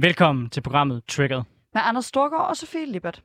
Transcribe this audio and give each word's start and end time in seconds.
Velkommen 0.00 0.50
til 0.50 0.60
programmet 0.62 1.02
Triggered. 1.08 1.42
Med 1.74 1.82
Anders 1.84 2.04
Storgård 2.04 2.48
og 2.48 2.56
Sofie 2.56 2.86
Lippert. 2.86 3.22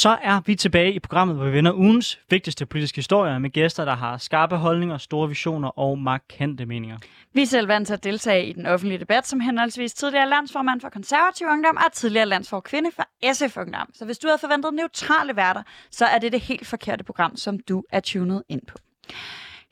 Så 0.00 0.18
er 0.22 0.40
vi 0.46 0.54
tilbage 0.54 0.92
i 0.92 0.98
programmet, 0.98 1.36
hvor 1.36 1.44
vi 1.44 1.52
vender 1.52 1.72
ugens 1.72 2.20
vigtigste 2.30 2.66
politiske 2.66 2.96
historier 2.96 3.38
med 3.38 3.50
gæster, 3.50 3.84
der 3.84 3.94
har 3.94 4.16
skarpe 4.16 4.56
holdninger, 4.56 4.98
store 4.98 5.28
visioner 5.28 5.68
og 5.68 5.98
markante 5.98 6.66
meninger. 6.66 6.98
Vi 7.32 7.42
er 7.42 7.46
selv 7.46 7.68
vant 7.68 7.86
til 7.86 7.94
at 7.94 8.04
deltage 8.04 8.46
i 8.46 8.52
den 8.52 8.66
offentlige 8.66 8.98
debat 8.98 9.26
som 9.26 9.40
henholdsvis 9.40 9.94
tidligere 9.94 10.28
landsformand 10.28 10.80
for 10.80 10.88
konservativ 10.88 11.46
ungdom 11.46 11.76
og 11.76 11.92
tidligere 11.92 12.26
landsfor 12.26 12.60
kvinde 12.60 12.90
for 12.92 13.32
SF 13.32 13.56
Ungdom. 13.56 13.90
Så 13.94 14.04
hvis 14.04 14.18
du 14.18 14.26
havde 14.26 14.38
forventet 14.38 14.74
neutrale 14.74 15.36
værter, 15.36 15.62
så 15.90 16.04
er 16.04 16.18
det 16.18 16.32
det 16.32 16.40
helt 16.40 16.66
forkerte 16.66 17.04
program, 17.04 17.36
som 17.36 17.58
du 17.58 17.84
er 17.90 18.00
tunet 18.00 18.42
ind 18.48 18.62
på. 18.66 18.78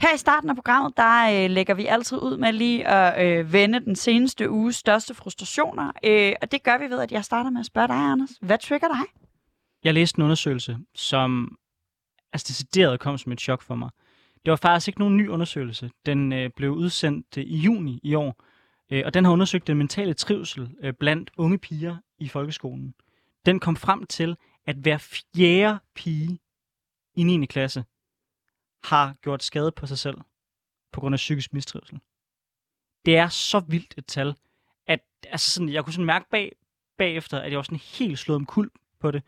Her 0.00 0.14
i 0.14 0.18
starten 0.18 0.50
af 0.50 0.56
programmet, 0.56 0.96
der 0.96 1.44
øh, 1.44 1.50
lægger 1.50 1.74
vi 1.74 1.86
altid 1.86 2.18
ud 2.22 2.36
med 2.36 2.52
lige 2.52 2.88
at 2.88 3.26
øh, 3.26 3.52
vende 3.52 3.80
den 3.80 3.96
seneste 3.96 4.50
uges 4.50 4.76
største 4.76 5.14
frustrationer. 5.14 5.92
Øh, 6.04 6.32
og 6.42 6.52
det 6.52 6.62
gør 6.62 6.78
vi 6.78 6.90
ved, 6.90 7.00
at 7.00 7.12
jeg 7.12 7.24
starter 7.24 7.50
med 7.50 7.60
at 7.60 7.66
spørge 7.66 7.88
dig, 7.88 7.96
Anders. 7.96 8.30
Hvad 8.40 8.58
trigger 8.58 8.88
dig? 8.88 9.27
Jeg 9.84 9.94
læste 9.94 10.18
en 10.18 10.22
undersøgelse, 10.22 10.78
som 10.94 11.58
altså 12.32 12.44
decideret 12.48 13.00
kom 13.00 13.18
som 13.18 13.32
et 13.32 13.40
chok 13.40 13.62
for 13.62 13.74
mig. 13.74 13.90
Det 14.44 14.50
var 14.50 14.56
faktisk 14.56 14.88
ikke 14.88 15.00
nogen 15.00 15.16
ny 15.16 15.28
undersøgelse. 15.28 15.90
Den 16.06 16.32
øh, 16.32 16.50
blev 16.56 16.70
udsendt 16.70 17.38
øh, 17.38 17.44
i 17.44 17.56
juni 17.56 18.00
i 18.02 18.14
år, 18.14 18.44
øh, 18.90 19.02
og 19.06 19.14
den 19.14 19.24
har 19.24 19.32
undersøgt 19.32 19.66
den 19.66 19.78
mentale 19.78 20.14
trivsel 20.14 20.76
øh, 20.80 20.94
blandt 20.94 21.30
unge 21.36 21.58
piger 21.58 21.96
i 22.18 22.28
folkeskolen. 22.28 22.94
Den 23.46 23.60
kom 23.60 23.76
frem 23.76 24.06
til, 24.06 24.36
at 24.66 24.76
hver 24.76 24.98
fjerde 24.98 25.78
pige 25.94 26.38
i 27.16 27.22
9. 27.22 27.46
klasse 27.46 27.84
har 28.84 29.14
gjort 29.22 29.42
skade 29.42 29.72
på 29.72 29.86
sig 29.86 29.98
selv 29.98 30.16
på 30.92 31.00
grund 31.00 31.14
af 31.14 31.16
psykisk 31.16 31.52
mistrivsel. 31.52 32.00
Det 33.04 33.16
er 33.16 33.28
så 33.28 33.60
vildt 33.60 33.94
et 33.98 34.06
tal, 34.06 34.34
at 34.86 35.00
altså 35.26 35.50
sådan, 35.50 35.68
jeg 35.68 35.84
kunne 35.84 35.92
sådan 35.92 36.06
mærke 36.06 36.26
bag, 36.30 36.52
bagefter, 36.98 37.38
at 37.38 37.50
jeg 37.50 37.56
var 37.56 37.62
sådan 37.62 37.78
helt 37.78 38.18
slået 38.18 38.36
om 38.36 38.46
kul 38.46 38.70
på 39.00 39.10
det. 39.10 39.22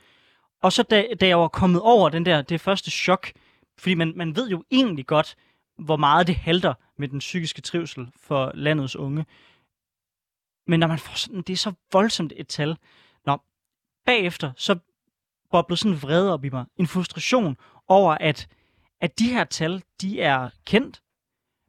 Og 0.62 0.72
så 0.72 0.82
da, 0.82 1.06
da 1.20 1.26
jeg 1.26 1.38
var 1.38 1.48
kommet 1.48 1.80
over 1.82 2.08
den 2.08 2.24
der, 2.26 2.42
det 2.42 2.60
første 2.60 2.90
chok, 2.90 3.32
fordi 3.78 3.94
man, 3.94 4.12
man 4.16 4.36
ved 4.36 4.50
jo 4.50 4.64
egentlig 4.70 5.06
godt, 5.06 5.36
hvor 5.78 5.96
meget 5.96 6.26
det 6.26 6.36
halter 6.36 6.74
med 6.96 7.08
den 7.08 7.18
psykiske 7.18 7.62
trivsel 7.62 8.12
for 8.16 8.52
landets 8.54 8.96
unge. 8.96 9.26
Men 10.66 10.80
når 10.80 10.86
man 10.86 10.98
får 10.98 11.16
sådan, 11.16 11.42
det 11.42 11.52
er 11.52 11.56
så 11.56 11.72
voldsomt 11.92 12.32
et 12.36 12.48
tal. 12.48 12.76
Nå, 13.26 13.38
bagefter, 14.06 14.52
så 14.56 14.78
boblede 15.50 15.80
sådan 15.80 16.02
vrede 16.02 16.32
op 16.32 16.44
i 16.44 16.48
mig. 16.48 16.64
En 16.76 16.86
frustration 16.86 17.56
over, 17.88 18.12
at, 18.20 18.48
at 19.00 19.18
de 19.18 19.32
her 19.32 19.44
tal, 19.44 19.82
de 20.00 20.20
er 20.20 20.50
kendt, 20.64 21.02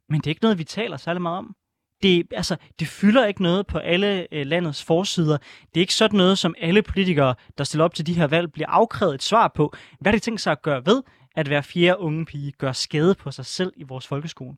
men 0.08 0.20
det 0.20 0.26
er 0.26 0.30
ikke 0.30 0.42
noget, 0.42 0.58
vi 0.58 0.64
taler 0.64 0.96
særlig 0.96 1.22
meget 1.22 1.38
om. 1.38 1.56
Det, 2.02 2.26
altså, 2.32 2.56
det 2.78 2.88
fylder 2.88 3.26
ikke 3.26 3.42
noget 3.42 3.66
på 3.66 3.78
alle 3.78 4.34
øh, 4.34 4.46
landets 4.46 4.84
forsider. 4.84 5.38
Det 5.74 5.76
er 5.76 5.80
ikke 5.80 5.94
sådan 5.94 6.16
noget, 6.16 6.38
som 6.38 6.54
alle 6.60 6.82
politikere, 6.82 7.34
der 7.58 7.64
stiller 7.64 7.84
op 7.84 7.94
til 7.94 8.06
de 8.06 8.14
her 8.14 8.26
valg, 8.26 8.52
bliver 8.52 8.68
afkrævet 8.68 9.14
et 9.14 9.22
svar 9.22 9.48
på. 9.48 9.74
Hvad 10.00 10.12
har 10.12 10.18
de 10.18 10.22
tænkt 10.22 10.40
sig 10.40 10.52
at 10.52 10.62
gøre 10.62 10.86
ved, 10.86 11.02
at 11.36 11.46
hver 11.46 11.60
fjerde 11.60 11.98
unge 11.98 12.24
pige 12.24 12.52
gør 12.52 12.72
skade 12.72 13.14
på 13.14 13.30
sig 13.30 13.46
selv 13.46 13.72
i 13.76 13.82
vores 13.82 14.06
folkeskole? 14.06 14.56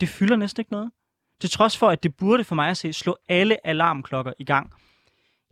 Det 0.00 0.08
fylder 0.08 0.36
næsten 0.36 0.60
ikke 0.60 0.72
noget. 0.72 0.90
Til 1.40 1.50
trods 1.50 1.76
for, 1.76 1.88
at 1.88 2.02
det 2.02 2.16
burde 2.16 2.44
for 2.44 2.54
mig 2.54 2.70
at 2.70 2.76
se 2.76 2.92
slå 2.92 3.16
alle 3.28 3.66
alarmklokker 3.66 4.32
i 4.38 4.44
gang. 4.44 4.72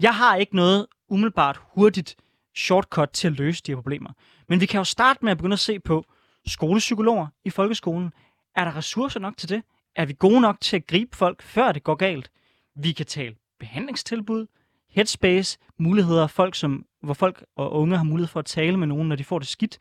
Jeg 0.03 0.15
har 0.15 0.37
ikke 0.37 0.57
noget 0.57 0.87
umiddelbart 1.09 1.61
hurtigt 1.75 2.17
shortcut 2.57 3.11
til 3.11 3.29
at 3.29 3.33
løse 3.35 3.63
de 3.67 3.73
her 3.73 3.77
problemer. 3.77 4.11
Men 4.49 4.61
vi 4.61 4.67
kan 4.67 4.79
jo 4.79 4.85
starte 4.85 5.25
med 5.25 5.33
at 5.33 5.39
begynde 5.39 5.53
at 5.53 5.59
se 5.59 5.81
på 5.81 6.05
skolepsykologer 6.47 7.27
i 7.45 7.51
folkeskolen. 7.51 8.13
Er 8.57 8.65
der 8.65 8.77
ressourcer 8.77 9.21
nok 9.21 9.37
til 9.37 9.49
det? 9.49 9.63
Er 9.97 10.07
vi 10.07 10.17
gode 10.19 10.41
nok 10.41 10.61
til 10.61 10.77
at 10.77 10.87
gribe 10.87 11.17
folk, 11.17 11.43
før 11.43 11.73
det 11.73 11.85
går 11.85 11.95
galt? 11.95 12.31
Vi 12.75 12.93
kan 12.93 13.07
tale 13.07 13.37
behandlingstilbud, 13.59 14.47
headspace, 14.91 15.59
muligheder, 15.79 16.27
folk 16.27 16.55
som, 16.55 16.87
hvor 17.03 17.15
folk 17.15 17.45
og 17.57 17.73
unge 17.73 17.97
har 17.97 18.05
mulighed 18.05 18.29
for 18.29 18.41
at 18.41 18.47
tale 18.47 18.77
med 18.77 18.87
nogen, 18.87 19.09
når 19.09 19.17
de 19.17 19.25
får 19.25 19.39
det 19.39 19.49
skidt. 19.49 19.79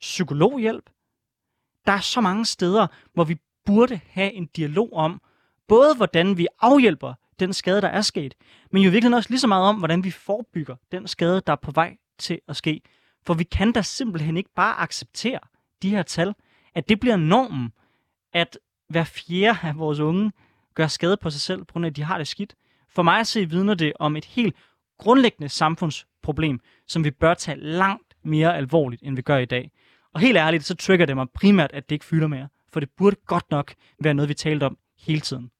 Psykologhjælp. 0.00 0.90
Der 1.86 1.92
er 1.92 2.00
så 2.00 2.20
mange 2.20 2.46
steder, 2.46 2.86
hvor 3.14 3.24
vi 3.24 3.36
burde 3.64 4.00
have 4.06 4.32
en 4.32 4.46
dialog 4.46 4.92
om, 4.92 5.20
både 5.68 5.94
hvordan 5.94 6.38
vi 6.38 6.46
afhjælper 6.60 7.14
den 7.40 7.52
skade, 7.52 7.80
der 7.80 7.88
er 7.88 8.00
sket, 8.00 8.34
men 8.70 8.82
jo 8.82 8.90
virkelig 8.90 9.16
også 9.16 9.30
lige 9.30 9.40
så 9.40 9.46
meget 9.46 9.68
om, 9.68 9.76
hvordan 9.76 10.04
vi 10.04 10.10
forebygger 10.10 10.76
den 10.92 11.08
skade, 11.08 11.42
der 11.46 11.52
er 11.52 11.56
på 11.56 11.70
vej 11.70 11.96
til 12.18 12.40
at 12.48 12.56
ske. 12.56 12.80
For 13.26 13.34
vi 13.34 13.44
kan 13.44 13.72
da 13.72 13.82
simpelthen 13.82 14.36
ikke 14.36 14.50
bare 14.56 14.80
acceptere 14.80 15.38
de 15.82 15.90
her 15.90 16.02
tal, 16.02 16.34
at 16.74 16.88
det 16.88 17.00
bliver 17.00 17.16
normen, 17.16 17.72
at 18.32 18.58
hver 18.92 19.04
fjerde 19.04 19.58
af 19.62 19.78
vores 19.78 19.98
unge 19.98 20.32
gør 20.74 20.86
skade 20.86 21.16
på 21.16 21.30
sig 21.30 21.40
selv, 21.40 21.64
på 21.64 21.72
grund 21.72 21.86
af, 21.86 21.90
at 21.90 21.96
de 21.96 22.02
har 22.02 22.18
det 22.18 22.28
skidt. 22.28 22.54
For 22.94 23.02
mig 23.02 23.20
at 23.20 23.26
se 23.26 23.50
vidner 23.50 23.74
det 23.74 23.92
om 23.98 24.16
et 24.16 24.24
helt 24.24 24.56
grundlæggende 24.98 25.48
samfundsproblem, 25.48 26.60
som 26.88 27.04
vi 27.04 27.10
bør 27.10 27.34
tage 27.34 27.60
langt 27.60 28.14
mere 28.24 28.56
alvorligt, 28.56 29.02
end 29.02 29.16
vi 29.16 29.22
gør 29.22 29.38
i 29.38 29.44
dag. 29.44 29.70
Og 30.14 30.20
helt 30.20 30.36
ærligt, 30.36 30.64
så 30.64 30.76
trigger 30.76 31.06
det 31.06 31.16
mig 31.16 31.26
primært, 31.34 31.70
at 31.72 31.88
det 31.90 31.94
ikke 31.94 32.04
fylder 32.04 32.26
mere. 32.26 32.48
For 32.72 32.80
det 32.80 32.88
burde 32.96 33.16
godt 33.26 33.50
nok 33.50 33.74
være 34.00 34.14
noget, 34.14 34.28
vi 34.28 34.34
talte 34.34 34.64
om 34.64 34.78
hele 35.06 35.20
tiden. 35.20 35.50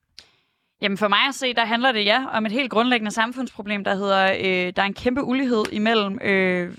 Jamen 0.82 0.98
for 0.98 1.08
mig 1.08 1.28
at 1.28 1.34
se, 1.34 1.54
der 1.54 1.64
handler 1.64 1.92
det 1.92 2.04
ja 2.04 2.26
om 2.32 2.46
et 2.46 2.52
helt 2.52 2.70
grundlæggende 2.70 3.10
samfundsproblem, 3.10 3.84
der 3.84 3.94
hedder, 3.94 4.32
øh, 4.32 4.72
der 4.76 4.82
er 4.82 4.86
en 4.86 4.94
kæmpe 4.94 5.24
ulighed 5.24 5.64
imellem 5.72 6.18
øh, 6.22 6.72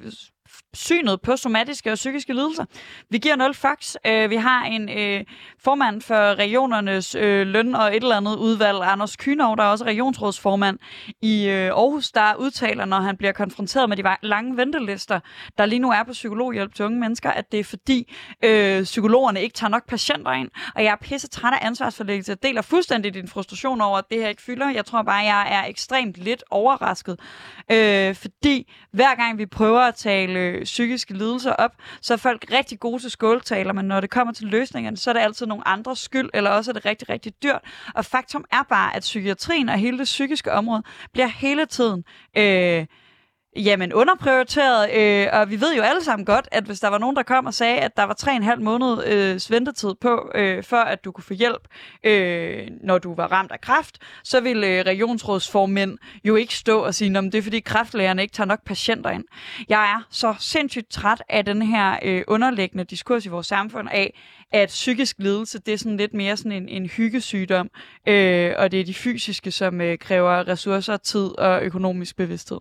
synet 0.74 1.22
på 1.22 1.38
somatiske 1.38 1.92
og 1.92 1.96
psykiske 1.96 2.34
lidelser. 2.34 2.66
Vi 3.10 3.18
giver 3.18 3.36
0 3.36 3.54
fax. 3.54 3.96
Øh, 4.08 4.30
vi 4.30 4.36
har 4.36 4.66
en 4.66 4.90
øh, 4.90 5.24
formand 5.60 6.02
for 6.02 6.36
regionernes 6.36 7.16
øh, 7.16 7.48
løn 7.48 7.76
og 7.76 7.96
et 7.96 8.04
eller 8.04 8.18
andet 8.18 8.36
udvalg, 8.36 8.78
Anders 8.84 9.16
Kynov, 9.16 9.58
der 9.58 9.64
er 9.64 9.68
også 9.68 9.86
regionsrådsformand 9.86 10.80
i 11.22 11.48
øh, 11.48 11.66
Aarhus, 11.66 12.12
der 12.12 12.36
udtaler, 12.36 12.86
når 12.86 13.00
han 13.00 13.18
bliver 13.18 13.32
konfronteret 13.32 13.90
med 13.90 13.98
de 13.98 14.04
lange 14.22 14.58
ventelister, 14.58 15.20
der 15.58 15.66
lige 15.66 15.80
nu 15.80 15.92
er 15.92 16.04
på 16.04 16.12
psykologhjælp 16.12 16.76
til 16.76 16.86
unge 16.86 17.00
mennesker, 17.00 17.32
at 17.32 17.52
det 17.52 17.60
er 17.60 17.64
fordi 17.64 18.14
øh, 18.44 18.84
psykologerne 18.84 19.42
ikke 19.42 19.54
tager 19.54 19.70
nok 19.70 19.88
patienter 19.88 20.32
ind. 20.32 20.50
Og 20.76 20.84
jeg 20.84 20.92
er 20.92 20.96
pisse 21.02 21.28
træt 21.28 21.54
af 21.54 21.68
ansvarsforlæggelse. 21.68 22.32
Jeg 22.32 22.44
deler 22.44 22.62
fuldstændig 22.62 23.14
din 23.14 23.28
frustration 23.28 23.82
over, 23.82 23.98
at 23.98 24.06
det 24.12 24.22
her 24.22 24.28
ikke 24.28 24.42
fylder. 24.42 24.70
Jeg 24.70 24.86
tror 24.86 25.02
bare, 25.02 25.16
jeg 25.16 25.48
er 25.52 25.70
ekstremt 25.70 26.18
lidt 26.18 26.44
overrasket. 26.50 27.20
Øh, 27.72 28.16
fordi 28.16 28.72
hver 28.92 29.16
gang 29.16 29.38
vi 29.38 29.46
prøver 29.46 29.80
at 29.80 29.96
tale 29.96 30.63
Øh, 30.64 30.66
psykiske 30.66 31.14
lidelser 31.14 31.52
op, 31.52 31.72
så 32.02 32.14
er 32.14 32.18
folk 32.18 32.46
rigtig 32.52 32.80
gode 32.80 33.02
til 33.02 33.12
skåltaler, 33.12 33.74
men 33.74 33.86
når 33.86 34.02
det 34.02 34.10
kommer 34.10 34.34
til 34.34 34.48
løsningerne, 34.48 34.98
så 34.98 35.10
er 35.10 35.14
det 35.14 35.22
altid 35.22 35.46
nogle 35.46 35.68
andres 35.68 36.00
skyld, 36.00 36.30
eller 36.34 36.50
også 36.50 36.72
er 36.72 36.74
det 36.74 36.86
rigtig, 36.86 37.10
rigtig 37.10 37.34
dyrt. 37.44 37.62
Og 37.96 38.06
faktum 38.06 38.46
er 38.52 38.64
bare, 38.70 38.96
at 38.96 39.02
psykiatrien 39.02 39.70
og 39.70 39.78
hele 39.78 39.98
det 39.98 40.06
psykiske 40.06 40.52
område 40.52 40.84
bliver 41.14 41.28
hele 41.28 41.66
tiden... 41.66 42.04
Øh, 42.38 42.86
Jamen, 43.56 43.94
underprioriteret, 43.94 44.92
øh, 44.94 45.28
og 45.34 45.50
vi 45.50 45.62
ved 45.62 45.76
jo 45.76 45.82
alle 45.82 46.04
sammen 46.04 46.26
godt, 46.26 46.48
at 46.52 46.64
hvis 46.64 46.80
der 46.80 46.88
var 46.88 46.98
nogen, 46.98 47.16
der 47.16 47.24
kom 47.24 47.46
og 47.46 47.54
sagde, 47.54 47.80
at 47.80 47.98
der 47.98 48.04
var 48.04 48.16
3,5 48.56 48.60
måned 48.60 49.06
øh, 49.06 49.40
ventetid 49.50 49.96
på, 50.02 50.32
øh, 50.36 50.64
før 50.64 50.82
at 50.82 51.06
du 51.06 51.12
kunne 51.12 51.24
få 51.24 51.34
hjælp, 51.34 51.68
øh, 52.04 52.68
når 52.84 52.98
du 52.98 53.16
var 53.16 53.32
ramt 53.32 53.52
af 53.52 53.62
kræft, 53.62 53.98
så 54.24 54.42
ville 54.42 54.68
øh, 54.68 54.86
regionsrådsformænd 54.86 55.98
jo 56.24 56.36
ikke 56.36 56.56
stå 56.56 56.80
og 56.80 56.96
sige, 56.96 57.18
at 57.18 57.24
det 57.24 57.36
er 57.36 57.42
fordi 57.42 57.60
kræftlægerne 57.60 58.22
ikke 58.22 58.34
tager 58.34 58.48
nok 58.48 58.66
patienter 58.66 59.10
ind. 59.10 59.24
Jeg 59.70 59.92
er 59.92 60.08
så 60.10 60.36
sindssygt 60.40 60.90
træt 60.90 61.24
af 61.30 61.46
den 61.46 61.62
her 61.62 62.00
øh, 62.04 62.24
underliggende 62.28 62.84
diskurs 62.84 63.26
i 63.26 63.30
vores 63.30 63.48
samfund 63.48 63.90
af, 63.92 64.20
at 64.52 64.68
psykisk 64.68 65.16
lidelse, 65.20 65.60
det 65.60 65.74
er 65.74 65.78
sådan 65.78 65.98
lidt 65.98 66.14
mere 66.14 66.38
sådan 66.38 66.52
en, 66.52 66.70
en 66.70 66.86
hyggesygdom, 66.86 67.70
øh, 68.08 68.54
og 68.58 68.72
det 68.72 68.80
er 68.80 68.86
de 68.86 68.94
fysiske, 68.94 69.52
som 69.52 69.82
øh, 69.82 69.98
kræver 69.98 70.48
ressourcer, 70.48 70.98
tid 70.98 71.40
og 71.40 71.64
økonomisk 71.64 72.18
bevidsthed. 72.18 72.60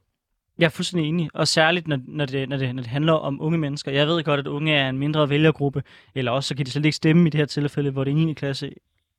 Jeg 0.62 0.68
er 0.68 0.70
fuldstændig 0.70 1.08
enig, 1.08 1.30
og 1.34 1.48
særligt 1.48 1.88
når, 1.88 1.98
når, 2.06 2.26
det, 2.26 2.48
når, 2.48 2.56
det, 2.56 2.74
når 2.74 2.82
det 2.82 2.90
handler 2.90 3.12
om 3.12 3.40
unge 3.40 3.58
mennesker. 3.58 3.92
Jeg 3.92 4.06
ved 4.06 4.24
godt, 4.24 4.40
at 4.40 4.46
unge 4.46 4.72
er 4.72 4.88
en 4.88 4.98
mindre 4.98 5.28
vælgergruppe, 5.28 5.82
eller 6.14 6.32
også 6.32 6.48
så 6.48 6.54
kan 6.54 6.66
de 6.66 6.70
slet 6.70 6.84
ikke 6.84 6.96
stemme 6.96 7.26
i 7.26 7.30
det 7.30 7.38
her 7.38 7.46
tilfælde, 7.46 7.90
hvor 7.90 8.04
det 8.04 8.10
er 8.10 8.14
9. 8.14 8.34
klasse 8.34 8.72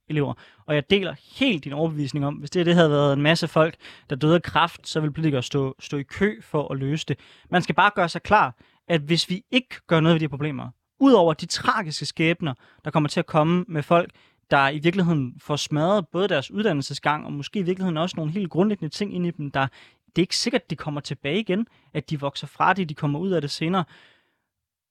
elever. 0.10 0.34
Og 0.66 0.75
jeg 0.75 0.90
deler 0.90 1.16
helt 1.40 1.63
din 1.63 1.74
overbevisning 1.74 2.25
om, 2.25 2.34
hvis 2.34 2.50
det, 2.50 2.66
det 2.66 2.75
havde 2.75 2.90
været 2.90 3.13
en 3.13 3.22
masse 3.22 3.48
folk, 3.48 3.75
der 4.10 4.16
døde 4.16 4.36
af 4.36 4.44
kræft, 4.44 4.88
så 4.88 5.00
ville 5.00 5.13
politikere 5.13 5.44
stå, 5.44 5.75
stå 5.80 5.98
i 5.98 6.04
kø 6.04 6.42
for 6.42 6.72
at 6.72 6.78
løse 6.78 7.06
det. 7.07 7.19
Man 7.50 7.62
skal 7.62 7.75
bare 7.75 7.92
gøre 7.96 8.10
sig 8.10 8.24
klar, 8.24 8.56
at 8.88 9.01
hvis 9.01 9.30
vi 9.30 9.42
ikke 9.51 9.75
gør 9.88 10.00
noget 10.00 10.13
ved 10.16 10.19
de 10.19 10.30
problemer, 10.30 10.69
udover 11.00 11.34
de 11.34 11.46
tragiske 11.46 12.06
skæbner, 12.06 12.54
der 12.86 12.92
kommer 12.92 13.10
til 13.10 13.19
at 13.19 13.25
komme 13.25 13.66
med 13.68 13.84
folk, 13.84 14.12
der 14.51 14.69
i 14.69 14.80
virkeligheden 14.80 15.34
får 15.39 15.56
smadret 15.56 16.07
både 16.07 16.28
deres 16.28 16.51
uddannelsesgang, 16.51 17.25
og 17.25 17.34
måske 17.34 17.60
i 17.60 17.63
virkeligheden 17.63 17.98
også 17.98 18.16
nogle 18.18 18.31
helt 18.31 18.50
grundlæggende 18.50 18.94
ting 18.96 19.16
ind 19.16 19.25
i 19.25 19.31
dem, 19.31 19.51
der 19.51 19.68
det 20.15 20.21
er 20.21 20.24
ikke 20.24 20.38
sikkert, 20.38 20.62
at 20.62 20.69
de 20.69 20.75
kommer 20.75 21.01
tilbage 21.01 21.39
igen, 21.39 21.68
at 21.94 22.10
de 22.10 22.19
vokser 22.19 22.48
fra 22.48 22.74
det, 22.74 22.89
de 22.89 22.95
kommer 22.95 23.19
ud 23.19 23.31
af 23.31 23.42
det 23.42 23.51
senere. 23.51 23.83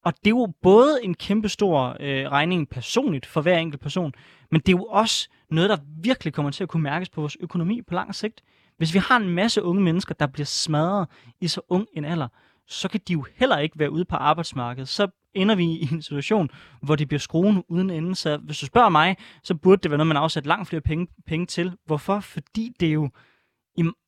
Og 0.04 0.12
det 0.16 0.26
er 0.26 0.30
jo 0.30 0.52
både 0.62 0.98
en 1.02 1.14
kæmpe 1.14 1.48
stor 1.48 1.96
øh, 2.00 2.30
regning 2.30 2.68
personligt 2.68 3.26
for 3.26 3.40
hver 3.40 3.58
enkelt 3.58 3.82
person, 3.82 4.12
men 4.50 4.60
det 4.60 4.68
er 4.68 4.76
jo 4.76 4.84
også 4.84 5.28
noget, 5.50 5.70
der 5.70 5.76
virkelig 6.02 6.32
kommer 6.32 6.50
til 6.50 6.62
at 6.62 6.68
kunne 6.68 6.82
mærkes 6.82 7.08
på 7.08 7.20
vores 7.20 7.36
økonomi 7.40 7.82
på 7.82 7.94
lang 7.94 8.14
sigt. 8.14 8.42
Hvis 8.76 8.94
vi 8.94 8.98
har 8.98 9.16
en 9.16 9.28
masse 9.28 9.62
unge 9.62 9.82
mennesker, 9.82 10.14
der 10.14 10.26
bliver 10.26 10.46
smadret 10.46 11.08
i 11.40 11.48
så 11.48 11.60
ung 11.68 11.86
en 11.92 12.04
alder, 12.04 12.28
så 12.66 12.88
kan 12.88 13.00
de 13.08 13.12
jo 13.12 13.26
heller 13.36 13.58
ikke 13.58 13.78
være 13.78 13.90
ude 13.90 14.04
på 14.04 14.16
arbejdsmarkedet. 14.16 14.88
Så 14.88 15.08
ender 15.34 15.54
vi 15.54 15.64
i 15.64 15.88
en 15.92 16.02
situation, 16.02 16.50
hvor 16.82 16.96
de 16.96 17.06
bliver 17.06 17.20
skruen 17.20 17.64
uden 17.68 17.90
ende. 17.90 18.14
Så 18.14 18.36
hvis 18.36 18.58
du 18.58 18.66
spørger 18.66 18.88
mig, 18.88 19.16
så 19.42 19.54
burde 19.54 19.82
det 19.82 19.90
være 19.90 19.98
noget, 19.98 20.08
man 20.08 20.16
afsætter 20.16 20.48
langt 20.48 20.68
flere 20.68 20.80
penge, 20.80 21.06
penge 21.26 21.46
til. 21.46 21.72
Hvorfor? 21.86 22.20
Fordi 22.20 22.72
det 22.80 22.88
er 22.88 22.92
jo 22.92 23.10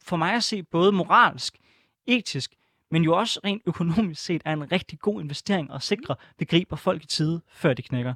for 0.03 0.17
mig 0.17 0.35
at 0.35 0.45
se 0.45 0.63
både 0.63 0.93
moralsk, 0.93 1.59
etisk, 2.07 2.55
men 2.91 3.05
jo 3.05 3.17
også 3.17 3.41
rent 3.45 3.63
økonomisk 3.67 4.25
set 4.25 4.43
er 4.45 4.53
en 4.53 4.73
rigtig 4.73 4.99
god 4.99 5.21
investering 5.21 5.73
at 5.73 5.83
sikre, 5.83 6.13
at 6.13 6.35
vi 6.39 6.45
griber 6.45 6.77
folk 6.77 7.03
i 7.05 7.07
tide, 7.07 7.41
før 7.49 7.75
de 7.75 7.83
knækker. 7.83 8.15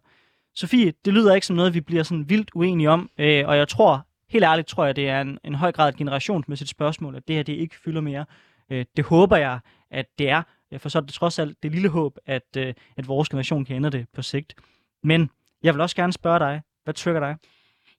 Sofie, 0.55 0.93
det 1.05 1.15
lyder 1.15 1.35
ikke 1.35 1.47
som 1.47 1.56
noget, 1.56 1.75
vi 1.75 1.81
bliver 1.81 2.03
sådan 2.03 2.29
vildt 2.29 2.50
uenige 2.55 2.91
om, 2.91 3.11
øh, 3.19 3.49
og 3.49 3.56
jeg 3.56 3.69
tror, 3.69 4.06
helt 4.29 4.45
ærligt 4.45 4.69
tror 4.69 4.85
jeg, 4.85 4.97
det 4.97 5.09
er 5.09 5.21
en, 5.21 5.39
en 5.45 5.55
høj 5.55 5.73
grad 5.73 5.89
et 5.89 5.97
generationsmæssigt 5.97 6.71
spørgsmål, 6.71 7.17
at 7.17 7.29
det 7.29 7.37
her 7.37 7.43
det 7.43 7.53
ikke 7.53 7.77
fylder 7.85 8.00
mere. 8.00 8.25
Øh, 8.71 8.85
det 8.97 9.05
håber 9.05 9.37
jeg, 9.37 9.61
at 9.91 10.06
det 10.19 10.29
er, 10.29 10.43
for 10.79 10.89
så 10.89 10.99
er 10.99 11.03
det 11.03 11.12
trods 11.12 11.39
alt 11.39 11.62
det 11.62 11.73
lille 11.73 11.89
håb, 11.89 12.19
at, 12.27 12.56
øh, 12.56 12.75
at 12.97 13.09
vores 13.09 13.29
generation 13.29 13.65
kan 13.65 13.77
ændre 13.77 13.91
det 13.91 14.06
på 14.12 14.23
sigt. 14.23 14.55
Men 15.03 15.31
jeg 15.62 15.75
vil 15.75 15.81
også 15.81 15.97
gerne 15.97 16.12
spørge 16.12 16.39
dig, 16.39 16.62
hvad 16.85 16.95
trigger 16.95 17.21
dig? 17.21 17.37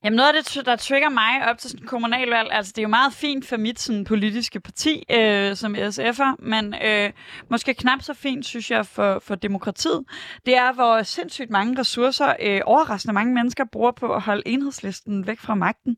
Jamen 0.04 0.18
noget 0.18 0.36
af 0.36 0.44
det, 0.44 0.66
der 0.66 0.76
trigger 0.76 1.10
mig 1.10 1.50
op 1.50 1.58
til 1.58 1.70
sådan 1.70 1.88
kommunalvalg, 1.88 2.50
altså 2.52 2.72
det 2.76 2.78
er 2.78 2.84
jo 2.84 2.90
meget 2.90 3.14
fint 3.14 3.46
for 3.46 3.58
mit 3.58 3.80
sådan, 3.80 4.04
politiske 4.04 4.60
parti 4.60 5.04
øh, 5.12 5.56
som 5.56 5.76
SF'er, 5.76 6.36
men 6.40 6.76
øh, 6.84 7.12
måske 7.50 7.74
knap 7.74 8.02
så 8.02 8.14
fint, 8.14 8.46
synes 8.46 8.72
jeg, 8.72 8.86
for, 8.86 9.20
for 9.20 9.36
demokratiet. 9.36 10.04
Det 10.46 10.56
er, 10.56 10.74
hvor 10.74 11.04
sindssygt 11.04 11.50
mange 11.50 11.80
ressourcer, 11.80 12.34
øh, 12.42 12.62
overraskende 12.66 13.14
mange 13.14 13.34
mennesker, 13.34 13.66
bruger 13.72 13.92
på 13.92 14.14
at 14.14 14.22
holde 14.22 14.44
enhedslisten 14.46 15.28
væk 15.28 15.40
fra 15.40 15.56
magten. 15.56 15.98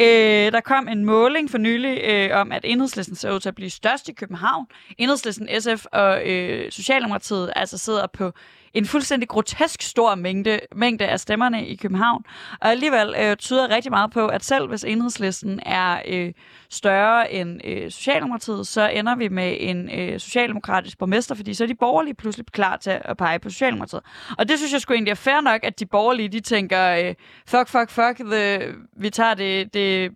Øh, 0.00 0.52
der 0.52 0.60
kom 0.60 0.88
en 0.88 1.04
måling 1.04 1.50
for 1.50 1.58
nylig 1.58 2.00
øh, 2.04 2.30
om, 2.32 2.52
at 2.52 2.60
enhedslisten 2.64 3.16
ser 3.16 3.32
ud 3.32 3.40
til 3.40 3.48
at 3.48 3.54
blive 3.54 3.70
størst 3.70 4.08
i 4.08 4.12
København. 4.12 4.66
Enhedslisten, 4.98 5.48
SF 5.60 5.84
og 5.92 6.28
øh, 6.30 6.72
Socialdemokratiet 6.72 7.52
altså 7.56 7.78
sidder 7.78 8.06
på 8.06 8.32
en 8.76 8.86
fuldstændig 8.86 9.28
grotesk 9.28 9.82
stor 9.82 10.14
mængde, 10.14 10.60
mængde 10.74 11.06
af 11.06 11.20
stemmerne 11.20 11.66
i 11.66 11.76
København. 11.76 12.24
Og 12.60 12.70
alligevel 12.70 13.14
øh, 13.18 13.36
tyder 13.36 13.70
rigtig 13.70 13.92
meget 13.92 14.10
på, 14.10 14.26
at 14.26 14.44
selv 14.44 14.68
hvis 14.68 14.84
enhedslisten 14.84 15.60
er 15.66 16.02
øh, 16.08 16.32
større 16.70 17.32
end 17.32 17.60
øh, 17.64 17.90
Socialdemokratiet, 17.90 18.66
så 18.66 18.88
ender 18.88 19.16
vi 19.16 19.28
med 19.28 19.56
en 19.60 19.90
øh, 19.90 20.20
socialdemokratisk 20.20 20.98
borgmester, 20.98 21.34
fordi 21.34 21.54
så 21.54 21.64
er 21.64 21.68
de 21.68 21.74
borgerlige 21.74 22.14
pludselig 22.14 22.46
klar 22.46 22.76
til 22.76 22.98
at 23.04 23.16
pege 23.16 23.38
på 23.38 23.50
Socialdemokratiet. 23.50 24.02
Og 24.38 24.48
det 24.48 24.58
synes 24.58 24.72
jeg 24.72 24.80
sgu 24.80 24.94
egentlig 24.94 25.10
er 25.10 25.14
fair 25.14 25.40
nok, 25.40 25.60
at 25.64 25.80
de 25.80 25.86
borgerlige, 25.86 26.28
de 26.28 26.40
tænker, 26.40 26.90
øh, 26.90 27.14
fuck, 27.46 27.68
fuck, 27.68 27.90
fuck, 27.90 28.30
the, 28.30 28.74
vi 28.96 29.10
tager 29.10 29.34
det, 29.34 29.74
det 29.74 30.10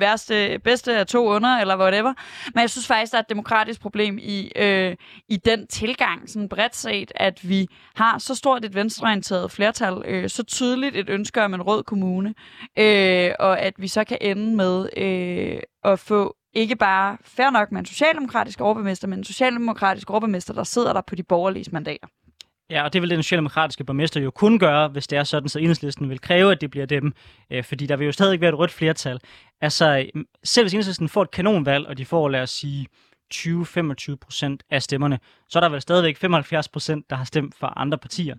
værste, 0.00 0.58
bedste 0.64 0.96
af 0.96 1.06
to 1.06 1.28
under, 1.28 1.48
eller 1.58 1.78
whatever. 1.78 2.12
Men 2.54 2.60
jeg 2.60 2.70
synes 2.70 2.86
faktisk, 2.86 3.12
der 3.12 3.18
er 3.18 3.22
et 3.22 3.28
demokratisk 3.28 3.80
problem 3.80 4.18
i, 4.22 4.52
øh, 4.56 4.96
i 5.28 5.36
den 5.36 5.66
tilgang, 5.66 6.30
sådan 6.30 6.48
bredt 6.48 6.76
set, 6.76 7.12
at 7.14 7.48
vi 7.48 7.66
har 7.94 8.18
så 8.18 8.34
stort 8.34 8.64
et 8.64 8.74
venstreorienteret 8.74 9.50
flertal, 9.50 10.02
øh, 10.04 10.28
så 10.28 10.42
tydeligt 10.42 10.96
et 10.96 11.08
ønske 11.08 11.42
om 11.42 11.54
en 11.54 11.62
rød 11.62 11.82
kommune, 11.82 12.34
øh, 12.78 13.30
og 13.38 13.60
at 13.60 13.74
vi 13.78 13.88
så 13.88 14.04
kan 14.04 14.18
ende 14.20 14.56
med 14.56 14.88
øh, 14.96 15.60
at 15.84 15.98
få 15.98 16.36
ikke 16.54 16.76
bare 16.76 17.16
fair 17.24 17.50
nok 17.50 17.72
med 17.72 17.80
en 17.80 17.86
socialdemokratisk 17.86 18.60
overbemester, 18.60 19.08
men 19.08 19.18
en 19.18 19.24
socialdemokratisk 19.24 20.10
overbemester, 20.10 20.54
der 20.54 20.64
sidder 20.64 20.92
der 20.92 21.00
på 21.00 21.14
de 21.14 21.22
borgerlige 21.22 21.70
mandater. 21.72 22.06
Ja, 22.70 22.84
og 22.84 22.92
det 22.92 23.02
vil 23.02 23.10
den 23.10 23.22
socialdemokratiske 23.22 23.84
borgmester 23.84 24.20
jo 24.20 24.30
kun 24.30 24.58
gøre, 24.58 24.88
hvis 24.88 25.06
det 25.06 25.18
er 25.18 25.24
sådan, 25.24 25.48
så 25.48 25.58
enhedslisten 25.58 26.10
vil 26.10 26.20
kræve, 26.20 26.52
at 26.52 26.60
det 26.60 26.70
bliver 26.70 26.86
dem. 26.86 27.12
Øh, 27.50 27.64
fordi 27.64 27.86
der 27.86 27.96
vil 27.96 28.04
jo 28.04 28.12
stadig 28.12 28.40
være 28.40 28.48
et 28.48 28.58
rødt 28.58 28.70
flertal. 28.70 29.20
Altså, 29.60 30.06
selv 30.44 30.64
hvis 30.64 30.72
enhedslisten 30.74 31.08
får 31.08 31.22
et 31.22 31.30
kanonvalg, 31.30 31.86
og 31.86 31.98
de 31.98 32.04
får, 32.04 32.28
lad 32.28 32.42
os 32.42 32.50
sige, 32.50 32.86
20-25 33.34 34.14
procent 34.20 34.62
af 34.70 34.82
stemmerne, 34.82 35.18
så 35.48 35.58
er 35.58 35.60
der 35.60 35.68
vel 35.68 35.80
stadigvæk 35.80 36.16
75 36.16 36.68
procent, 36.68 37.10
der 37.10 37.16
har 37.16 37.24
stemt 37.24 37.54
for 37.54 37.78
andre 37.78 37.98
partier. 37.98 38.34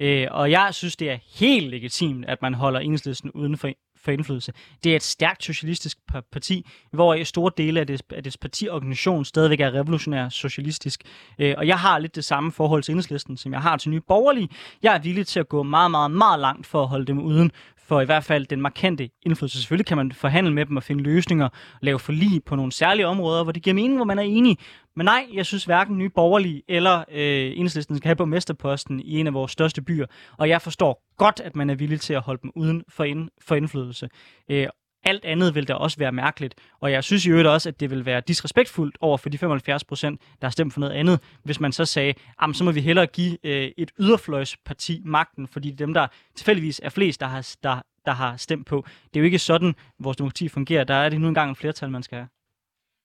Øh, 0.00 0.26
og 0.30 0.50
jeg 0.50 0.68
synes, 0.72 0.96
det 0.96 1.10
er 1.10 1.18
helt 1.38 1.70
legitimt, 1.70 2.24
at 2.24 2.42
man 2.42 2.54
holder 2.54 2.80
enhedslisten 2.80 3.30
uden 3.30 3.56
for, 3.56 3.70
for 4.04 4.10
indflydelse. 4.10 4.52
Det 4.84 4.92
er 4.92 4.96
et 4.96 5.02
stærkt 5.02 5.44
socialistisk 5.44 5.98
parti, 6.32 6.66
hvor 6.92 7.14
i 7.14 7.24
store 7.24 7.50
dele 7.56 7.80
af 7.80 7.86
dets, 7.86 8.02
af 8.10 8.22
dets 8.22 8.36
partiorganisation 8.36 9.24
stadigvæk 9.24 9.60
er 9.60 9.74
revolutionær 9.74 10.28
socialistisk. 10.28 11.02
Øh, 11.38 11.54
og 11.58 11.66
jeg 11.66 11.78
har 11.78 11.98
lidt 11.98 12.14
det 12.14 12.24
samme 12.24 12.52
forhold 12.52 12.82
til 12.82 12.92
enhedslisten, 12.92 13.36
som 13.36 13.52
jeg 13.52 13.62
har 13.62 13.76
til 13.76 13.90
nye 13.90 14.00
borgerlige. 14.00 14.48
Jeg 14.82 14.94
er 14.94 14.98
villig 14.98 15.26
til 15.26 15.40
at 15.40 15.48
gå 15.48 15.62
meget, 15.62 15.90
meget, 15.90 16.10
meget 16.10 16.40
langt 16.40 16.66
for 16.66 16.82
at 16.82 16.88
holde 16.88 17.06
dem 17.06 17.18
uden 17.18 17.50
for 17.86 18.00
i 18.00 18.04
hvert 18.04 18.24
fald 18.24 18.46
den 18.46 18.60
markante 18.60 19.10
indflydelse. 19.22 19.58
Selvfølgelig 19.58 19.86
kan 19.86 19.96
man 19.96 20.12
forhandle 20.12 20.52
med 20.52 20.66
dem 20.66 20.76
og 20.76 20.82
finde 20.82 21.02
løsninger, 21.02 21.48
lave 21.82 21.98
forlig 21.98 22.44
på 22.44 22.56
nogle 22.56 22.72
særlige 22.72 23.06
områder, 23.06 23.42
hvor 23.42 23.52
det 23.52 23.62
giver 23.62 23.74
mening, 23.74 23.96
hvor 23.96 24.04
man 24.04 24.18
er 24.18 24.22
enig. 24.22 24.58
Men 24.96 25.04
nej, 25.04 25.26
jeg 25.32 25.46
synes 25.46 25.64
hverken 25.64 25.98
nye 25.98 26.08
borgerlige 26.08 26.62
eller 26.68 27.04
øh, 27.12 27.52
enhedslisten 27.54 27.96
skal 27.96 28.08
have 28.08 28.16
borgmesterposten 28.16 29.00
i 29.00 29.20
en 29.20 29.26
af 29.26 29.34
vores 29.34 29.52
største 29.52 29.82
byer. 29.82 30.06
Og 30.38 30.48
jeg 30.48 30.62
forstår 30.62 31.02
godt, 31.16 31.40
at 31.40 31.56
man 31.56 31.70
er 31.70 31.74
villig 31.74 32.00
til 32.00 32.14
at 32.14 32.22
holde 32.22 32.42
dem 32.42 32.52
uden 32.54 32.82
for, 32.88 33.04
ind, 33.04 33.28
for 33.40 33.54
indflydelse. 33.54 34.08
Øh, 34.50 34.66
alt 35.06 35.24
andet 35.24 35.54
vil 35.54 35.68
da 35.68 35.74
også 35.74 35.98
være 35.98 36.12
mærkeligt. 36.12 36.54
Og 36.80 36.92
jeg 36.92 37.04
synes 37.04 37.26
i 37.26 37.30
øvrigt 37.30 37.48
også, 37.48 37.68
at 37.68 37.80
det 37.80 37.90
vil 37.90 38.06
være 38.06 38.20
disrespektfuldt 38.20 38.96
over 39.00 39.16
for 39.16 39.28
de 39.28 39.38
75 39.38 39.84
procent, 39.84 40.20
der 40.40 40.46
har 40.46 40.50
stemt 40.50 40.72
for 40.72 40.80
noget 40.80 40.92
andet, 40.92 41.20
hvis 41.42 41.60
man 41.60 41.72
så 41.72 41.84
sagde, 41.84 42.14
så 42.52 42.64
må 42.64 42.72
vi 42.72 42.80
hellere 42.80 43.06
give 43.06 43.38
øh, 43.44 43.70
et 43.76 43.90
yderfløjsparti 43.98 45.02
magten, 45.04 45.48
fordi 45.48 45.70
dem, 45.70 45.94
der 45.94 46.06
tilfældigvis 46.34 46.80
er 46.84 46.88
flest, 46.88 47.20
der 47.20 47.26
har, 47.26 47.54
der, 47.62 47.80
der 48.06 48.12
har 48.12 48.36
stemt 48.36 48.66
på. 48.66 48.84
Det 49.04 49.16
er 49.16 49.20
jo 49.20 49.24
ikke 49.24 49.38
sådan, 49.38 49.74
vores 49.98 50.16
demokrati 50.16 50.48
fungerer. 50.48 50.84
Der 50.84 50.94
er 50.94 51.08
det 51.08 51.20
nu 51.20 51.28
engang 51.28 51.50
en 51.50 51.56
flertal, 51.56 51.90
man 51.90 52.02
skal 52.02 52.18
have. 52.18 52.28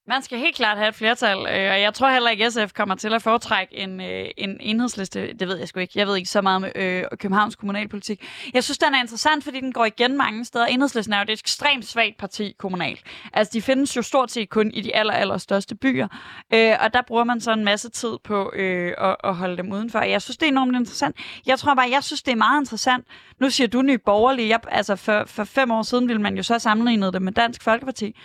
Man 0.08 0.22
skal 0.22 0.38
helt 0.38 0.56
klart 0.56 0.78
have 0.78 0.90
et 0.90 0.96
flertal, 0.96 1.38
øh, 1.38 1.72
og 1.72 1.82
jeg 1.82 1.94
tror 1.94 2.10
heller 2.10 2.30
ikke, 2.30 2.46
at 2.46 2.54
SF 2.54 2.74
kommer 2.74 2.96
til 2.96 3.14
at 3.14 3.22
foretrække 3.22 3.78
en, 3.78 4.02
øh, 4.02 4.26
en 4.38 4.58
enhedsliste. 4.60 5.34
Det 5.34 5.48
ved 5.48 5.58
jeg 5.58 5.68
sgu 5.68 5.80
ikke. 5.80 5.94
Jeg 5.96 6.08
ved 6.08 6.16
ikke 6.16 6.30
så 6.30 6.42
meget 6.42 6.56
om 6.56 6.66
øh, 6.76 7.04
Københavns 7.20 7.56
kommunalpolitik. 7.56 8.26
Jeg 8.54 8.64
synes, 8.64 8.78
den 8.78 8.94
er 8.94 9.02
interessant, 9.02 9.44
fordi 9.44 9.60
den 9.60 9.74
går 9.74 9.86
igen 9.86 10.18
mange 10.18 10.46
steder. 10.46 10.66
Enhedslisten 10.66 11.14
er 11.14 11.18
jo 11.18 11.24
et 11.24 11.30
ekstremt 11.30 11.86
svagt 11.86 12.18
parti 12.18 12.56
kommunalt. 12.58 13.02
Altså, 13.34 13.52
de 13.54 13.62
findes 13.62 13.98
jo 13.98 14.02
stort 14.02 14.32
set 14.32 14.50
kun 14.50 14.72
i 14.74 14.82
de 14.82 14.96
aller, 14.96 15.14
aller 15.14 15.38
største 15.38 15.76
byer, 15.76 16.08
øh, 16.54 16.76
og 16.80 16.94
der 16.94 17.02
bruger 17.08 17.24
man 17.24 17.42
så 17.42 17.52
en 17.52 17.66
masse 17.66 17.90
tid 17.90 18.18
på 18.24 18.52
øh, 18.56 18.94
at, 18.98 19.16
at 19.24 19.36
holde 19.36 19.58
dem 19.58 19.72
udenfor. 19.72 20.00
Jeg 20.00 20.22
synes, 20.22 20.38
det 20.38 20.46
er 20.46 20.52
enormt 20.52 20.76
interessant. 20.76 21.16
Jeg 21.46 21.60
tror 21.60 21.76
bare, 21.76 21.90
jeg 21.92 22.04
synes, 22.04 22.24
det 22.24 22.32
er 22.32 22.36
meget 22.36 22.62
interessant. 22.62 23.06
Nu 23.40 23.50
siger 23.50 23.68
du 23.68 23.82
ny 23.82 24.00
borgerlig. 24.06 24.50
Jeg, 24.50 24.60
altså, 24.68 24.96
for, 24.96 25.24
for 25.28 25.44
fem 25.44 25.72
år 25.72 25.82
siden 25.82 26.08
ville 26.08 26.22
man 26.22 26.38
jo 26.38 26.44
så 26.44 26.60
sammenligne 26.60 27.12
det 27.12 27.22
med 27.22 27.32
Dansk 27.32 27.64
Folkeparti. 27.64 28.16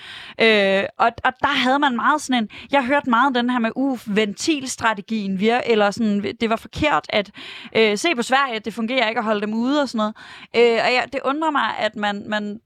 Øh, 0.40 0.84
og, 0.99 1.11
og 1.25 1.32
der 1.40 1.66
havde 1.67 1.79
man 1.79 1.97
meget 1.97 2.21
sådan 2.21 2.43
en... 2.43 2.49
Jeg 2.73 2.87
hørte 2.87 3.11
meget 3.11 3.35
den 3.35 3.51
her 3.51 3.59
med, 3.59 3.71
uh, 3.77 4.17
ventilstrategien 4.17 5.41
vir, 5.41 5.61
eller 5.67 5.91
sådan, 5.91 6.35
det 6.41 6.51
var 6.51 6.57
forkert 6.57 7.06
at 7.08 7.31
øh, 7.77 7.99
se 7.99 8.15
på 8.17 8.23
Sverige, 8.23 8.58
det 8.58 8.75
fungerer 8.75 9.08
ikke 9.08 9.19
at 9.19 9.25
holde 9.25 9.41
dem 9.41 9.55
ude 9.55 9.82
og 9.82 9.89
sådan 9.89 9.99
noget. 9.99 10.15
Øh, 10.56 10.81
og 10.85 10.93
ja, 10.93 11.03
det 11.13 11.20
undrer 11.25 11.51
mig, 11.51 11.79
at 11.79 11.96
man, 11.96 12.25
man 12.29 12.61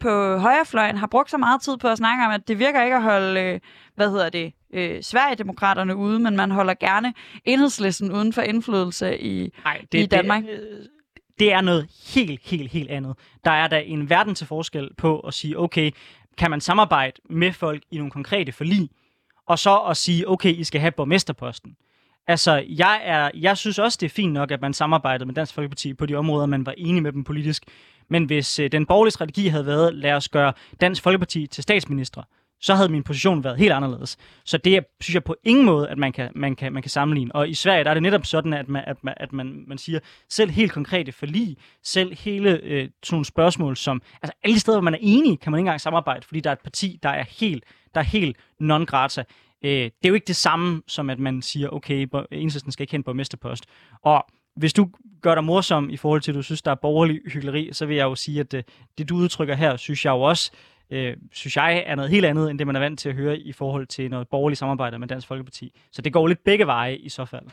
på 0.00 0.36
højrefløjen 0.36 0.96
har 0.96 1.06
brugt 1.06 1.30
så 1.30 1.38
meget 1.38 1.62
tid 1.62 1.76
på 1.76 1.88
at 1.88 1.98
snakke 1.98 2.24
om, 2.24 2.30
at 2.30 2.48
det 2.48 2.58
virker 2.58 2.82
ikke 2.82 2.96
at 2.96 3.02
holde, 3.02 3.40
øh, 3.40 3.60
hvad 3.94 4.10
hedder 4.10 4.30
det, 4.30 4.52
øh, 4.74 5.02
Sverigedemokraterne 5.02 5.96
ude, 5.96 6.18
men 6.18 6.36
man 6.36 6.50
holder 6.50 6.74
gerne 6.74 7.14
enhedslisten 7.44 8.12
uden 8.12 8.32
for 8.32 8.42
indflydelse 8.42 9.18
i, 9.18 9.50
Ej, 9.64 9.80
det, 9.92 9.98
i 10.02 10.06
Danmark. 10.06 10.42
Det, 10.42 10.88
det 11.38 11.52
er 11.52 11.60
noget 11.60 11.86
helt, 12.14 12.40
helt, 12.44 12.70
helt 12.70 12.90
andet. 12.90 13.16
Der 13.44 13.50
er 13.50 13.68
der 13.68 13.76
en 13.76 14.10
verden 14.10 14.34
til 14.34 14.46
forskel 14.46 14.90
på 14.98 15.20
at 15.20 15.34
sige, 15.34 15.58
okay, 15.58 15.90
kan 16.36 16.50
man 16.50 16.60
samarbejde 16.60 17.20
med 17.30 17.52
folk 17.52 17.82
i 17.90 17.96
nogle 17.96 18.10
konkrete 18.10 18.52
forlig, 18.52 18.90
og 19.46 19.58
så 19.58 19.78
at 19.78 19.96
sige, 19.96 20.28
okay, 20.28 20.54
I 20.54 20.64
skal 20.64 20.80
have 20.80 20.90
borgmesterposten. 20.90 21.76
Altså, 22.26 22.64
jeg, 22.68 23.00
er, 23.04 23.30
jeg 23.34 23.56
synes 23.56 23.78
også, 23.78 23.98
det 24.00 24.06
er 24.06 24.10
fint 24.10 24.32
nok, 24.32 24.50
at 24.50 24.60
man 24.60 24.74
samarbejdede 24.74 25.26
med 25.26 25.34
Dansk 25.34 25.54
Folkeparti 25.54 25.94
på 25.94 26.06
de 26.06 26.14
områder, 26.14 26.46
man 26.46 26.66
var 26.66 26.74
enig 26.76 27.02
med 27.02 27.12
dem 27.12 27.24
politisk. 27.24 27.64
Men 28.08 28.24
hvis 28.24 28.58
øh, 28.58 28.72
den 28.72 28.86
borgerlige 28.86 29.12
strategi 29.12 29.46
havde 29.46 29.66
været, 29.66 29.94
lad 29.94 30.12
os 30.12 30.28
gøre 30.28 30.52
Dansk 30.80 31.02
Folkeparti 31.02 31.46
til 31.46 31.62
statsminister, 31.62 32.22
så 32.64 32.74
havde 32.74 32.88
min 32.88 33.02
position 33.02 33.44
været 33.44 33.58
helt 33.58 33.72
anderledes. 33.72 34.16
Så 34.44 34.58
det 34.58 34.84
synes 35.00 35.14
jeg 35.14 35.24
på 35.24 35.36
ingen 35.44 35.64
måde, 35.64 35.88
at 35.88 35.98
man 35.98 36.12
kan, 36.12 36.30
man 36.34 36.56
kan, 36.56 36.72
man 36.72 36.82
kan 36.82 36.90
sammenligne. 36.90 37.34
Og 37.34 37.48
i 37.48 37.54
Sverige 37.54 37.84
der 37.84 37.90
er 37.90 37.94
det 37.94 38.02
netop 38.02 38.26
sådan, 38.26 38.52
at 38.52 38.68
man, 38.68 38.84
at 38.86 39.04
man, 39.04 39.14
at 39.16 39.32
man, 39.32 39.64
man 39.66 39.78
siger, 39.78 39.98
selv 40.28 40.50
helt 40.50 40.72
konkrete 40.72 41.12
forlig, 41.12 41.56
selv 41.82 42.16
hele 42.18 42.50
øh, 42.50 42.88
sådan 43.02 43.14
nogle 43.14 43.24
spørgsmål, 43.24 43.76
som, 43.76 44.02
altså 44.22 44.36
alle 44.42 44.60
steder, 44.60 44.78
hvor 44.78 44.84
man 44.84 44.94
er 44.94 44.98
enig, 45.00 45.40
kan 45.40 45.52
man 45.52 45.58
ikke 45.58 45.62
engang 45.62 45.80
samarbejde, 45.80 46.26
fordi 46.26 46.40
der 46.40 46.50
er 46.50 46.54
et 46.54 46.60
parti, 46.60 46.98
der 47.02 47.08
er 47.08 47.24
helt, 47.38 47.64
der 47.94 48.00
er 48.00 48.04
helt 48.04 48.36
non-grata. 48.62 49.24
Øh, 49.64 49.70
det 49.70 50.04
er 50.04 50.08
jo 50.08 50.14
ikke 50.14 50.26
det 50.26 50.36
samme, 50.36 50.82
som 50.86 51.10
at 51.10 51.18
man 51.18 51.42
siger, 51.42 51.68
okay, 51.68 52.08
enhedslisten 52.32 52.72
skal 52.72 52.82
ikke 52.82 52.92
hen 52.92 53.02
på 53.02 53.12
mesterpost. 53.12 53.64
Og 54.02 54.26
hvis 54.56 54.72
du 54.72 54.90
gør 55.22 55.34
dig 55.34 55.44
morsom 55.44 55.90
i 55.90 55.96
forhold 55.96 56.20
til, 56.20 56.32
at 56.32 56.36
du 56.36 56.42
synes, 56.42 56.62
der 56.62 56.70
er 56.70 56.74
borgerlig 56.74 57.20
hyggeleri, 57.26 57.68
så 57.72 57.86
vil 57.86 57.96
jeg 57.96 58.04
jo 58.04 58.14
sige, 58.14 58.40
at 58.40 58.52
det, 58.52 58.68
det 58.98 59.08
du 59.08 59.16
udtrykker 59.16 59.54
her, 59.54 59.76
synes 59.76 60.04
jeg 60.04 60.10
jo 60.10 60.20
også 60.20 60.50
øh, 60.54 60.58
synes 61.32 61.56
jeg, 61.56 61.82
er 61.86 61.94
noget 61.94 62.10
helt 62.10 62.26
andet, 62.26 62.50
end 62.50 62.58
det 62.58 62.66
man 62.66 62.76
er 62.76 62.80
vant 62.80 63.00
til 63.00 63.08
at 63.08 63.14
høre 63.14 63.38
i 63.38 63.52
forhold 63.52 63.86
til 63.86 64.10
noget 64.10 64.28
borgerligt 64.28 64.58
samarbejde 64.58 64.98
med 64.98 65.08
Dansk 65.08 65.26
Folkeparti. 65.26 65.72
Så 65.92 66.02
det 66.02 66.12
går 66.12 66.26
lidt 66.26 66.44
begge 66.44 66.66
veje 66.66 66.96
i 66.96 67.08
så 67.08 67.24
fald. 67.24 67.44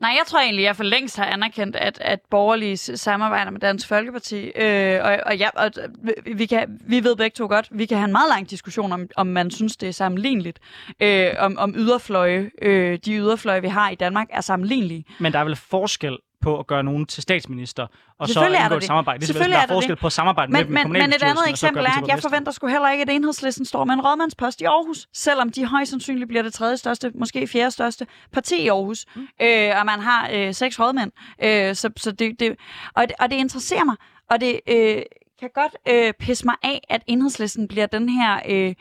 Nej, 0.00 0.10
jeg 0.18 0.26
tror 0.26 0.40
egentlig, 0.40 0.62
jeg 0.62 0.76
for 0.76 0.84
længst 0.84 1.16
har 1.16 1.24
anerkendt, 1.24 1.76
at, 1.76 1.98
at 2.00 2.20
borgerlige 2.30 2.76
samarbejder 2.76 3.50
med 3.50 3.60
Dansk 3.60 3.88
Folkeparti, 3.88 4.50
øh, 4.56 5.04
og, 5.04 5.18
og, 5.26 5.36
ja, 5.36 5.48
og 5.54 5.70
vi, 6.36 6.46
kan, 6.46 6.80
vi 6.86 7.04
ved 7.04 7.16
begge 7.16 7.34
to 7.34 7.46
godt, 7.46 7.68
vi 7.70 7.86
kan 7.86 7.96
have 7.96 8.04
en 8.04 8.12
meget 8.12 8.28
lang 8.28 8.50
diskussion 8.50 8.92
om, 8.92 9.08
om 9.16 9.26
man 9.26 9.50
synes, 9.50 9.76
det 9.76 9.88
er 9.88 9.92
sammenligneligt, 9.92 10.58
øh, 11.00 11.30
om, 11.38 11.58
om 11.58 11.74
yderfløje, 11.76 12.50
øh, 12.62 12.98
de 13.04 13.12
yderfløje, 13.12 13.62
vi 13.62 13.68
har 13.68 13.90
i 13.90 13.94
Danmark, 13.94 14.26
er 14.30 14.40
sammenlignelige. 14.40 15.04
Men 15.18 15.32
der 15.32 15.38
er 15.38 15.44
vel 15.44 15.56
forskel 15.56 16.18
på 16.42 16.58
at 16.58 16.66
gøre 16.66 16.82
nogen 16.82 17.06
til 17.06 17.22
statsminister, 17.22 17.86
og 18.18 18.28
så 18.28 18.46
indgå 18.46 18.76
et 18.76 18.84
samarbejde. 18.84 19.26
Det 19.26 19.36
er 19.36 19.46
der 19.46 19.56
er 19.56 19.66
forskel 19.68 19.96
på 19.96 20.10
samarbejde 20.10 20.52
men, 20.52 20.72
med 20.72 20.84
men, 20.84 20.92
men 20.92 21.10
et 21.10 21.22
andet 21.22 21.48
eksempel 21.48 21.84
er, 21.84 22.02
at 22.02 22.08
jeg 22.08 22.18
forventer 22.18 22.52
sgu 22.52 22.66
heller 22.66 22.90
ikke, 22.90 23.02
at 23.02 23.08
enhedslisten 23.08 23.64
står 23.64 23.84
med 23.84 23.94
en 23.94 24.00
rådmandspost 24.00 24.60
i 24.60 24.64
Aarhus, 24.64 25.08
selvom 25.12 25.50
de 25.52 25.66
højst 25.66 25.90
sandsynligt 25.90 26.28
bliver 26.28 26.42
det 26.42 26.52
tredje 26.52 26.76
største, 26.76 27.12
måske 27.14 27.46
fjerde 27.46 27.70
største 27.70 28.06
parti 28.32 28.62
i 28.62 28.68
Aarhus, 28.68 29.06
mm. 29.16 29.28
øh, 29.42 29.72
og 29.78 29.86
man 29.86 30.00
har 30.00 30.30
øh, 30.32 30.54
seks 30.54 30.80
rådmænd. 30.80 31.12
Øh, 31.42 31.74
så, 31.74 31.90
så 31.96 32.12
det, 32.12 32.40
det, 32.40 32.56
og, 32.94 33.08
det, 33.08 33.16
og 33.20 33.30
det 33.30 33.36
interesserer 33.36 33.84
mig, 33.84 33.96
og 34.30 34.40
det 34.40 34.60
øh, 34.68 35.02
kan 35.40 35.50
godt 35.54 35.76
øh, 35.88 36.12
pisse 36.12 36.46
mig 36.46 36.54
af, 36.62 36.80
at 36.88 37.02
enhedslisten 37.06 37.68
bliver 37.68 37.86
den 37.86 38.08
her... 38.08 38.40
Øh, 38.48 38.74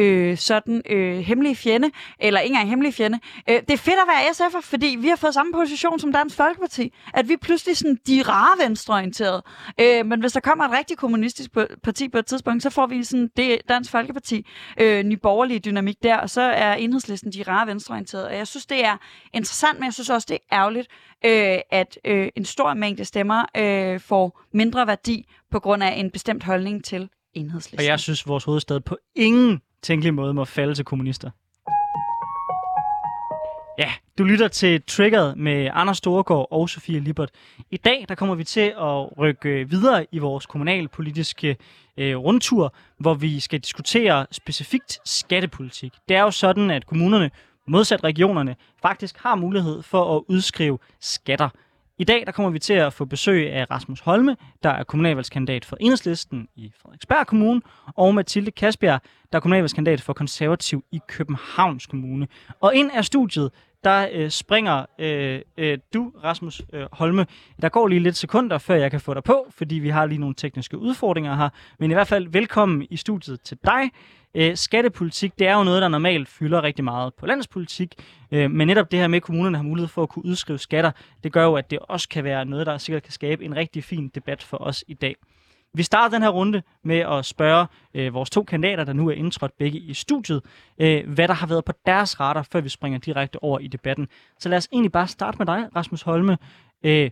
øh, 0.00 0.36
sådan 0.36 0.82
øh, 0.90 1.18
hemmelig 1.18 1.56
fjende, 1.56 1.90
eller 2.18 2.40
ikke 2.40 2.52
engang 2.52 2.68
hemmelig 2.68 2.94
fjende. 2.94 3.18
Øh, 3.50 3.54
det 3.60 3.70
er 3.70 3.76
fedt 3.76 3.96
at 3.96 4.08
være 4.08 4.20
SF'er, 4.20 4.60
fordi 4.60 4.96
vi 5.00 5.08
har 5.08 5.16
fået 5.16 5.34
samme 5.34 5.52
position 5.52 5.98
som 5.98 6.12
Dansk 6.12 6.36
Folkeparti, 6.36 6.92
at 7.14 7.28
vi 7.28 7.36
pludselig 7.36 7.76
sådan, 7.76 7.98
de 8.06 8.22
rare 8.22 8.64
venstreorienterede. 8.64 9.42
Øh, 9.80 10.06
men 10.06 10.20
hvis 10.20 10.32
der 10.32 10.40
kommer 10.40 10.64
et 10.64 10.70
rigtig 10.78 10.96
kommunistisk 10.96 11.50
parti 11.82 12.08
på 12.08 12.18
et 12.18 12.26
tidspunkt, 12.26 12.62
så 12.62 12.70
får 12.70 12.86
vi 12.86 13.04
sådan 13.04 13.30
det 13.36 13.58
Dansk 13.68 13.90
Folkeparti, 13.90 14.46
øh, 14.80 15.02
ny 15.02 15.18
borgerlige 15.22 15.58
dynamik 15.60 16.02
der, 16.02 16.16
og 16.16 16.30
så 16.30 16.40
er 16.40 16.74
enhedslisten 16.74 17.32
de 17.32 17.42
rare 17.42 17.66
venstreorienterede. 17.66 18.26
Og 18.26 18.36
jeg 18.36 18.46
synes, 18.46 18.66
det 18.66 18.84
er 18.84 18.96
interessant, 19.34 19.78
men 19.78 19.84
jeg 19.84 19.94
synes 19.94 20.10
også, 20.10 20.26
det 20.30 20.34
er 20.34 20.56
ærgerligt, 20.56 20.88
øh, 21.24 21.58
at 21.70 21.98
øh, 22.04 22.28
en 22.36 22.44
stor 22.44 22.74
mængde 22.74 23.04
stemmer 23.04 23.44
øh, 23.56 24.00
får 24.00 24.40
mindre 24.52 24.86
værdi 24.86 25.26
på 25.50 25.60
grund 25.60 25.82
af 25.82 25.94
en 25.96 26.10
bestemt 26.10 26.44
holdning 26.44 26.84
til 26.84 27.08
enhedslisten. 27.34 27.78
Og 27.78 27.84
jeg 27.84 28.00
synes, 28.00 28.26
vores 28.26 28.44
hovedstad 28.44 28.80
på 28.80 28.96
ingen 29.16 29.60
tænkelig 29.82 30.14
måde 30.14 30.34
må 30.34 30.44
falde 30.44 30.74
til 30.74 30.84
kommunister. 30.84 31.30
Ja, 33.78 33.92
du 34.18 34.24
lytter 34.24 34.48
til 34.48 34.82
Triggered 34.82 35.34
med 35.36 35.70
Anders 35.72 35.96
Storgård 35.96 36.48
og 36.50 36.68
Sofie 36.68 37.00
Libert. 37.00 37.30
I 37.70 37.76
dag 37.76 38.04
der 38.08 38.14
kommer 38.14 38.34
vi 38.34 38.44
til 38.44 38.74
at 38.80 39.18
rykke 39.18 39.68
videre 39.70 40.06
i 40.12 40.18
vores 40.18 40.46
kommunalpolitiske 40.46 41.56
øh, 41.96 42.16
rundtur, 42.16 42.74
hvor 42.98 43.14
vi 43.14 43.40
skal 43.40 43.60
diskutere 43.60 44.26
specifikt 44.30 45.00
skattepolitik. 45.04 45.92
Det 46.08 46.16
er 46.16 46.22
jo 46.22 46.30
sådan, 46.30 46.70
at 46.70 46.86
kommunerne, 46.86 47.30
modsat 47.68 48.04
regionerne, 48.04 48.56
faktisk 48.82 49.18
har 49.18 49.34
mulighed 49.34 49.82
for 49.82 50.16
at 50.16 50.22
udskrive 50.28 50.78
skatter. 51.00 51.48
I 52.00 52.04
dag 52.04 52.26
der 52.26 52.32
kommer 52.32 52.50
vi 52.50 52.58
til 52.58 52.72
at 52.72 52.92
få 52.92 53.04
besøg 53.04 53.52
af 53.52 53.70
Rasmus 53.70 54.00
Holme, 54.00 54.36
der 54.62 54.70
er 54.70 54.84
kommunalvalgskandidat 54.84 55.64
for 55.64 55.76
Enhedslisten 55.80 56.48
i 56.56 56.72
Frederiksberg 56.82 57.26
Kommune, 57.26 57.60
og 57.96 58.14
Mathilde 58.14 58.50
Kasbjerg, 58.50 59.00
der 59.32 59.38
er 59.38 59.40
kommunalvalgskandidat 59.40 60.00
for 60.00 60.12
Konservativ 60.12 60.84
i 60.92 61.00
Københavns 61.08 61.86
Kommune. 61.86 62.28
Og 62.60 62.74
ind 62.74 62.90
af 62.94 63.04
studiet, 63.04 63.50
der 63.84 64.08
øh, 64.12 64.30
springer 64.30 64.86
øh, 64.98 65.40
øh, 65.56 65.78
du, 65.94 66.12
Rasmus 66.24 66.62
øh, 66.72 66.86
Holme. 66.92 67.26
Der 67.62 67.68
går 67.68 67.88
lige 67.88 68.00
lidt 68.00 68.16
sekunder, 68.16 68.58
før 68.58 68.74
jeg 68.74 68.90
kan 68.90 69.00
få 69.00 69.14
dig 69.14 69.24
på, 69.24 69.46
fordi 69.50 69.74
vi 69.74 69.88
har 69.88 70.06
lige 70.06 70.18
nogle 70.18 70.34
tekniske 70.34 70.78
udfordringer 70.78 71.36
her. 71.36 71.48
Men 71.78 71.90
i 71.90 71.94
hvert 71.94 72.08
fald 72.08 72.28
velkommen 72.28 72.86
i 72.90 72.96
studiet 72.96 73.40
til 73.40 73.58
dig. 73.64 73.90
Øh, 74.34 74.56
skattepolitik, 74.56 75.38
det 75.38 75.46
er 75.46 75.56
jo 75.56 75.64
noget, 75.64 75.82
der 75.82 75.88
normalt 75.88 76.28
fylder 76.28 76.62
rigtig 76.62 76.84
meget 76.84 77.14
på 77.14 77.26
landspolitik, 77.26 77.94
øh, 78.30 78.50
men 78.50 78.66
netop 78.66 78.90
det 78.90 78.98
her 78.98 79.08
med, 79.08 79.16
at 79.16 79.22
kommunerne 79.22 79.56
har 79.56 79.64
mulighed 79.64 79.88
for 79.88 80.02
at 80.02 80.08
kunne 80.08 80.24
udskrive 80.24 80.58
skatter, 80.58 80.90
det 81.24 81.32
gør 81.32 81.44
jo, 81.44 81.54
at 81.54 81.70
det 81.70 81.78
også 81.78 82.08
kan 82.08 82.24
være 82.24 82.44
noget, 82.44 82.66
der 82.66 82.78
sikkert 82.78 83.02
kan 83.02 83.12
skabe 83.12 83.44
en 83.44 83.56
rigtig 83.56 83.84
fin 83.84 84.08
debat 84.08 84.42
for 84.42 84.56
os 84.56 84.84
i 84.88 84.94
dag. 84.94 85.16
Vi 85.74 85.82
starter 85.82 86.16
den 86.16 86.22
her 86.22 86.30
runde 86.30 86.62
med 86.82 86.98
at 86.98 87.24
spørge 87.24 87.66
øh, 87.94 88.14
vores 88.14 88.30
to 88.30 88.44
kandidater, 88.44 88.84
der 88.84 88.92
nu 88.92 89.08
er 89.08 89.12
indtrådt 89.12 89.56
begge 89.58 89.78
i 89.78 89.94
studiet, 89.94 90.44
øh, 90.78 91.10
hvad 91.10 91.28
der 91.28 91.34
har 91.34 91.46
været 91.46 91.64
på 91.64 91.72
deres 91.86 92.20
radar, 92.20 92.42
før 92.42 92.60
vi 92.60 92.68
springer 92.68 92.98
direkte 92.98 93.42
over 93.42 93.58
i 93.58 93.66
debatten. 93.66 94.08
Så 94.38 94.48
lad 94.48 94.58
os 94.58 94.68
egentlig 94.72 94.92
bare 94.92 95.08
starte 95.08 95.38
med 95.38 95.46
dig, 95.46 95.68
Rasmus 95.76 96.02
Holme. 96.02 96.38
Øh, 96.84 97.10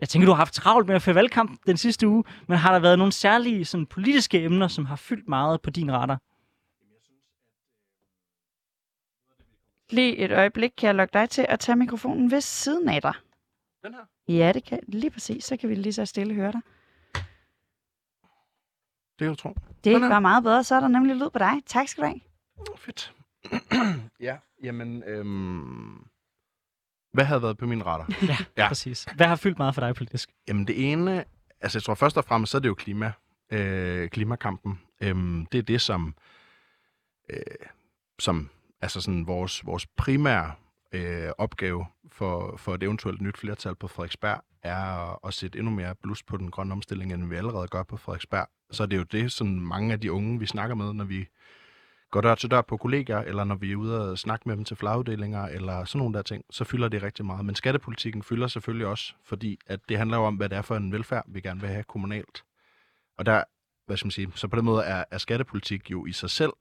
jeg 0.00 0.08
tænker, 0.08 0.26
du 0.26 0.32
har 0.32 0.36
haft 0.36 0.54
travlt 0.54 0.86
med 0.86 0.94
at 0.94 1.02
føre 1.02 1.14
valgkamp 1.14 1.66
den 1.66 1.76
sidste 1.76 2.08
uge, 2.08 2.24
men 2.46 2.58
har 2.58 2.72
der 2.72 2.78
været 2.78 2.98
nogle 2.98 3.12
særlige 3.12 3.64
sådan, 3.64 3.86
politiske 3.86 4.44
emner, 4.44 4.68
som 4.68 4.84
har 4.84 4.96
fyldt 4.96 5.28
meget 5.28 5.62
på 5.62 5.70
din 5.70 5.92
radar? 5.92 6.20
Lige 9.90 10.16
et 10.16 10.32
øjeblik, 10.32 10.70
kan 10.76 10.86
jeg 10.86 10.94
lukke 10.94 11.12
dig 11.12 11.30
til 11.30 11.46
at 11.48 11.60
tage 11.60 11.76
mikrofonen 11.76 12.30
ved 12.30 12.40
siden 12.40 12.88
af 12.88 13.02
dig. 13.02 13.14
Den 13.84 13.94
her? 13.94 14.34
Ja, 14.34 14.52
det 14.52 14.64
kan 14.64 14.80
lige 14.88 15.10
præcis. 15.10 15.44
Så 15.44 15.56
kan 15.56 15.68
vi 15.68 15.74
lige 15.74 15.92
så 15.92 16.04
stille 16.04 16.34
høre 16.34 16.52
dig. 16.52 16.60
Det 19.20 19.26
er 19.26 19.28
jo 19.28 19.34
tro. 19.34 19.56
Det 19.84 20.00
var 20.00 20.20
meget 20.20 20.42
bedre. 20.42 20.64
Så 20.64 20.74
er 20.74 20.80
der 20.80 20.88
nemlig 20.88 21.16
lyd 21.16 21.30
på 21.30 21.38
dig. 21.38 21.52
Tak 21.66 21.88
skal 21.88 22.02
du 22.04 22.08
have. 22.08 22.20
Fedt. 22.76 23.14
ja, 24.28 24.36
jamen... 24.62 25.02
Øhm, 25.06 26.04
hvad 27.12 27.24
havde 27.24 27.42
været 27.42 27.58
på 27.58 27.66
min 27.66 27.86
radar? 27.86 28.08
ja, 28.28 28.36
ja, 28.56 28.68
præcis. 28.68 29.04
Hvad 29.16 29.26
har 29.26 29.36
fyldt 29.36 29.58
meget 29.58 29.74
for 29.74 29.80
dig 29.80 29.94
politisk? 29.94 30.30
Jamen 30.48 30.66
det 30.66 30.92
ene... 30.92 31.24
Altså 31.60 31.78
jeg 31.78 31.82
tror 31.82 31.94
først 31.94 32.16
og 32.16 32.24
fremmest, 32.24 32.50
så 32.50 32.58
er 32.58 32.60
det 32.60 32.68
jo 32.68 32.74
klima. 32.74 33.12
Øh, 33.52 34.08
klimakampen. 34.08 34.80
Øhm, 35.00 35.46
det 35.46 35.58
er 35.58 35.62
det, 35.62 35.80
som... 35.80 36.14
Øh, 37.30 37.40
som 38.20 38.48
altså 38.80 39.00
sådan 39.00 39.26
vores, 39.26 39.66
vores 39.66 39.86
primære 39.86 40.52
øh, 40.92 41.30
opgave 41.38 41.86
for, 42.08 42.56
for 42.56 42.74
et 42.74 42.82
eventuelt 42.82 43.20
nyt 43.20 43.38
flertal 43.38 43.74
på 43.74 43.88
Frederiksberg 43.88 44.44
er 44.62 45.26
at 45.26 45.34
sætte 45.34 45.58
endnu 45.58 45.72
mere 45.72 45.94
blus 45.94 46.22
på 46.22 46.36
den 46.36 46.50
grønne 46.50 46.72
omstilling, 46.72 47.12
end 47.12 47.28
vi 47.28 47.36
allerede 47.36 47.68
gør 47.68 47.82
på 47.82 47.96
Frederiksberg. 47.96 48.48
Så 48.70 48.82
er 48.82 48.86
det 48.86 48.96
jo 48.96 49.02
det, 49.02 49.32
sådan 49.32 49.60
mange 49.60 49.92
af 49.92 50.00
de 50.00 50.12
unge, 50.12 50.38
vi 50.38 50.46
snakker 50.46 50.74
med, 50.74 50.92
når 50.92 51.04
vi 51.04 51.28
går 52.10 52.20
dør 52.20 52.34
til 52.34 52.50
dør 52.50 52.60
på 52.60 52.76
kollegaer, 52.76 53.18
eller 53.18 53.44
når 53.44 53.54
vi 53.54 53.72
er 53.72 53.76
ude 53.76 54.10
og 54.10 54.18
snakke 54.18 54.48
med 54.48 54.56
dem 54.56 54.64
til 54.64 54.76
flaguddelinger, 54.76 55.42
eller 55.42 55.84
sådan 55.84 55.98
nogle 55.98 56.14
der 56.14 56.22
ting, 56.22 56.44
så 56.50 56.64
fylder 56.64 56.88
det 56.88 57.02
rigtig 57.02 57.24
meget. 57.24 57.44
Men 57.44 57.54
skattepolitikken 57.54 58.22
fylder 58.22 58.46
selvfølgelig 58.46 58.86
også, 58.86 59.14
fordi 59.24 59.58
at 59.66 59.80
det 59.88 59.98
handler 59.98 60.16
jo 60.16 60.24
om, 60.24 60.34
hvad 60.34 60.48
det 60.48 60.58
er 60.58 60.62
for 60.62 60.76
en 60.76 60.92
velfærd, 60.92 61.24
vi 61.28 61.40
gerne 61.40 61.60
vil 61.60 61.70
have 61.70 61.84
kommunalt. 61.84 62.44
Og 63.18 63.26
der, 63.26 63.44
hvad 63.86 63.96
skal 63.96 64.06
man 64.06 64.10
sige, 64.10 64.32
så 64.34 64.48
på 64.48 64.56
den 64.56 64.64
måde 64.64 64.84
er, 64.84 65.04
er 65.10 65.18
skattepolitik 65.18 65.90
jo 65.90 66.06
i 66.06 66.12
sig 66.12 66.30
selv 66.30 66.52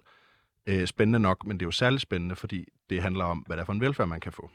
øh, 0.67 0.87
spændende 0.87 1.19
nok, 1.19 1.45
men 1.45 1.59
det 1.59 1.65
er 1.65 1.67
jo 1.67 1.71
særligt 1.71 2.01
spændende, 2.01 2.35
fordi 2.35 2.65
det 2.89 3.01
handler 3.01 3.25
om, 3.25 3.37
hvad 3.37 3.57
det 3.57 3.61
er 3.61 3.65
for 3.65 3.73
en 3.73 3.81
velfærd, 3.81 4.07
man 4.07 4.19
kan 4.19 4.31
få. 4.31 4.49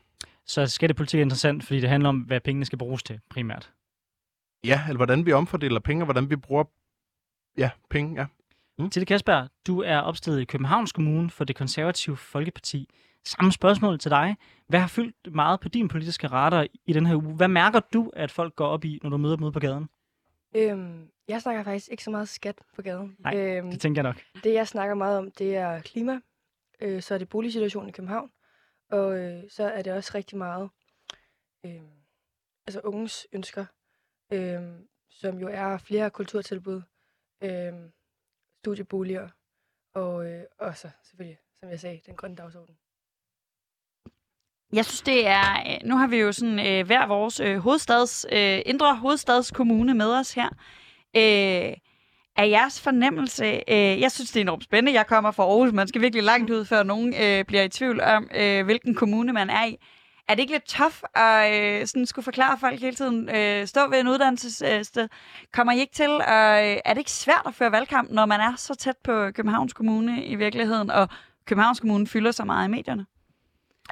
Så 0.47 0.67
skattepolitik 0.67 1.19
er 1.19 1.23
interessant, 1.23 1.65
fordi 1.65 1.81
det 1.81 1.89
handler 1.89 2.09
om, 2.09 2.19
hvad 2.19 2.41
pengene 2.41 2.65
skal 2.65 2.79
bruges 2.79 3.03
til 3.03 3.21
primært. 3.31 3.73
Ja, 4.65 4.83
eller 4.89 4.97
hvordan 4.97 5.27
vi 5.27 5.33
omfordeler 5.33 5.81
penge, 5.81 6.03
og 6.03 6.05
hvordan 6.05 6.31
vi 6.31 6.37
bruger 6.37 6.65
ja, 7.59 7.71
penge, 7.91 8.21
ja. 8.21 8.27
Mm. 8.79 8.91
Til 8.91 9.01
det 9.01 9.09
Kasper, 9.09 9.47
du 9.67 9.83
er 9.83 9.99
opstillet 9.99 10.41
i 10.41 10.45
Københavns 10.45 10.93
Kommune 10.93 11.31
for 11.31 11.45
det 11.45 11.57
konservative 11.57 12.17
Folkeparti. 12.17 12.89
Samme 13.25 13.53
spørgsmål 13.53 13.99
til 13.99 14.11
dig. 14.11 14.37
Hvad 14.67 14.81
har 14.81 14.87
fyldt 14.87 15.35
meget 15.35 15.61
på 15.61 15.69
din 15.69 15.89
politiske 15.89 16.27
radar 16.27 16.67
i 16.87 16.93
den 16.93 17.07
her 17.07 17.17
uge? 17.17 17.35
Hvad 17.35 17.49
mærker 17.49 17.81
du, 17.81 18.11
at 18.13 18.31
folk 18.31 18.57
går 18.57 18.67
op 18.67 18.85
i, 18.85 18.99
når 19.03 19.11
du 19.11 19.17
møder 19.17 19.37
dem 19.37 19.45
ude 19.45 19.53
på 19.53 19.61
gaden? 19.61 19.89
Øhm, 20.57 21.09
jeg 21.29 21.43
snakker 21.43 21.63
faktisk 21.63 21.89
ikke 21.91 22.05
så 22.05 22.11
meget 22.11 22.29
skat 22.29 22.59
på 22.77 22.83
gaden. 22.83 23.17
Nej, 23.19 23.37
øhm, 23.37 23.71
det 23.71 23.81
tænker 23.81 24.03
jeg 24.03 24.13
nok. 24.13 24.43
Det, 24.45 24.55
jeg 24.55 24.69
snakker 24.69 24.95
meget 24.95 25.19
om, 25.19 25.31
det 25.31 25.57
er 25.57 25.81
klima. 25.81 26.21
Øh, 26.81 27.03
så 27.03 27.15
er 27.15 27.19
det 27.19 27.29
boligsituationen 27.29 27.89
i 27.89 27.93
København. 27.93 28.31
Og 28.91 29.19
øh, 29.19 29.43
så 29.51 29.65
er 29.65 29.83
det 29.83 29.93
også 29.93 30.13
rigtig 30.15 30.39
meget 30.39 30.71
øh, 31.67 31.81
altså 32.67 32.81
unges 32.85 33.27
ønsker, 33.33 33.65
øh, 34.33 34.63
som 35.11 35.39
jo 35.39 35.49
er 35.53 35.79
flere 35.79 36.11
kulturtilbud, 36.11 36.83
øh, 37.45 37.73
studieboliger 38.63 39.29
og, 39.95 40.27
øh, 40.31 40.45
og 40.59 40.77
så 40.77 40.89
selvfølgelig, 41.03 41.39
som 41.61 41.71
jeg 41.71 41.81
sagde, 41.81 42.01
den 42.07 42.17
grønne 42.17 42.37
dagsorden. 42.37 42.77
Jeg 44.73 44.85
synes, 44.85 45.03
det 45.03 45.27
er... 45.27 45.53
Øh, 45.67 45.89
nu 45.89 45.97
har 45.97 46.07
vi 46.07 46.17
jo 46.17 46.33
sådan 46.33 46.67
øh, 46.67 46.87
hver 46.87 47.07
vores 47.07 47.41
øh, 47.41 47.59
hovedstads, 47.59 48.27
øh, 48.33 48.63
indre 48.67 48.97
hovedstadskommune 48.97 49.95
med 49.95 50.19
os 50.19 50.35
her. 50.35 50.49
Øh, 51.17 51.77
er 52.37 52.45
jeres 52.45 52.81
fornemmelse... 52.81 53.45
Øh, 53.69 54.01
jeg 54.01 54.13
synes, 54.13 54.31
det 54.31 54.41
er 54.41 54.45
enormt 54.45 54.65
spændende. 54.65 54.99
Jeg 54.99 55.07
kommer 55.07 55.31
fra 55.31 55.43
Aarhus. 55.43 55.73
Man 55.73 55.89
skal 55.89 56.01
virkelig 56.01 56.25
langt 56.25 56.51
ud, 56.51 56.65
før 56.65 56.83
nogen 56.83 57.15
øh, 57.23 57.45
bliver 57.45 57.63
i 57.63 57.69
tvivl 57.69 58.01
om, 58.01 58.31
øh, 58.35 58.65
hvilken 58.65 58.95
kommune 58.95 59.33
man 59.33 59.51
er 59.51 59.65
i. 59.65 59.79
Er 60.29 60.35
det 60.35 60.41
ikke 60.41 60.53
lidt 60.53 60.65
tof 60.65 61.03
at 61.15 61.81
øh, 61.81 61.87
sådan 61.87 62.07
skulle 62.07 62.25
forklare 62.25 62.59
folk 62.61 62.81
hele 62.81 62.97
tiden, 62.97 63.29
øh, 63.37 63.67
stå 63.67 63.89
ved 63.91 64.01
en 64.01 64.09
uddannelsessted? 64.09 65.09
Kommer 65.53 65.73
I 65.73 65.81
ikke 65.81 65.95
til? 65.95 66.11
Og 66.11 66.71
øh, 66.71 66.77
er 66.85 66.95
det 66.95 66.99
ikke 66.99 67.11
svært 67.11 67.43
at 67.47 67.55
føre 67.55 67.73
valgkamp, 67.73 68.11
når 68.11 68.27
man 68.27 68.41
er 68.41 68.57
så 68.57 68.75
tæt 68.75 68.97
på 69.05 69.31
Københavns 69.31 69.73
Kommune 69.73 70.25
i 70.25 70.35
virkeligheden, 70.35 70.91
og 70.91 71.09
Københavns 71.45 71.81
Kommune 71.81 72.07
fylder 72.07 72.31
så 72.31 72.45
meget 72.45 72.69
i 72.69 72.71
medierne? 72.71 73.07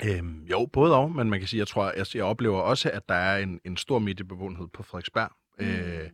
Øhm, 0.05 0.45
jo, 0.51 0.67
både 0.73 0.97
og, 0.97 1.11
men 1.13 1.31
man 1.31 1.39
kan 1.39 1.49
sige, 1.49 1.59
jeg 1.59 1.69
tror, 1.69 1.93
jeg, 1.97 2.07
jeg 2.15 2.25
oplever 2.25 2.61
også, 2.61 2.91
at 2.91 3.09
der 3.09 3.15
er 3.15 3.39
en, 3.39 3.61
en 3.65 3.77
stor 3.77 3.99
mediebevågenhed 3.99 4.69
på 4.69 4.83
Frederiksberg. 4.83 5.31
Mm. 5.59 5.67
Øh, 5.67 6.11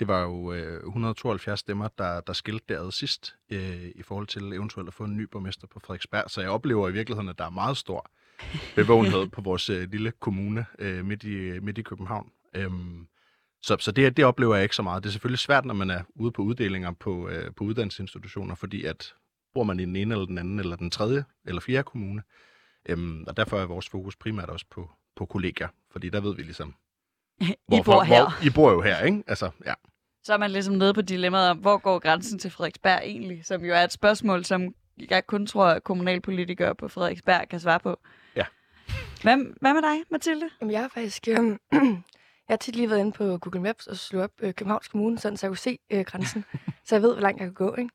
det 0.00 0.08
var 0.08 0.20
jo 0.20 0.52
øh, 0.52 0.86
172 0.86 1.60
stemmer, 1.60 1.88
der, 1.98 2.20
der 2.20 2.32
skilte 2.32 2.64
derad 2.68 2.92
sidst, 2.92 3.36
øh, 3.50 3.88
i 3.94 4.02
forhold 4.02 4.26
til 4.26 4.52
eventuelt 4.52 4.88
at 4.88 4.94
få 4.94 5.04
en 5.04 5.16
ny 5.16 5.22
borgmester 5.22 5.66
på 5.66 5.80
Frederiksberg. 5.80 6.24
Så 6.30 6.40
jeg 6.40 6.50
oplever 6.50 6.88
i 6.88 6.92
virkeligheden, 6.92 7.28
at 7.28 7.38
der 7.38 7.44
er 7.44 7.50
meget 7.50 7.76
stor 7.76 8.10
bevågenhed 8.74 9.28
på 9.28 9.40
vores 9.40 9.70
øh, 9.70 9.90
lille 9.90 10.12
kommune 10.20 10.66
øh, 10.78 11.04
midt, 11.04 11.24
i, 11.24 11.60
midt 11.60 11.78
i 11.78 11.82
København. 11.82 12.30
Øhm, 12.54 13.06
så, 13.62 13.76
så 13.80 13.92
det, 13.92 14.16
det 14.16 14.24
oplever 14.24 14.54
jeg 14.54 14.62
ikke 14.62 14.76
så 14.76 14.82
meget. 14.82 15.02
Det 15.02 15.08
er 15.08 15.12
selvfølgelig 15.12 15.38
svært, 15.38 15.64
når 15.64 15.74
man 15.74 15.90
er 15.90 16.02
ude 16.14 16.32
på 16.32 16.42
uddelinger 16.42 16.92
på, 16.92 17.28
øh, 17.28 17.54
på 17.56 17.64
uddannelsesinstitutioner, 17.64 18.54
fordi 18.54 18.84
at 18.84 19.14
bor 19.54 19.64
man 19.64 19.80
i 19.80 19.84
den 19.84 19.96
ene 19.96 20.14
eller 20.14 20.26
den 20.26 20.38
anden, 20.38 20.58
eller 20.58 20.76
den 20.76 20.90
tredje 20.90 21.24
eller 21.46 21.60
fjerde 21.60 21.82
kommune. 21.82 22.22
Øhm, 22.88 23.24
og 23.26 23.36
derfor 23.36 23.58
er 23.58 23.66
vores 23.66 23.88
fokus 23.88 24.16
primært 24.16 24.50
også 24.50 24.66
på, 24.70 24.90
på 25.16 25.26
kollegaer, 25.26 25.68
fordi 25.92 26.08
der 26.08 26.20
ved 26.20 26.36
vi 26.36 26.42
ligesom, 26.42 26.74
I 27.72 27.80
bor 27.84 28.02
her. 28.02 28.22
Hvor, 28.22 28.46
I 28.46 28.50
bor 28.50 28.72
jo 28.72 28.80
her, 28.80 29.04
ikke? 29.04 29.22
Altså, 29.26 29.50
ja. 29.66 29.74
Så 30.24 30.32
er 30.32 30.38
man 30.38 30.50
ligesom 30.50 30.74
nede 30.74 30.94
på 30.94 31.02
dilemmaet 31.02 31.50
om, 31.50 31.58
hvor 31.58 31.78
går 31.78 31.98
grænsen 31.98 32.38
til 32.38 32.50
Frederiksberg 32.50 33.00
egentlig? 33.04 33.44
Som 33.44 33.64
jo 33.64 33.74
er 33.74 33.84
et 33.84 33.92
spørgsmål, 33.92 34.44
som 34.44 34.74
jeg 35.10 35.26
kun 35.26 35.46
tror, 35.46 35.66
at 35.66 35.84
kommunalpolitikere 35.84 36.74
på 36.74 36.88
Frederiksberg 36.88 37.48
kan 37.48 37.60
svare 37.60 37.80
på. 37.80 38.00
Hvad, 39.22 39.54
hvad 39.60 39.74
med 39.74 39.82
dig, 39.82 40.04
Mathilde? 40.10 40.50
Jamen, 40.60 40.72
jeg 40.72 40.80
har 40.80 40.88
faktisk... 40.88 41.28
Øh, 41.28 41.34
jeg 42.48 42.52
har 42.52 42.56
tit 42.56 42.76
lige 42.76 42.90
været 42.90 43.00
inde 43.00 43.12
på 43.12 43.38
Google 43.38 43.60
Maps 43.60 43.86
og 43.86 43.96
slået 43.96 44.24
op 44.24 44.30
øh, 44.40 44.54
Københavns 44.54 44.88
Kommune, 44.88 45.18
sådan, 45.18 45.36
så 45.36 45.46
jeg 45.46 45.50
kunne 45.50 45.58
se 45.58 45.78
øh, 45.90 46.04
grænsen. 46.04 46.44
så 46.84 46.94
jeg 46.94 47.02
ved, 47.02 47.12
hvor 47.12 47.22
langt 47.22 47.40
jeg 47.40 47.46
kan 47.46 47.54
gå, 47.54 47.74
ikke? 47.74 47.90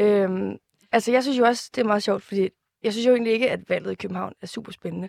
Øhm, 0.00 0.58
altså, 0.92 1.12
jeg 1.12 1.22
synes 1.22 1.38
jo 1.38 1.44
også, 1.44 1.70
det 1.74 1.80
er 1.80 1.86
meget 1.86 2.02
sjovt, 2.02 2.22
fordi 2.22 2.48
jeg 2.82 2.92
synes 2.92 3.06
jo 3.06 3.12
egentlig 3.12 3.32
ikke, 3.32 3.50
at 3.50 3.70
valget 3.70 3.92
i 3.92 3.94
København 3.94 4.32
er 4.42 4.46
super 4.46 4.72
spændende. 4.72 5.08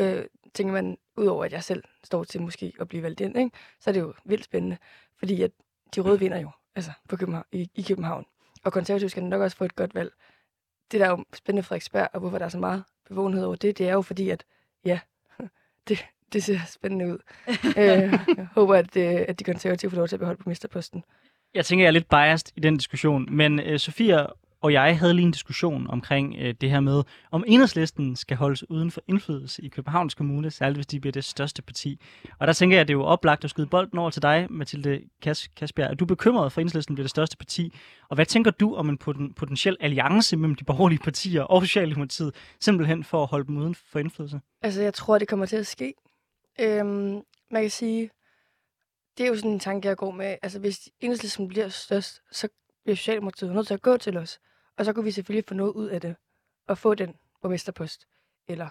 Øh, 0.00 0.24
tænker 0.54 0.72
man, 0.72 0.98
udover 1.16 1.44
at 1.44 1.52
jeg 1.52 1.64
selv 1.64 1.84
står 2.04 2.24
til 2.24 2.42
måske 2.42 2.72
at 2.80 2.88
blive 2.88 3.02
valgt 3.02 3.20
ind, 3.20 3.38
ikke? 3.38 3.50
så 3.80 3.90
er 3.90 3.92
det 3.92 4.00
jo 4.00 4.14
vildt 4.24 4.44
spændende, 4.44 4.76
fordi 5.18 5.42
at 5.42 5.50
de 5.94 6.00
røde 6.00 6.18
vinder 6.18 6.38
jo 6.38 6.50
altså 6.74 6.92
på 7.08 7.16
København, 7.16 7.44
i, 7.52 7.70
i 7.74 7.82
København. 7.82 8.24
Og 8.64 8.72
konservativt 8.72 9.10
skal 9.10 9.24
nok 9.24 9.40
også 9.40 9.56
få 9.56 9.64
et 9.64 9.76
godt 9.76 9.94
valg. 9.94 10.12
Det 10.92 11.00
der 11.00 11.06
er 11.06 11.10
jo 11.10 11.24
spændende 11.34 11.62
Frederiksberg, 11.62 12.08
og 12.12 12.20
hvorfor 12.20 12.38
der 12.38 12.44
er 12.44 12.48
så 12.48 12.58
meget 12.58 12.84
bevågenhed 13.08 13.44
over 13.44 13.56
det, 13.56 13.78
det 13.78 13.88
er 13.88 13.92
jo 13.92 14.02
fordi, 14.02 14.30
at 14.30 14.44
ja, 14.84 15.00
det, 15.88 16.06
det 16.32 16.42
ser 16.42 16.58
spændende 16.66 17.06
ud. 17.06 17.18
øh, 17.48 17.84
jeg 17.84 18.20
håber, 18.56 18.74
at, 18.74 18.96
øh, 18.96 19.24
at 19.28 19.38
de 19.38 19.44
konservative 19.44 19.90
får 19.90 19.96
lov 19.96 20.08
til 20.08 20.16
at 20.16 20.20
beholde 20.20 20.38
på 20.38 20.48
ministerposten. 20.48 21.04
Jeg 21.54 21.64
tænker, 21.64 21.84
jeg 21.84 21.88
er 21.88 21.92
lidt 21.92 22.08
biased 22.08 22.52
i 22.56 22.60
den 22.60 22.76
diskussion, 22.76 23.36
men 23.36 23.60
øh, 23.60 23.78
Sofia 23.78 24.26
og 24.62 24.72
jeg 24.72 24.98
havde 24.98 25.14
lige 25.14 25.26
en 25.26 25.30
diskussion 25.32 25.86
omkring 25.90 26.36
øh, 26.38 26.54
det 26.60 26.70
her 26.70 26.80
med, 26.80 27.02
om 27.30 27.44
enhedslisten 27.46 28.16
skal 28.16 28.36
holdes 28.36 28.70
uden 28.70 28.90
for 28.90 29.02
indflydelse 29.08 29.62
i 29.62 29.68
Københavns 29.68 30.14
Kommune, 30.14 30.50
særligt 30.50 30.76
hvis 30.76 30.86
de 30.86 31.00
bliver 31.00 31.12
det 31.12 31.24
største 31.24 31.62
parti. 31.62 32.00
Og 32.38 32.46
der 32.46 32.52
tænker 32.52 32.76
jeg, 32.76 32.80
at 32.80 32.88
det 32.88 32.94
er 32.94 32.98
jo 32.98 33.04
oplagt 33.04 33.44
at 33.44 33.50
skyde 33.50 33.66
bolden 33.66 33.98
over 33.98 34.10
til 34.10 34.22
dig, 34.22 34.46
Mathilde 34.50 35.00
Kas- 35.26 35.48
Kasbjerg. 35.56 35.90
Er 35.90 35.94
du 35.94 36.06
bekymret 36.06 36.52
for, 36.52 36.60
at 36.60 36.62
enhedslisten 36.62 36.94
bliver 36.94 37.04
det 37.04 37.10
største 37.10 37.36
parti? 37.36 37.74
Og 38.08 38.14
hvad 38.14 38.26
tænker 38.26 38.50
du 38.50 38.74
om 38.74 38.88
en 38.88 38.98
poten- 38.98 39.34
potentiel 39.34 39.76
alliance 39.80 40.36
mellem 40.36 40.54
de 40.54 40.64
borgerlige 40.64 40.98
partier 41.04 41.42
og 41.42 41.62
Socialdemokratiet, 41.62 42.34
simpelthen 42.60 43.04
for 43.04 43.22
at 43.22 43.28
holde 43.28 43.46
dem 43.46 43.56
uden 43.56 43.74
for 43.74 43.98
indflydelse? 43.98 44.40
Altså, 44.62 44.82
jeg 44.82 44.94
tror, 44.94 45.18
det 45.18 45.28
kommer 45.28 45.46
til 45.46 45.56
at 45.56 45.66
ske. 45.66 45.94
Øhm, 46.60 47.20
man 47.50 47.62
kan 47.62 47.70
sige, 47.70 48.10
det 49.18 49.24
er 49.24 49.28
jo 49.28 49.36
sådan 49.36 49.50
en 49.50 49.60
tanke, 49.60 49.88
jeg 49.88 49.96
går 49.96 50.10
med. 50.10 50.36
Altså, 50.42 50.58
hvis 50.58 50.88
enhedslisten 51.00 51.48
bliver 51.48 51.68
størst, 51.68 52.20
så 52.32 52.48
bliver 52.84 52.96
Socialdemokratiet 52.96 53.52
nødt 53.54 53.66
til 53.66 53.74
at 53.74 53.82
gå 53.82 53.96
til 53.96 54.16
os. 54.16 54.38
Og 54.78 54.84
så 54.84 54.92
kunne 54.92 55.04
vi 55.04 55.10
selvfølgelig 55.10 55.44
få 55.48 55.54
noget 55.54 55.72
ud 55.72 55.86
af 55.86 56.00
det. 56.00 56.16
Og 56.68 56.78
få 56.78 56.94
den 56.94 57.14
borgmesterpost. 57.42 58.06
Eller 58.48 58.68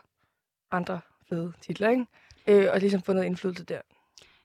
andre 0.71 0.99
fede 1.29 1.53
titler, 1.61 1.89
ikke? 1.89 2.05
Øh, 2.47 2.67
og 2.73 2.79
ligesom 2.79 3.01
få 3.01 3.13
noget 3.13 3.25
indflydelse 3.25 3.65
der. 3.65 3.81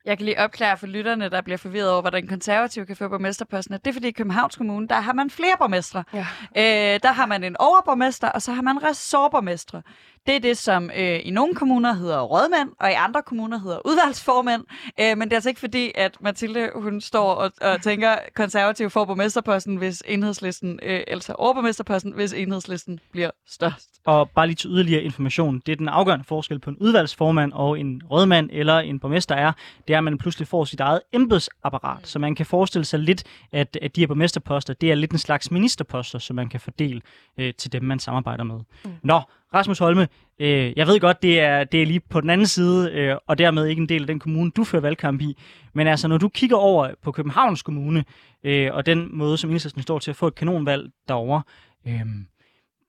Jeg 0.04 0.18
kan 0.18 0.24
lige 0.24 0.38
opklare 0.38 0.76
for 0.76 0.86
lytterne, 0.86 1.28
der 1.28 1.40
bliver 1.40 1.56
forvirret 1.56 1.90
over, 1.90 2.00
hvordan 2.00 2.26
konservative 2.26 2.86
kan 2.86 2.96
få 2.96 3.08
borgmesterposten. 3.08 3.74
Det 3.74 3.86
er 3.86 3.92
fordi 3.92 4.08
i 4.08 4.12
Københavns 4.12 4.56
Kommune, 4.56 4.88
der 4.88 5.00
har 5.00 5.12
man 5.12 5.30
flere 5.30 5.56
borgmestre. 5.58 6.04
Ja. 6.14 6.26
Øh, 6.56 7.00
der 7.02 7.12
har 7.12 7.26
man 7.26 7.44
en 7.44 7.56
overborgmester, 7.56 8.28
og 8.28 8.42
så 8.42 8.52
har 8.52 8.62
man 8.62 8.82
ressortborgmestre. 8.82 9.82
Det 10.26 10.36
er 10.36 10.40
det, 10.40 10.58
som 10.58 10.90
øh, 10.96 11.20
i 11.24 11.30
nogle 11.30 11.54
kommuner 11.54 11.92
hedder 11.92 12.20
rådmænd, 12.20 12.70
og 12.80 12.90
i 12.90 12.94
andre 12.94 13.22
kommuner 13.22 13.58
hedder 13.58 13.78
udvalgsformænd. 13.84 14.64
Øh, 15.00 15.18
men 15.18 15.20
det 15.20 15.32
er 15.32 15.36
altså 15.36 15.48
ikke 15.48 15.60
fordi, 15.60 15.92
at 15.94 16.16
Mathilde 16.20 16.70
hun 16.74 17.00
står 17.00 17.34
og, 17.34 17.52
og 17.60 17.82
tænker, 17.82 18.16
konservativ 18.34 18.90
får 18.90 19.04
borgmesterposten, 19.04 19.76
hvis 19.76 20.02
enhedslisten, 20.06 20.80
øh, 20.82 21.00
altså 21.06 21.32
overborgmesterposten, 21.32 22.12
hvis 22.12 22.32
enhedslisten 22.32 23.00
bliver 23.12 23.30
størst. 23.48 23.88
Og 24.04 24.30
bare 24.30 24.46
lige 24.46 24.56
til 24.56 24.70
yderligere 24.70 25.02
information, 25.02 25.62
det 25.66 25.72
er 25.72 25.76
den 25.76 25.88
afgørende 25.88 26.24
forskel 26.24 26.58
på 26.58 26.70
en 26.70 26.76
udvalgsformand 26.76 27.52
og 27.52 27.80
en 27.80 28.02
rådmand 28.10 28.50
eller 28.52 28.78
en 28.78 29.00
borgmester 29.00 29.34
er, 29.34 29.52
det 29.88 29.94
er, 29.94 29.98
at 29.98 30.04
man 30.04 30.18
pludselig 30.18 30.48
får 30.48 30.64
sit 30.64 30.80
eget 30.80 31.00
embedsapparat. 31.12 32.08
Så 32.08 32.18
man 32.18 32.34
kan 32.34 32.46
forestille 32.46 32.84
sig 32.84 32.98
lidt, 32.98 33.24
at, 33.52 33.78
at 33.82 33.96
de 33.96 34.00
her 34.00 34.06
borgmesterposter, 34.06 34.74
det 34.74 34.90
er 34.90 34.94
lidt 34.94 35.12
en 35.12 35.18
slags 35.18 35.50
ministerposter, 35.50 36.18
som 36.18 36.36
man 36.36 36.48
kan 36.48 36.60
fordele 36.60 37.00
øh, 37.38 37.54
til 37.54 37.72
dem, 37.72 37.82
man 37.82 37.98
samarbejder 37.98 38.44
med. 38.44 38.60
Mm. 38.84 38.90
Nå, 39.02 39.20
Rasmus 39.54 39.78
Holme, 39.78 40.08
øh, 40.38 40.72
jeg 40.76 40.86
ved 40.86 41.00
godt, 41.00 41.22
det 41.22 41.40
er, 41.40 41.64
det 41.64 41.82
er 41.82 41.86
lige 41.86 42.00
på 42.00 42.20
den 42.20 42.30
anden 42.30 42.46
side, 42.46 42.92
øh, 42.92 43.16
og 43.26 43.38
dermed 43.38 43.66
ikke 43.66 43.80
en 43.80 43.88
del 43.88 44.02
af 44.02 44.06
den 44.06 44.18
kommune, 44.18 44.50
du 44.50 44.64
fører 44.64 44.82
valgkamp 44.82 45.20
i. 45.20 45.38
Men 45.72 45.86
altså, 45.86 46.08
når 46.08 46.18
du 46.18 46.28
kigger 46.28 46.56
over 46.56 46.94
på 47.02 47.12
Københavns 47.12 47.62
Kommune, 47.62 48.04
øh, 48.44 48.74
og 48.74 48.86
den 48.86 49.08
måde, 49.16 49.36
som 49.36 49.50
Enhedslisten 49.50 49.82
står 49.82 49.98
til 49.98 50.10
at 50.10 50.16
få 50.16 50.26
et 50.26 50.34
kanonvalg 50.34 50.90
derovre, 51.08 51.42
øh, 51.86 52.06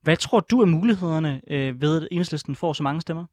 hvad 0.02 0.16
tror 0.16 0.40
du 0.40 0.60
er 0.60 0.66
mulighederne 0.66 1.40
øh, 1.50 1.80
ved, 1.80 2.02
at 2.02 2.08
Enhedslisten 2.10 2.56
får 2.56 2.72
så 2.72 2.82
mange 2.82 3.00
stemmer? 3.00 3.24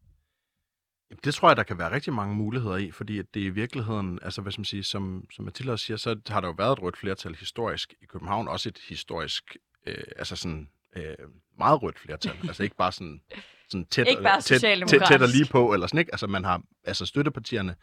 Det 1.24 1.34
tror 1.34 1.50
jeg, 1.50 1.58
der 1.58 1.64
kan 1.64 1.78
være 1.78 1.92
rigtig 1.92 2.14
mange 2.14 2.36
muligheder 2.36 2.78
i, 2.78 2.92
fordi 2.92 3.20
at 3.20 3.26
det 3.34 3.40
i 3.40 3.50
virkeligheden, 3.50 4.20
altså 4.22 4.42
hvad 4.42 4.52
skal 4.52 4.60
man 4.60 4.66
sige, 4.66 4.84
som, 4.84 5.26
som 5.32 5.46
Mathilde 5.46 5.72
også 5.72 5.86
siger, 5.86 5.98
så 5.98 6.16
har 6.28 6.42
der 6.42 6.48
jo 6.48 6.54
været 6.58 6.72
et 6.72 6.82
rødt 6.82 6.98
flertal 6.98 7.36
historisk 7.36 7.94
i 8.02 8.06
København, 8.06 8.48
også 8.48 8.70
et 8.70 8.80
historisk, 8.90 9.58
øh, 9.88 10.04
altså 10.18 10.36
sådan 10.36 10.68
øh, 10.96 11.16
meget 11.58 11.84
rødt 11.84 12.00
flertal, 12.00 12.38
altså 12.48 12.64
ikke 12.64 12.76
bare 12.76 12.92
sådan, 12.92 13.22
sådan 13.70 13.86
tæt, 13.86 14.08
Ikke 14.08 14.22
bare 14.22 14.42
tæt, 14.42 14.62
tæt, 14.62 15.02
tæt 15.08 15.22
og 15.22 15.28
lige 15.28 15.46
på, 15.52 15.74
eller 15.74 15.88
sådan 15.88 16.00
ikke, 16.00 16.14
altså 16.14 16.28
man 16.28 16.44
har, 16.44 16.62
altså 16.84 17.06
støttepartierne 17.06 17.76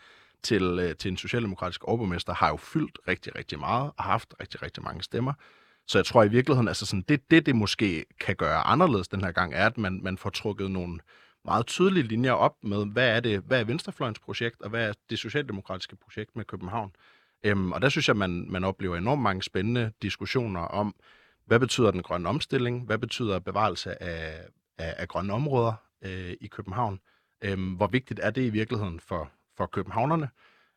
til, 0.42 0.62
øh, 0.62 0.97
til 0.97 1.11
en 1.11 1.16
socialdemokratisk 1.16 1.85
overborgmester 1.85 2.35
har 2.35 2.49
jo 2.49 2.57
fyldt 2.57 2.99
rigtig, 3.09 3.37
rigtig 3.37 3.59
meget, 3.59 3.92
og 3.99 4.05
haft 4.05 4.35
rigtig, 4.40 4.62
rigtig 4.62 4.83
mange 4.83 5.03
stemmer. 5.03 5.33
Så 5.87 5.99
jeg 5.99 6.07
tror 6.07 6.25
i 6.25 6.29
virkeligheden, 6.29 6.68
altså 6.68 6.87
sådan, 6.87 7.05
det, 7.09 7.31
det, 7.31 7.47
det 7.47 7.57
måske 7.57 8.05
kan 8.21 8.37
gøre 8.37 8.59
anderledes 8.59 9.09
den 9.09 9.25
her 9.25 9.33
gang, 9.33 9.55
er, 9.55 9.66
at 9.66 9.79
man, 9.79 10.01
man 10.03 10.18
får 10.18 10.31
trukket 10.31 10.71
nogle 10.71 10.99
meget 11.44 11.66
tydelige 11.66 12.07
linjer 12.07 12.33
op 12.33 12.57
med, 12.62 12.87
hvad 12.87 13.16
er 13.16 13.21
det, 13.21 13.40
hvad 13.40 13.61
er 13.61 13.64
Venstrefløjens 13.64 14.18
projekt, 14.18 14.62
og 14.62 14.71
hvad 14.71 14.88
er 14.88 14.92
det 15.11 15.18
socialdemokratiske 15.18 15.97
projekt 15.97 16.37
med 16.37 16.44
København. 16.44 16.90
Øhm, 17.44 17.73
og 17.73 17.83
der 17.83 17.88
synes 17.88 18.09
jeg, 18.09 18.16
man, 18.16 18.47
man 18.51 18.64
oplever 18.64 18.97
enormt 18.97 19.23
mange 19.23 19.42
spændende 19.42 19.92
diskussioner 20.03 20.61
om, 20.61 20.94
hvad 21.48 21.61
betyder 21.61 21.90
den 21.90 22.02
grønne 22.02 22.28
omstilling, 22.28 22.87
hvad 22.87 22.98
betyder 22.98 23.38
bevarelse 23.38 24.02
af, 24.02 24.40
af, 24.78 24.94
af 24.98 25.08
grønne 25.08 25.32
områder 25.32 25.72
øh, 26.04 26.32
i 26.40 26.46
København, 26.46 27.00
øhm, 27.44 27.72
hvor 27.72 27.87
vigtigt 27.87 28.20
er 28.22 28.30
det 28.30 28.42
i 28.42 28.50
virkeligheden 28.50 29.00
for, 29.00 29.30
for 29.56 29.66
københavnerne, 29.66 30.28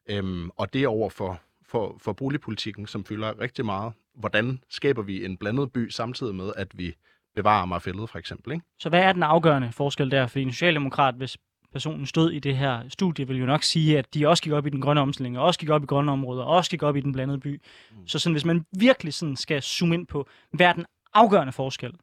øhm, 0.10 0.50
og 0.50 0.74
det 0.74 0.88
over 0.88 1.10
for, 1.10 1.40
for, 1.66 1.96
for 2.00 2.14
boligpolitikken, 2.14 2.88
som 2.88 3.06
fylder 3.06 3.40
rigtig 3.40 3.66
meget. 3.66 3.94
Hvordan 4.16 4.64
skaber 4.70 5.02
vi 5.02 5.26
en 5.26 5.38
blandet 5.38 5.72
by 5.72 5.90
samtidig 5.90 6.36
med, 6.36 6.54
at 6.56 6.78
vi 6.78 6.96
bevarer 7.36 7.66
Marfællet 7.66 8.10
for 8.10 8.20
eksempel, 8.20 8.54
ikke? 8.54 8.66
Så 8.80 8.90
hvad 8.90 9.04
er 9.04 9.14
den 9.14 9.24
afgørende 9.24 9.72
forskel 9.72 10.12
der? 10.12 10.28
Fordi 10.28 10.44
en 10.44 10.52
socialdemokrat, 10.52 11.16
hvis 11.16 11.38
personen 11.72 12.06
stod 12.06 12.32
i 12.32 12.40
det 12.40 12.58
her 12.58 12.90
studie, 12.90 13.28
vil 13.28 13.38
jo 13.38 13.46
nok 13.46 13.64
sige, 13.64 13.98
at 13.98 14.14
de 14.14 14.28
også 14.28 14.44
gik 14.44 14.54
op 14.54 14.68
i 14.68 14.70
den 14.70 14.82
grønne 14.82 15.02
omstilling, 15.02 15.40
og 15.40 15.46
også 15.46 15.60
gik 15.60 15.70
op 15.70 15.84
i 15.84 15.86
grønne 15.86 16.12
områder, 16.12 16.44
og 16.44 16.56
også 16.56 16.72
gik 16.72 16.84
op 16.84 16.96
i 16.96 17.02
den 17.02 17.12
blandede 17.12 17.40
by. 17.40 17.62
Mm. 17.92 18.08
Så 18.08 18.20
sådan, 18.20 18.34
hvis 18.34 18.46
man 18.46 18.66
virkelig 18.78 19.14
sådan 19.14 19.36
skal 19.36 19.62
zoome 19.62 19.96
ind 19.96 20.08
på, 20.08 20.28
hvad 20.52 20.66
er 20.66 20.74
den 20.74 20.86
afgørende 21.14 21.54
forskel? 21.54 21.94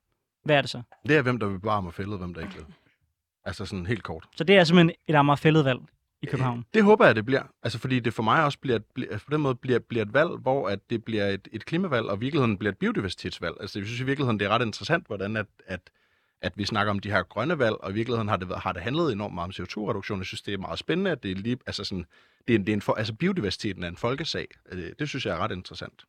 Hvad 0.44 0.56
er 0.56 0.60
det 0.60 0.70
så? 0.70 0.82
Det 1.08 1.16
er, 1.16 1.22
hvem 1.22 1.38
der 1.38 1.46
vil 1.46 1.58
bevare 1.58 1.82
Marfællet, 1.82 2.18
hvem 2.18 2.34
der 2.34 2.40
ikke 2.40 2.54
vil. 2.54 2.64
Altså 3.44 3.66
sådan 3.66 3.86
helt 3.86 4.02
kort. 4.02 4.24
Så 4.36 4.44
det 4.44 4.56
er 4.56 4.64
simpelthen 4.64 4.92
et 5.08 5.14
Amagerfældet 5.14 5.64
valg 5.64 5.80
i 6.22 6.26
København. 6.26 6.58
Øh, 6.58 6.64
Det 6.74 6.84
håber 6.84 7.06
jeg, 7.06 7.16
det 7.16 7.26
bliver. 7.26 7.42
Altså, 7.62 7.78
fordi 7.78 8.00
det 8.00 8.14
for 8.14 8.22
mig 8.22 8.44
også 8.44 8.58
bliver, 8.58 8.78
bliver 8.94 9.10
altså, 9.12 9.26
på 9.26 9.32
den 9.34 9.40
måde 9.40 9.54
bliver, 9.54 9.78
bliver 9.78 10.04
et 10.04 10.14
valg, 10.14 10.30
hvor 10.30 10.68
at 10.68 10.90
det 10.90 11.04
bliver 11.04 11.26
et, 11.26 11.48
et 11.52 11.64
klimavalg, 11.64 12.06
og 12.06 12.16
i 12.16 12.20
virkeligheden 12.20 12.58
bliver 12.58 12.72
et 12.72 12.78
biodiversitetsvalg. 12.78 13.54
Altså, 13.60 13.78
jeg 13.78 13.86
synes 13.86 14.00
i 14.00 14.04
virkeligheden, 14.04 14.40
det 14.40 14.46
er 14.46 14.48
ret 14.48 14.62
interessant, 14.62 15.06
hvordan 15.06 15.36
at, 15.36 15.46
at, 15.66 15.80
at 16.42 16.52
vi 16.56 16.64
snakker 16.64 16.90
om 16.90 16.98
de 16.98 17.10
her 17.10 17.22
grønne 17.22 17.58
valg, 17.58 17.74
og 17.80 17.90
i 17.90 17.94
virkeligheden 17.94 18.28
har 18.28 18.36
det, 18.36 18.48
har 18.56 18.72
det 18.72 18.82
handlet 18.82 19.12
enormt 19.12 19.34
meget 19.34 19.58
om 19.60 19.64
CO2-reduktion. 19.64 20.18
Jeg 20.18 20.26
synes, 20.26 20.42
det 20.42 20.54
er 20.54 20.58
meget 20.58 20.78
spændende, 20.78 21.10
at 21.10 21.22
det 21.22 21.30
er 21.30 21.34
lige, 21.34 21.58
altså 21.66 21.84
sådan, 21.84 22.04
det 22.48 22.54
er, 22.54 22.58
en- 22.58 22.66
det 22.66 22.72
er 22.72 22.76
en, 22.76 22.82
for, 22.82 22.94
altså 22.94 23.12
biodiversiteten 23.14 23.82
er 23.84 23.88
en 23.88 23.96
folkesag. 23.96 24.46
Øh, 24.72 24.92
det 24.98 25.08
synes 25.08 25.26
jeg 25.26 25.34
er 25.34 25.38
ret 25.38 25.52
interessant. 25.52 26.04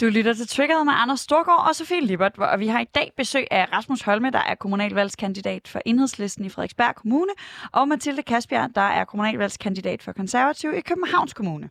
Du 0.00 0.06
lytter 0.06 0.34
til 0.34 0.48
Triggeret 0.48 0.86
med 0.86 0.92
Anders 0.96 1.20
Storgård 1.20 1.68
og 1.68 1.76
Sofie 1.76 2.00
Libert, 2.00 2.38
og 2.38 2.60
vi 2.60 2.66
har 2.66 2.80
i 2.80 2.84
dag 2.94 3.12
besøg 3.16 3.46
af 3.50 3.72
Rasmus 3.72 4.02
Holme, 4.02 4.30
der 4.30 4.38
er 4.38 4.54
kommunalvalgskandidat 4.54 5.68
for 5.68 5.80
Enhedslisten 5.86 6.44
i 6.44 6.48
Frederiksberg 6.48 6.94
Kommune, 6.94 7.32
og 7.72 7.88
Mathilde 7.88 8.22
Kasbjerg, 8.22 8.70
der 8.74 8.80
er 8.80 9.04
kommunalvalgskandidat 9.04 10.02
for 10.02 10.12
Konservativ 10.12 10.72
i 10.74 10.80
Københavns 10.80 11.34
Kommune. 11.34 11.70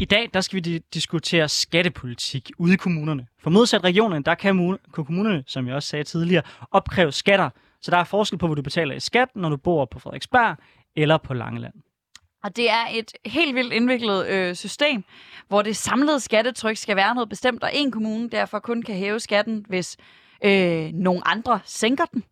I 0.00 0.04
dag 0.04 0.30
der 0.34 0.40
skal 0.40 0.64
vi 0.64 0.78
diskutere 0.78 1.48
skattepolitik 1.48 2.50
ude 2.58 2.74
i 2.74 2.76
kommunerne. 2.76 3.26
For 3.42 3.50
modsat 3.50 3.84
regionerne, 3.84 4.24
der 4.24 4.34
kan 4.34 4.78
kan 4.94 5.04
kommunerne, 5.04 5.44
som 5.46 5.66
jeg 5.66 5.74
også 5.74 5.88
sagde 5.88 6.04
tidligere, 6.04 6.42
opkræve 6.70 7.12
skatter. 7.12 7.50
Så 7.82 7.90
der 7.90 7.96
er 7.96 8.04
forskel 8.04 8.38
på, 8.38 8.46
hvor 8.46 8.54
du 8.54 8.62
betaler 8.62 8.94
i 8.94 9.00
skat, 9.00 9.28
når 9.34 9.48
du 9.48 9.56
bor 9.56 9.84
på 9.84 9.98
Frederiksberg 9.98 10.56
eller 10.96 11.18
på 11.18 11.34
Langeland. 11.34 11.74
Og 12.44 12.56
det 12.56 12.70
er 12.70 12.86
et 12.92 13.12
helt 13.26 13.54
vildt 13.54 13.72
indviklet 13.72 14.26
øh, 14.26 14.54
system, 14.54 15.04
hvor 15.48 15.62
det 15.62 15.76
samlede 15.76 16.20
skattetryk 16.20 16.76
skal 16.76 16.96
være 16.96 17.14
noget 17.14 17.28
bestemt, 17.28 17.62
og 17.62 17.70
en 17.74 17.90
kommune 17.90 18.28
derfor 18.28 18.58
kun 18.58 18.82
kan 18.82 18.94
hæve 18.94 19.20
skatten, 19.20 19.64
hvis 19.68 19.96
øh, 20.44 20.90
nogle 20.92 21.28
andre 21.28 21.60
sænker 21.64 22.04
den. 22.04 22.24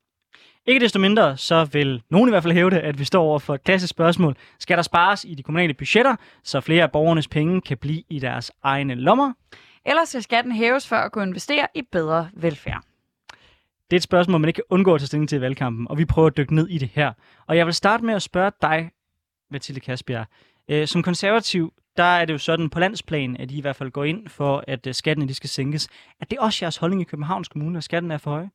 Ikke 0.68 0.80
desto 0.80 0.98
mindre, 0.98 1.36
så 1.36 1.64
vil 1.64 2.02
nogen 2.10 2.28
i 2.28 2.30
hvert 2.30 2.42
fald 2.42 2.54
hævde, 2.54 2.80
at 2.80 2.98
vi 2.98 3.04
står 3.04 3.22
over 3.22 3.38
for 3.38 3.54
et 3.54 3.64
klassisk 3.64 3.90
spørgsmål. 3.90 4.36
Skal 4.58 4.76
der 4.76 4.82
spares 4.82 5.24
i 5.24 5.34
de 5.34 5.42
kommunale 5.42 5.74
budgetter, 5.74 6.16
så 6.42 6.60
flere 6.60 6.82
af 6.82 6.92
borgernes 6.92 7.28
penge 7.28 7.60
kan 7.60 7.78
blive 7.78 8.02
i 8.08 8.18
deres 8.18 8.52
egne 8.62 8.94
lommer? 8.94 9.32
Eller 9.84 10.04
skal 10.04 10.22
skatten 10.22 10.52
hæves 10.52 10.88
for 10.88 10.96
at 10.96 11.12
kunne 11.12 11.26
investere 11.26 11.66
i 11.74 11.82
bedre 11.92 12.28
velfærd? 12.34 12.82
Det 13.90 13.92
er 13.92 13.96
et 13.96 14.02
spørgsmål, 14.02 14.40
man 14.40 14.48
ikke 14.48 14.56
kan 14.56 14.64
undgå 14.70 14.94
at 14.94 15.00
tage 15.00 15.06
stilling 15.06 15.28
til 15.28 15.36
i 15.36 15.40
valgkampen, 15.40 15.86
og 15.90 15.98
vi 15.98 16.04
prøver 16.04 16.28
at 16.28 16.36
dykke 16.36 16.54
ned 16.54 16.68
i 16.68 16.78
det 16.78 16.90
her. 16.94 17.12
Og 17.46 17.56
jeg 17.56 17.66
vil 17.66 17.74
starte 17.74 18.04
med 18.04 18.14
at 18.14 18.22
spørge 18.22 18.52
dig, 18.62 18.90
Mathilde 19.50 19.80
Kasbjerg. 19.80 20.26
Øh, 20.68 20.86
som 20.86 21.02
konservativ, 21.02 21.72
der 21.96 22.02
er 22.02 22.24
det 22.24 22.32
jo 22.32 22.38
sådan 22.38 22.70
på 22.70 22.80
landsplan, 22.80 23.36
at 23.36 23.50
I 23.50 23.58
i 23.58 23.60
hvert 23.60 23.76
fald 23.76 23.90
går 23.90 24.04
ind 24.04 24.28
for, 24.28 24.64
at 24.68 24.86
øh, 24.86 24.94
skatten 24.94 25.28
de 25.28 25.34
skal 25.34 25.50
sænkes. 25.50 25.88
Er 26.20 26.24
det 26.24 26.38
også 26.38 26.64
jeres 26.64 26.76
holdning 26.76 27.02
i 27.02 27.04
Københavns 27.04 27.48
Kommune, 27.48 27.78
at 27.78 27.84
skatten 27.84 28.10
er 28.10 28.18
for 28.18 28.30
høj? 28.30 28.46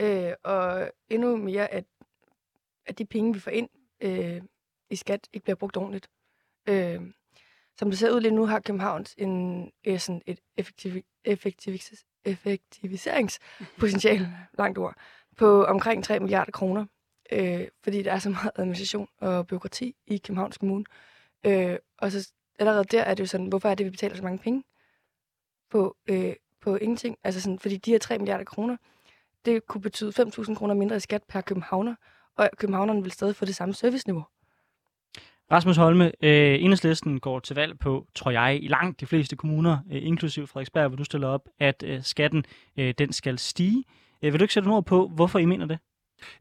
Øh, 0.00 0.32
og 0.42 0.90
endnu 1.08 1.36
mere, 1.36 1.72
at, 1.72 1.84
at 2.86 2.98
de 2.98 3.04
penge, 3.04 3.34
vi 3.34 3.40
får 3.40 3.50
ind 3.50 3.68
øh, 4.00 4.42
i 4.90 4.96
skat, 4.96 5.28
ikke 5.32 5.44
bliver 5.44 5.56
brugt 5.56 5.76
ordentligt. 5.76 6.08
Øh, 6.68 7.00
som 7.78 7.90
det 7.90 7.98
ser 7.98 8.10
ud 8.10 8.20
lige 8.20 8.34
nu, 8.34 8.46
har 8.46 8.60
Københavns 8.60 9.14
en, 9.18 9.70
en, 9.84 9.98
sådan 9.98 10.22
et 10.26 10.40
effektiv, 10.56 11.02
effektivis, 11.24 12.04
effektiviseringspotentiale, 12.24 14.36
langt 14.58 14.78
ord, 14.78 14.94
på 15.36 15.64
omkring 15.64 16.04
3 16.04 16.20
milliarder 16.20 16.52
kroner. 16.52 16.86
Øh, 17.32 17.68
fordi 17.82 18.02
der 18.02 18.12
er 18.12 18.18
så 18.18 18.30
meget 18.30 18.50
administration 18.56 19.08
og 19.20 19.46
byråkrati 19.46 19.96
i 20.06 20.18
Københavns 20.18 20.58
Kommune. 20.58 20.84
Øh, 21.46 21.78
og 21.98 22.12
så 22.12 22.32
allerede 22.58 22.84
der 22.84 23.02
er 23.02 23.14
det 23.14 23.22
jo 23.22 23.26
sådan, 23.26 23.46
hvorfor 23.46 23.68
er 23.68 23.74
det, 23.74 23.86
vi 23.86 23.90
betaler 23.90 24.16
så 24.16 24.22
mange 24.22 24.38
penge 24.38 24.64
på, 25.70 25.96
øh, 26.06 26.34
på 26.60 26.76
ingenting? 26.76 27.18
Altså 27.24 27.40
sådan, 27.40 27.58
fordi 27.58 27.76
de 27.76 27.90
her 27.90 27.98
3 27.98 28.18
milliarder 28.18 28.44
kroner, 28.44 28.76
det 29.44 29.66
kunne 29.66 29.80
betyde 29.80 30.12
5.000 30.18 30.54
kroner 30.54 30.74
mindre 30.74 30.96
i 30.96 31.00
skat 31.00 31.22
per 31.28 31.40
københavner, 31.40 31.94
og 32.36 32.50
københavnerne 32.58 33.02
vil 33.02 33.12
stadig 33.12 33.36
få 33.36 33.44
det 33.44 33.54
samme 33.54 33.74
serviceniveau. 33.74 34.24
Rasmus 35.52 35.76
Holme, 35.76 36.12
øh, 36.24 36.62
enhedslisten 36.62 37.20
går 37.20 37.40
til 37.40 37.56
valg 37.56 37.78
på, 37.78 38.06
tror 38.14 38.30
jeg, 38.30 38.58
i 38.62 38.68
langt 38.68 39.00
de 39.00 39.06
fleste 39.06 39.36
kommuner, 39.36 39.78
øh, 39.92 40.06
inklusiv 40.06 40.46
Frederiksberg, 40.46 40.88
hvor 40.88 40.96
du 40.96 41.04
stiller 41.04 41.28
op, 41.28 41.48
at 41.58 41.84
øh, 41.86 42.02
skatten 42.02 42.44
øh, 42.76 42.94
den 42.98 43.12
skal 43.12 43.38
stige. 43.38 43.84
Øh, 44.22 44.32
vil 44.32 44.40
du 44.40 44.44
ikke 44.44 44.54
sætte 44.54 44.68
noget 44.68 44.84
på, 44.84 45.08
hvorfor 45.14 45.38
I 45.38 45.44
mener 45.44 45.66
det? 45.66 45.78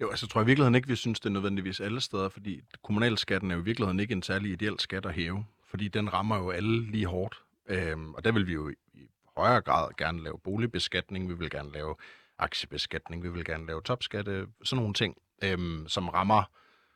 Jo, 0.02 0.10
altså 0.10 0.26
jeg 0.26 0.30
tror 0.30 0.42
i 0.42 0.46
virkeligheden 0.46 0.76
ikke, 0.76 0.88
vi 0.88 0.96
synes, 0.96 1.20
det 1.20 1.26
er 1.30 1.34
nødvendigvis 1.34 1.80
alle 1.80 2.02
steder, 2.02 2.30
fordi 2.30 2.62
kommunalskatten 2.84 3.52
er 3.52 3.56
jo 3.56 3.62
i 3.62 3.66
virkeligheden 3.66 4.00
ikke 4.00 4.12
en 4.12 4.24
særlig 4.24 4.52
ideel 4.52 4.80
skat 4.80 5.06
at 5.06 5.14
hæve, 5.14 5.46
fordi 5.70 5.88
den 5.88 6.14
rammer 6.14 6.38
jo 6.38 6.50
alle 6.50 6.92
lige 6.92 7.06
hårdt. 7.06 7.42
Øhm, 7.70 8.14
og 8.14 8.24
der 8.24 8.32
vil 8.32 8.48
vi 8.48 8.54
jo 8.54 8.70
i 8.70 9.08
højere 9.38 9.62
grad 9.62 9.90
gerne 9.98 10.24
lave 10.24 10.40
boligbeskatning, 10.44 11.30
vi 11.30 11.34
vil 11.34 11.50
gerne 11.50 11.72
lave 11.72 11.96
aktiebeskatning, 12.42 13.24
vi 13.24 13.30
vil 13.30 13.46
gerne 13.46 13.68
lave 13.68 13.82
topskatte, 13.82 14.48
sådan 14.64 14.82
nogle 14.82 14.94
ting, 14.94 15.18
øhm, 15.44 15.88
som 15.88 16.10
rammer 16.10 16.44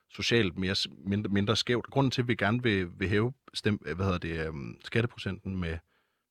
socialt 0.10 0.58
mere, 0.58 0.76
mindre, 0.98 1.30
mindre 1.30 1.56
skævt. 1.56 1.86
Grunden 1.86 2.12
til, 2.12 2.22
at 2.22 2.28
vi 2.28 2.36
gerne 2.36 2.64
vil, 2.64 2.88
vil 2.98 3.10
hæve 3.10 3.34
stem, 3.54 3.80
øh, 3.86 3.96
hvad 3.96 4.06
hedder 4.06 4.20
det, 4.20 4.48
øhm, 4.48 4.78
skatteprocenten 4.84 5.58
med, 5.58 5.78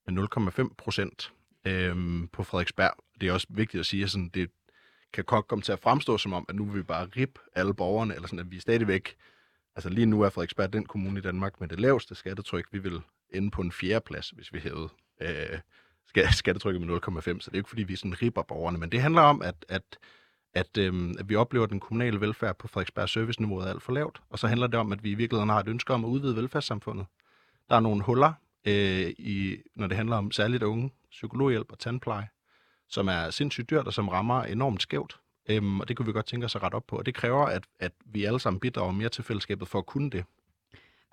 med 0.07 0.29
0,5 0.69 0.75
procent 0.79 1.33
øhm, 1.65 2.29
på 2.29 2.43
Frederiksberg, 2.43 2.93
det 3.21 3.29
er 3.29 3.33
også 3.33 3.47
vigtigt 3.51 3.81
at 3.81 3.87
sige, 3.87 4.03
at 4.05 4.11
sådan, 4.11 4.29
det 4.29 4.51
kan 5.13 5.25
godt 5.25 5.49
komme 5.49 5.63
til 5.63 5.73
at 5.73 5.81
fremstå 5.81 6.19
som 6.19 6.33
om, 6.33 6.47
at 6.49 6.55
nu 6.55 6.65
vil 6.65 6.79
vi 6.79 6.83
bare 6.83 7.09
rip 7.17 7.39
alle 7.55 7.75
borgerne, 7.75 8.15
eller 8.15 8.29
sådan, 8.29 8.39
at 8.39 8.51
vi 8.51 8.61
stadigvæk, 8.61 9.17
altså 9.77 9.89
lige 9.89 10.07
nu 10.07 10.23
er 10.23 10.31
Frederiksberg 10.31 10.73
den 10.73 10.87
kommune 10.87 11.19
i 11.19 11.23
Danmark 11.23 11.61
med 11.61 11.69
det 11.69 11.81
laveste 11.81 12.15
skattetryk. 12.15 12.67
Vi 12.73 12.79
vil 12.79 13.01
ende 13.31 13.51
på 13.51 13.63
en 13.63 13.73
fjerde 13.73 14.05
plads, 14.07 14.31
hvis 14.31 14.53
vi 14.53 14.59
hævede 14.59 14.89
øh, 15.21 15.59
skattetrykket 16.33 16.83
med 16.83 16.97
0,5, 16.97 17.23
så 17.23 17.51
det 17.51 17.53
er 17.53 17.55
ikke 17.55 17.69
fordi, 17.69 17.83
vi 17.83 17.97
sådan 17.97 18.23
ripper 18.23 18.43
borgerne, 18.43 18.79
men 18.79 18.93
det 18.93 19.03
handler 19.03 19.23
om, 19.23 19.43
at, 19.43 19.65
at, 19.69 19.99
at, 20.55 20.79
øhm, 20.79 21.15
at 21.19 21.29
vi 21.29 21.37
oplever, 21.37 21.65
at 21.65 21.71
den 21.71 21.81
kommunale 21.81 22.21
velfærd 22.21 22.59
på 22.59 22.69
Frederiksberg 22.69 23.09
serviceniveauet 23.09 23.67
er 23.67 23.71
alt 23.71 23.83
for 23.83 23.93
lavt, 23.93 24.23
og 24.31 24.39
så 24.39 24.47
handler 24.47 24.67
det 24.67 24.81
om, 24.81 24.93
at 24.93 25.05
vi 25.05 25.11
i 25.11 25.15
virkeligheden 25.15 25.51
har 25.51 25.61
et 25.61 25.69
ønske 25.69 25.95
om 25.95 26.05
at 26.05 26.09
udvide 26.09 26.37
velfærdssamfundet. 26.37 27.07
Der 27.69 27.77
er 27.77 27.81
nogle 27.81 28.03
huller, 28.03 28.33
øh, 28.67 29.11
i, 29.19 29.57
når 29.77 29.87
det 29.87 29.97
handler 29.97 30.17
om 30.17 30.31
særligt 30.31 30.63
unge, 30.63 30.93
psykologhjælp 31.11 31.73
og 31.73 31.79
tandpleje, 31.79 32.29
som 32.89 33.09
er 33.09 33.31
sindssygt 33.31 33.71
dyrt 33.71 33.87
og 33.87 33.93
som 33.93 34.09
rammer 34.09 34.43
enormt 34.43 34.83
skævt. 34.83 35.21
Øhm, 35.49 35.81
og 35.81 35.89
det 35.89 35.97
kunne 35.97 36.07
vi 36.07 36.13
godt 36.13 36.27
tænke 36.27 36.45
os 36.45 36.57
at 36.57 36.63
rette 36.63 36.75
op 36.75 36.87
på, 36.87 36.97
og 36.97 37.07
det 37.07 37.15
kræver, 37.15 37.47
at, 37.47 37.65
at 37.79 37.93
vi 38.05 38.25
alle 38.25 38.41
sammen 38.41 38.61
bidrager 38.61 38.93
mere 38.93 39.09
til 39.09 39.25
fællesskabet 39.25 39.69
for 39.69 39.79
at 39.79 39.87
kunne 39.87 40.11
det. 40.11 40.25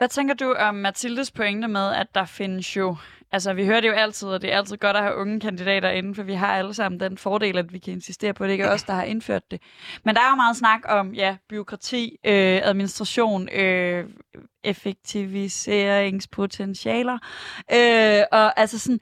Hvad 0.02 0.10
tænker 0.10 0.34
du 0.34 0.54
om 0.54 0.76
Mathildes 0.76 1.32
pointe 1.32 1.68
med, 1.68 1.94
at 1.94 2.08
der 2.16 2.26
findes 2.26 2.78
jo... 2.78 2.96
Altså, 3.32 3.54
vi 3.54 3.66
hører 3.66 3.82
det 3.82 3.88
jo 3.88 3.94
altid, 3.94 4.28
og 4.28 4.42
det 4.42 4.54
er 4.54 4.58
altid 4.58 4.78
godt 4.78 4.98
at 4.98 5.04
have 5.04 5.16
unge 5.16 5.40
kandidater 5.40 5.90
inden, 5.90 6.16
for 6.16 6.24
vi 6.24 6.34
har 6.34 6.56
alle 6.56 6.74
sammen 6.74 7.00
den 7.00 7.18
fordel, 7.18 7.58
at 7.58 7.74
vi 7.74 7.80
kan 7.80 7.94
insistere 7.94 8.34
på, 8.34 8.44
at 8.44 8.48
det 8.48 8.52
ikke 8.52 8.64
er 8.64 8.74
os, 8.74 8.84
der 8.84 8.94
har 8.94 9.04
indført 9.04 9.52
det. 9.52 9.62
Men 10.06 10.16
der 10.16 10.22
er 10.22 10.30
jo 10.30 10.36
meget 10.36 10.58
snak 10.58 10.82
om, 10.86 11.14
ja, 11.14 11.38
byråkrati, 11.50 12.18
øh, 12.26 12.62
administration, 12.64 13.50
øh, 13.50 14.06
effektiviseringspotentialer. 14.64 17.18
Øh, 17.74 18.24
og 18.32 18.60
altså 18.60 18.80
sådan, 18.80 19.00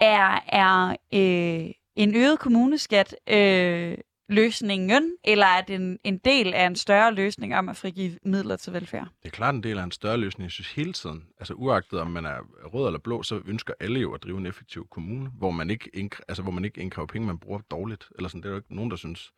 er, 0.00 0.44
er 0.48 0.96
øh, 1.14 1.70
en 1.96 2.16
øget 2.16 2.38
kommuneskat 2.38 3.16
øh, 3.26 3.98
løsningen, 4.28 5.16
eller 5.24 5.46
er 5.46 5.60
det 5.60 5.74
en, 5.74 5.98
en 6.04 6.18
del 6.18 6.54
af 6.54 6.66
en 6.66 6.76
større 6.76 7.14
løsning 7.14 7.56
om 7.56 7.68
at 7.68 7.76
frigive 7.76 8.18
midler 8.22 8.56
til 8.56 8.72
velfærd? 8.72 9.08
Det 9.22 9.28
er 9.28 9.30
klart 9.30 9.54
en 9.54 9.62
del 9.62 9.78
af 9.78 9.84
en 9.84 9.90
større 9.90 10.16
løsning, 10.16 10.44
jeg 10.44 10.50
synes 10.50 10.72
hele 10.72 10.92
tiden. 10.92 11.24
Altså 11.38 11.54
uagtet 11.54 12.00
om 12.00 12.10
man 12.10 12.24
er 12.24 12.38
rød 12.64 12.86
eller 12.86 12.98
blå, 12.98 13.22
så 13.22 13.40
ønsker 13.46 13.74
alle 13.80 14.00
jo 14.00 14.12
at 14.14 14.22
drive 14.22 14.38
en 14.38 14.46
effektiv 14.46 14.86
kommune, 14.90 15.30
hvor 15.38 15.50
man 15.50 15.70
ikke, 15.70 15.90
indkræ- 15.96 16.24
altså, 16.28 16.42
hvor 16.42 16.52
man 16.52 16.64
ikke 16.64 16.80
indkræver 16.80 17.06
penge, 17.06 17.26
man 17.26 17.38
bruger 17.38 17.60
dårligt. 17.70 18.08
Eller 18.16 18.28
sådan. 18.28 18.42
Det 18.42 18.48
er 18.48 18.52
jo 18.52 18.56
ikke 18.56 18.74
nogen, 18.74 18.90
der 18.90 18.96
synes, 18.96 19.30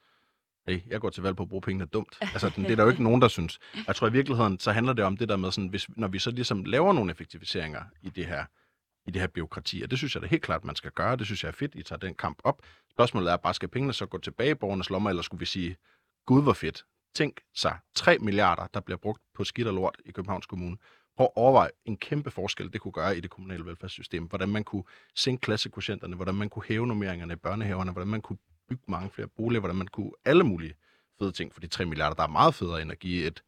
hey, 0.68 0.80
jeg 0.86 1.00
går 1.00 1.10
til 1.10 1.22
valg 1.22 1.36
på 1.36 1.42
at 1.42 1.48
bruge 1.48 1.62
pengene 1.62 1.86
dumt. 1.86 2.18
Altså, 2.20 2.50
det 2.56 2.70
er 2.70 2.76
der 2.76 2.82
jo 2.82 2.90
ikke 2.90 3.02
nogen, 3.02 3.22
der 3.22 3.28
synes. 3.28 3.58
Jeg 3.86 3.96
tror 3.96 4.08
i 4.08 4.12
virkeligheden, 4.12 4.58
så 4.58 4.72
handler 4.72 4.92
det 4.92 5.04
om 5.04 5.16
det 5.16 5.28
der 5.28 5.36
med, 5.36 5.50
sådan, 5.50 5.68
hvis, 5.68 5.86
når 5.96 6.08
vi 6.08 6.18
så 6.18 6.30
ligesom 6.30 6.64
laver 6.64 6.92
nogle 6.92 7.10
effektiviseringer 7.10 7.82
i 8.02 8.08
det 8.10 8.26
her, 8.26 8.44
i 9.06 9.10
det 9.10 9.20
her 9.20 9.28
byråkrati, 9.28 9.82
og 9.82 9.90
det 9.90 9.98
synes 9.98 10.14
jeg 10.14 10.22
da 10.22 10.26
helt 10.26 10.42
klart, 10.42 10.64
man 10.64 10.76
skal 10.76 10.90
gøre. 10.90 11.16
Det 11.16 11.26
synes 11.26 11.44
jeg 11.44 11.48
er 11.48 11.52
fedt, 11.52 11.74
I 11.74 11.82
tager 11.82 11.98
den 11.98 12.14
kamp 12.14 12.38
op. 12.44 12.62
Spørgsmålet 12.90 13.32
er 13.32 13.36
bare, 13.36 13.54
skal 13.54 13.68
pengene 13.68 13.92
så 13.92 14.06
gå 14.06 14.18
tilbage 14.18 14.50
i 14.50 14.54
borgernes 14.54 14.90
lommer, 14.90 15.10
eller 15.10 15.22
skulle 15.22 15.38
vi 15.38 15.46
sige, 15.46 15.76
gud 16.26 16.42
hvor 16.42 16.52
fedt. 16.52 16.84
Tænk 17.14 17.40
sig, 17.54 17.78
3 17.94 18.18
milliarder, 18.18 18.66
der 18.74 18.80
bliver 18.80 18.98
brugt 18.98 19.22
på 19.34 19.44
skidt 19.44 19.68
og 19.68 19.74
lort 19.74 19.96
i 20.06 20.10
Københavns 20.10 20.46
Kommune. 20.46 20.76
Prøv 21.16 21.24
at 21.24 21.30
overveje 21.36 21.70
en 21.84 21.96
kæmpe 21.96 22.30
forskel, 22.30 22.72
det 22.72 22.80
kunne 22.80 22.92
gøre 22.92 23.16
i 23.16 23.20
det 23.20 23.30
kommunale 23.30 23.64
velfærdssystem. 23.64 24.24
Hvordan 24.24 24.48
man 24.48 24.64
kunne 24.64 24.84
sænke 25.14 25.40
klassekvotienterne, 25.40 26.16
hvordan 26.16 26.34
man 26.34 26.48
kunne 26.48 26.62
hæve 26.68 26.86
normeringerne 26.86 27.32
i 27.32 27.36
børnehaverne, 27.36 27.92
hvordan 27.92 28.08
man 28.08 28.22
kunne 28.22 28.38
bygge 28.68 28.82
mange 28.86 29.10
flere 29.10 29.28
boliger, 29.28 29.60
hvordan 29.60 29.76
man 29.76 29.88
kunne 29.88 30.10
alle 30.24 30.44
mulige 30.44 30.74
fede 31.18 31.32
ting 31.32 31.54
for 31.54 31.60
de 31.60 31.66
3 31.66 31.84
milliarder. 31.84 32.14
Der 32.14 32.22
er 32.22 32.28
meget 32.28 32.54
federe 32.54 32.82
energi 32.82 33.26
et 33.26 33.42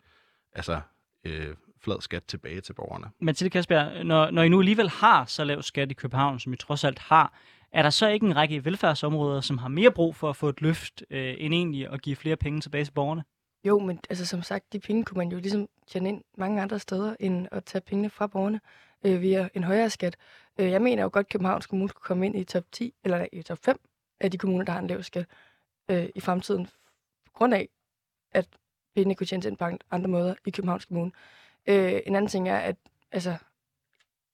altså, 0.52 0.80
øh, 1.24 1.56
flad 1.84 2.00
skat 2.00 2.24
tilbage 2.24 2.60
til 2.60 2.72
borgerne. 2.72 3.10
Mathilde 3.20 3.50
Kasper, 3.50 4.02
når, 4.02 4.30
når 4.30 4.42
I 4.42 4.48
nu 4.48 4.58
alligevel 4.58 4.88
har 4.90 5.24
så 5.24 5.44
lav 5.44 5.62
skat 5.62 5.90
i 5.90 5.94
København, 5.94 6.40
som 6.40 6.52
I 6.52 6.56
trods 6.56 6.84
alt 6.84 6.98
har, 6.98 7.32
er 7.72 7.82
der 7.82 7.90
så 7.90 8.08
ikke 8.08 8.26
en 8.26 8.36
række 8.36 8.64
velfærdsområder, 8.64 9.40
som 9.40 9.58
har 9.58 9.68
mere 9.68 9.90
brug 9.90 10.16
for 10.16 10.30
at 10.30 10.36
få 10.36 10.48
et 10.48 10.60
løft, 10.60 11.02
øh, 11.10 11.34
end 11.38 11.54
egentlig 11.54 11.88
at 11.92 12.02
give 12.02 12.16
flere 12.16 12.36
penge 12.36 12.60
tilbage 12.60 12.84
til 12.84 12.92
borgerne? 12.92 13.24
Jo, 13.64 13.78
men 13.78 14.00
altså 14.10 14.26
som 14.26 14.42
sagt, 14.42 14.72
de 14.72 14.80
penge 14.80 15.04
kunne 15.04 15.18
man 15.18 15.32
jo 15.32 15.38
ligesom 15.38 15.68
tjene 15.86 16.08
ind 16.08 16.22
mange 16.38 16.62
andre 16.62 16.78
steder, 16.78 17.16
end 17.20 17.48
at 17.52 17.64
tage 17.64 17.82
pengene 17.82 18.10
fra 18.10 18.26
borgerne 18.26 18.60
øh, 19.04 19.20
via 19.20 19.48
en 19.54 19.64
højere 19.64 19.90
skat. 19.90 20.16
Øh, 20.58 20.70
jeg 20.70 20.82
mener 20.82 21.02
jo 21.02 21.10
godt, 21.12 21.26
at 21.26 21.32
Københavns 21.32 21.66
Kommune 21.66 21.88
skulle 21.88 22.04
komme 22.04 22.26
ind 22.26 22.38
i 22.38 22.44
top 22.44 22.64
10, 22.72 22.94
eller 23.04 23.18
nej, 23.18 23.28
i 23.32 23.42
top 23.42 23.58
5 23.64 23.80
af 24.20 24.30
de 24.30 24.38
kommuner, 24.38 24.64
der 24.64 24.72
har 24.72 24.80
en 24.80 24.86
lav 24.86 25.02
skat 25.02 25.26
øh, 25.88 26.08
i 26.14 26.20
fremtiden, 26.20 26.66
på 27.26 27.32
grund 27.32 27.54
af, 27.54 27.68
at 28.32 28.48
pengene 28.94 29.14
kunne 29.14 29.26
tjene 29.26 29.48
ind 29.48 29.56
på 29.56 29.64
andre 29.90 30.08
måder 30.08 30.34
i 30.46 30.50
Københavns 30.50 30.84
Kommune. 30.84 31.12
Øh, 31.66 32.01
en 32.07 32.14
anden 32.14 32.29
ting 32.29 32.48
er, 32.48 32.59
at 32.59 32.77
altså, 33.12 33.37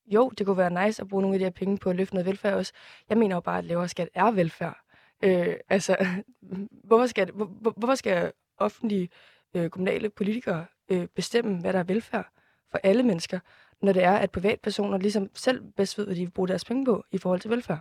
jo, 0.06 0.28
det 0.38 0.46
kunne 0.46 0.56
være 0.56 0.86
nice 0.86 1.02
at 1.02 1.08
bruge 1.08 1.22
nogle 1.22 1.34
af 1.34 1.38
de 1.38 1.44
her 1.44 1.50
penge 1.50 1.78
på 1.78 1.90
at 1.90 1.96
løfte 1.96 2.14
noget 2.14 2.26
velfærd 2.26 2.54
også. 2.54 2.72
Jeg 3.08 3.18
mener 3.18 3.36
jo 3.36 3.40
bare, 3.40 3.58
at 3.58 3.64
lavere 3.64 3.88
skat 3.88 4.08
er 4.14 4.30
velfærd. 4.30 4.76
Øh, 5.22 5.56
altså, 5.68 5.96
hvorfor 6.88 7.06
skal, 7.06 7.30
hvor, 7.32 7.74
hvorfor 7.76 7.94
skal 7.94 8.32
offentlige 8.58 9.08
øh, 9.54 9.70
kommunale 9.70 10.10
politikere 10.10 10.66
øh, 10.88 11.06
bestemme, 11.06 11.60
hvad 11.60 11.72
der 11.72 11.78
er 11.78 11.84
velfærd 11.84 12.26
for 12.70 12.80
alle 12.82 13.02
mennesker, 13.02 13.40
når 13.82 13.92
det 13.92 14.04
er, 14.04 14.16
at 14.16 14.30
privatpersoner 14.30 14.98
ligesom 14.98 15.30
selv 15.34 15.64
bedst 15.76 15.98
ved, 15.98 16.06
hvad 16.06 16.16
de 16.16 16.20
vil 16.20 16.30
bruge 16.30 16.48
deres 16.48 16.64
penge 16.64 16.84
på 16.84 17.04
i 17.10 17.18
forhold 17.18 17.40
til 17.40 17.50
velfærd? 17.50 17.80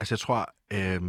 Altså, 0.00 0.14
jeg 0.14 0.18
tror, 0.18 0.54
øh, 0.72 1.02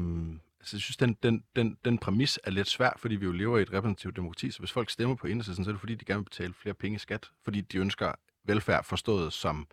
altså, 0.66 0.76
jeg 0.76 0.82
synes, 0.82 0.98
den, 0.98 1.14
den, 1.24 1.44
den, 1.56 1.78
den 1.86 1.98
præmis 1.98 2.40
er 2.44 2.52
lidt 2.52 2.68
svær, 2.68 2.92
fordi 2.98 3.16
vi 3.16 3.26
jo 3.26 3.32
lever 3.32 3.58
i 3.58 3.62
et 3.62 3.74
repræsentativt 3.74 4.16
demokrati, 4.16 4.52
så 4.52 4.60
hvis 4.60 4.72
folk 4.72 4.90
stemmer 4.90 5.16
på 5.16 5.28
enhedslisten, 5.28 5.66
så 5.66 5.72
er 5.72 5.74
det 5.74 5.80
fordi, 5.80 5.96
de 5.96 6.06
gerne 6.06 6.20
vil 6.20 6.30
betale 6.30 6.54
flere 6.54 6.76
penge 6.76 6.96
i 6.96 7.00
skat, 7.00 7.32
fordi 7.44 7.62
de 7.62 7.78
ønsker 7.78 8.12
velfærd 8.44 8.84
forstået 8.84 9.34
som 9.34 9.68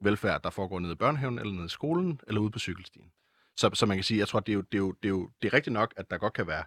velfærd, 0.00 0.42
der 0.42 0.50
foregår 0.50 0.80
nede 0.80 0.92
i 0.92 0.96
børnehaven, 0.96 1.38
eller 1.38 1.52
nede 1.52 1.66
i 1.66 1.68
skolen, 1.68 2.20
eller 2.26 2.40
ude 2.40 2.50
på 2.50 2.58
cykelstien. 2.58 3.12
Så, 3.56 3.70
så 3.74 3.86
man 3.86 3.96
kan 3.96 4.04
sige, 4.04 4.18
jeg 4.18 4.28
tror, 4.28 4.40
det 4.40 4.52
er 4.52 4.54
jo, 4.54 4.60
det 4.60 4.74
er 4.74 4.78
jo, 4.78 4.92
det 4.92 5.08
er 5.08 5.10
jo 5.10 5.30
det 5.42 5.48
er 5.48 5.52
rigtigt 5.54 5.72
nok, 5.74 5.94
at 5.96 6.10
der 6.10 6.18
godt 6.18 6.32
kan 6.32 6.46
være 6.46 6.64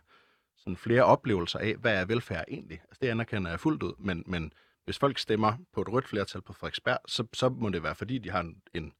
sådan 0.58 0.78
flere 0.78 1.04
oplevelser 1.04 1.60
af, 1.60 1.76
hvad 1.76 2.02
er 2.02 2.06
velfærd 2.06 2.46
egentlig? 2.48 2.82
Altså, 2.84 3.00
det 3.02 3.08
anerkender 3.08 3.50
jeg 3.50 3.60
fuldt 3.60 3.84
ud, 3.84 3.94
men, 4.00 4.24
men 4.28 4.54
hvis 4.86 5.00
folk 5.00 5.18
stemmer 5.18 5.54
på 5.74 5.82
et 5.82 5.90
rødt 5.90 6.08
flertal 6.08 6.42
på 6.42 6.54
Frederiksberg, 6.54 6.98
så, 7.08 7.28
så 7.34 7.50
må 7.50 7.70
det 7.70 7.84
være, 7.84 7.96
fordi 7.96 8.18
de 8.18 8.32
har 8.32 8.40
en, 8.40 8.62
en 8.74 8.94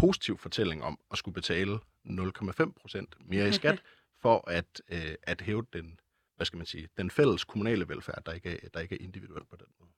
positiv 0.00 0.38
fortælling 0.38 0.82
om 0.82 0.98
at 1.10 1.18
skulle 1.18 1.34
betale 1.34 1.78
0,5 2.06 2.72
procent 2.80 3.16
mere 3.20 3.48
i 3.48 3.52
skat, 3.52 3.82
for 4.22 4.50
at, 4.50 4.82
øh, 4.92 5.14
at 5.22 5.40
hæve 5.40 5.64
den 5.72 5.98
hvad 6.40 6.44
skal 6.46 6.56
man 6.56 6.66
sige, 6.66 6.88
den 6.98 7.10
fælles 7.10 7.44
kommunale 7.44 7.88
velfærd, 7.88 8.22
der 8.26 8.32
ikke 8.32 8.50
er, 8.50 8.68
der 8.74 8.80
ikke 8.80 8.94
er 8.94 9.04
individuel 9.04 9.44
på 9.50 9.56
den 9.56 9.66
måde. 9.80 9.90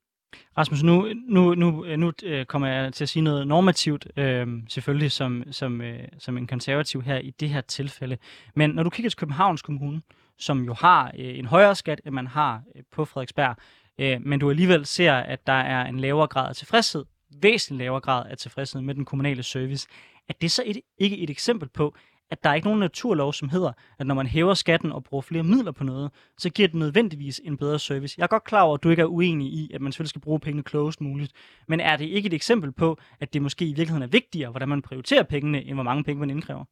Rasmus, 0.59 0.83
nu, 0.83 1.09
nu, 1.29 1.55
nu, 1.55 1.85
øh, 1.85 1.99
nu 1.99 2.13
øh, 2.23 2.47
kommer 2.47 2.69
jeg 2.69 2.93
til 2.95 3.05
at 3.05 3.09
sige 3.09 3.23
noget 3.23 3.47
normativt, 3.47 4.07
øh, 4.17 4.47
selvfølgelig 4.69 5.13
som, 5.13 5.45
som, 5.51 5.81
øh, 5.81 6.09
som 6.19 6.39
en 6.39 6.47
konservativ 6.47 7.03
her 7.03 7.19
i 7.19 7.31
det 7.31 7.49
her 7.49 7.61
tilfælde. 7.61 8.19
Men 8.55 8.71
når 8.71 8.83
du 8.83 8.91
kigger 8.91 9.11
til 9.11 9.19
Københavns 9.19 9.63
Kommune, 9.63 10.03
som 10.39 10.65
jo 10.65 10.75
har 10.75 11.07
øh, 11.19 11.39
en 11.39 11.47
højere 11.47 11.75
skat, 11.75 12.01
end 12.07 12.15
man 12.15 12.27
har 12.27 12.63
øh, 12.77 12.83
på 12.93 13.05
Frederiksberg, 13.05 13.57
øh, 13.99 14.21
men 14.23 14.41
du 14.41 14.51
alligevel 14.51 14.87
ser, 14.87 15.15
at 15.15 15.47
der 15.47 15.53
er 15.53 15.85
en 15.87 16.01
lavere 16.01 16.27
grad 16.27 16.49
af 16.49 16.57
tilfredshed, 16.57 17.05
væsentlig 17.43 17.85
lavere 17.85 18.01
grad 18.01 18.31
af 18.31 18.39
tilfredshed 18.39 18.81
med 18.81 18.95
den 18.95 19.05
kommunale 19.05 19.43
service, 19.43 19.89
er 20.29 20.33
det 20.41 20.53
så 20.53 20.63
et, 20.67 20.81
ikke 20.99 21.19
et 21.19 21.31
eksempel 21.31 21.69
på, 21.69 21.97
at 22.33 22.45
der 22.45 22.51
er 22.51 22.55
ikke 22.55 22.67
nogen 22.67 22.81
naturlov, 22.81 23.33
som 23.33 23.49
hedder, 23.49 23.73
at 23.99 24.07
når 24.07 24.15
man 24.15 24.27
hæver 24.27 24.55
skatten 24.55 24.93
og 24.93 25.05
bruger 25.05 25.23
flere 25.23 25.43
midler 25.43 25.73
på 25.73 25.85
noget, 25.85 26.11
så 26.39 26.51
giver 26.51 26.69
det 26.69 26.77
nødvendigvis 26.77 27.41
en 27.45 27.57
bedre 27.57 27.79
service. 27.79 28.15
Jeg 28.19 28.25
er 28.25 28.29
godt 28.29 28.45
klar 28.45 28.63
over, 28.63 28.75
at 28.75 28.83
du 28.83 28.91
ikke 28.91 29.03
er 29.03 29.07
uenig 29.07 29.53
i, 29.53 29.71
at 29.75 29.81
man 29.81 29.93
selvfølgelig 29.93 30.09
skal 30.09 30.21
bruge 30.21 30.41
pengene 30.41 30.63
klogest 30.63 31.01
muligt, 31.01 31.33
men 31.69 31.81
er 31.81 31.97
det 31.97 32.05
ikke 32.05 32.27
et 32.27 32.35
eksempel 32.35 32.73
på, 32.73 32.99
at 33.21 33.33
det 33.33 33.43
måske 33.43 33.65
i 33.65 33.69
virkeligheden 33.69 34.03
er 34.03 34.07
vigtigere, 34.07 34.51
hvordan 34.51 34.69
man 34.69 34.83
prioriterer 34.83 35.23
pengene, 35.23 35.65
end 35.65 35.75
hvor 35.75 35.83
mange 35.83 36.05
penge 36.05 36.21
man 36.21 36.31
indkræver? 36.31 36.65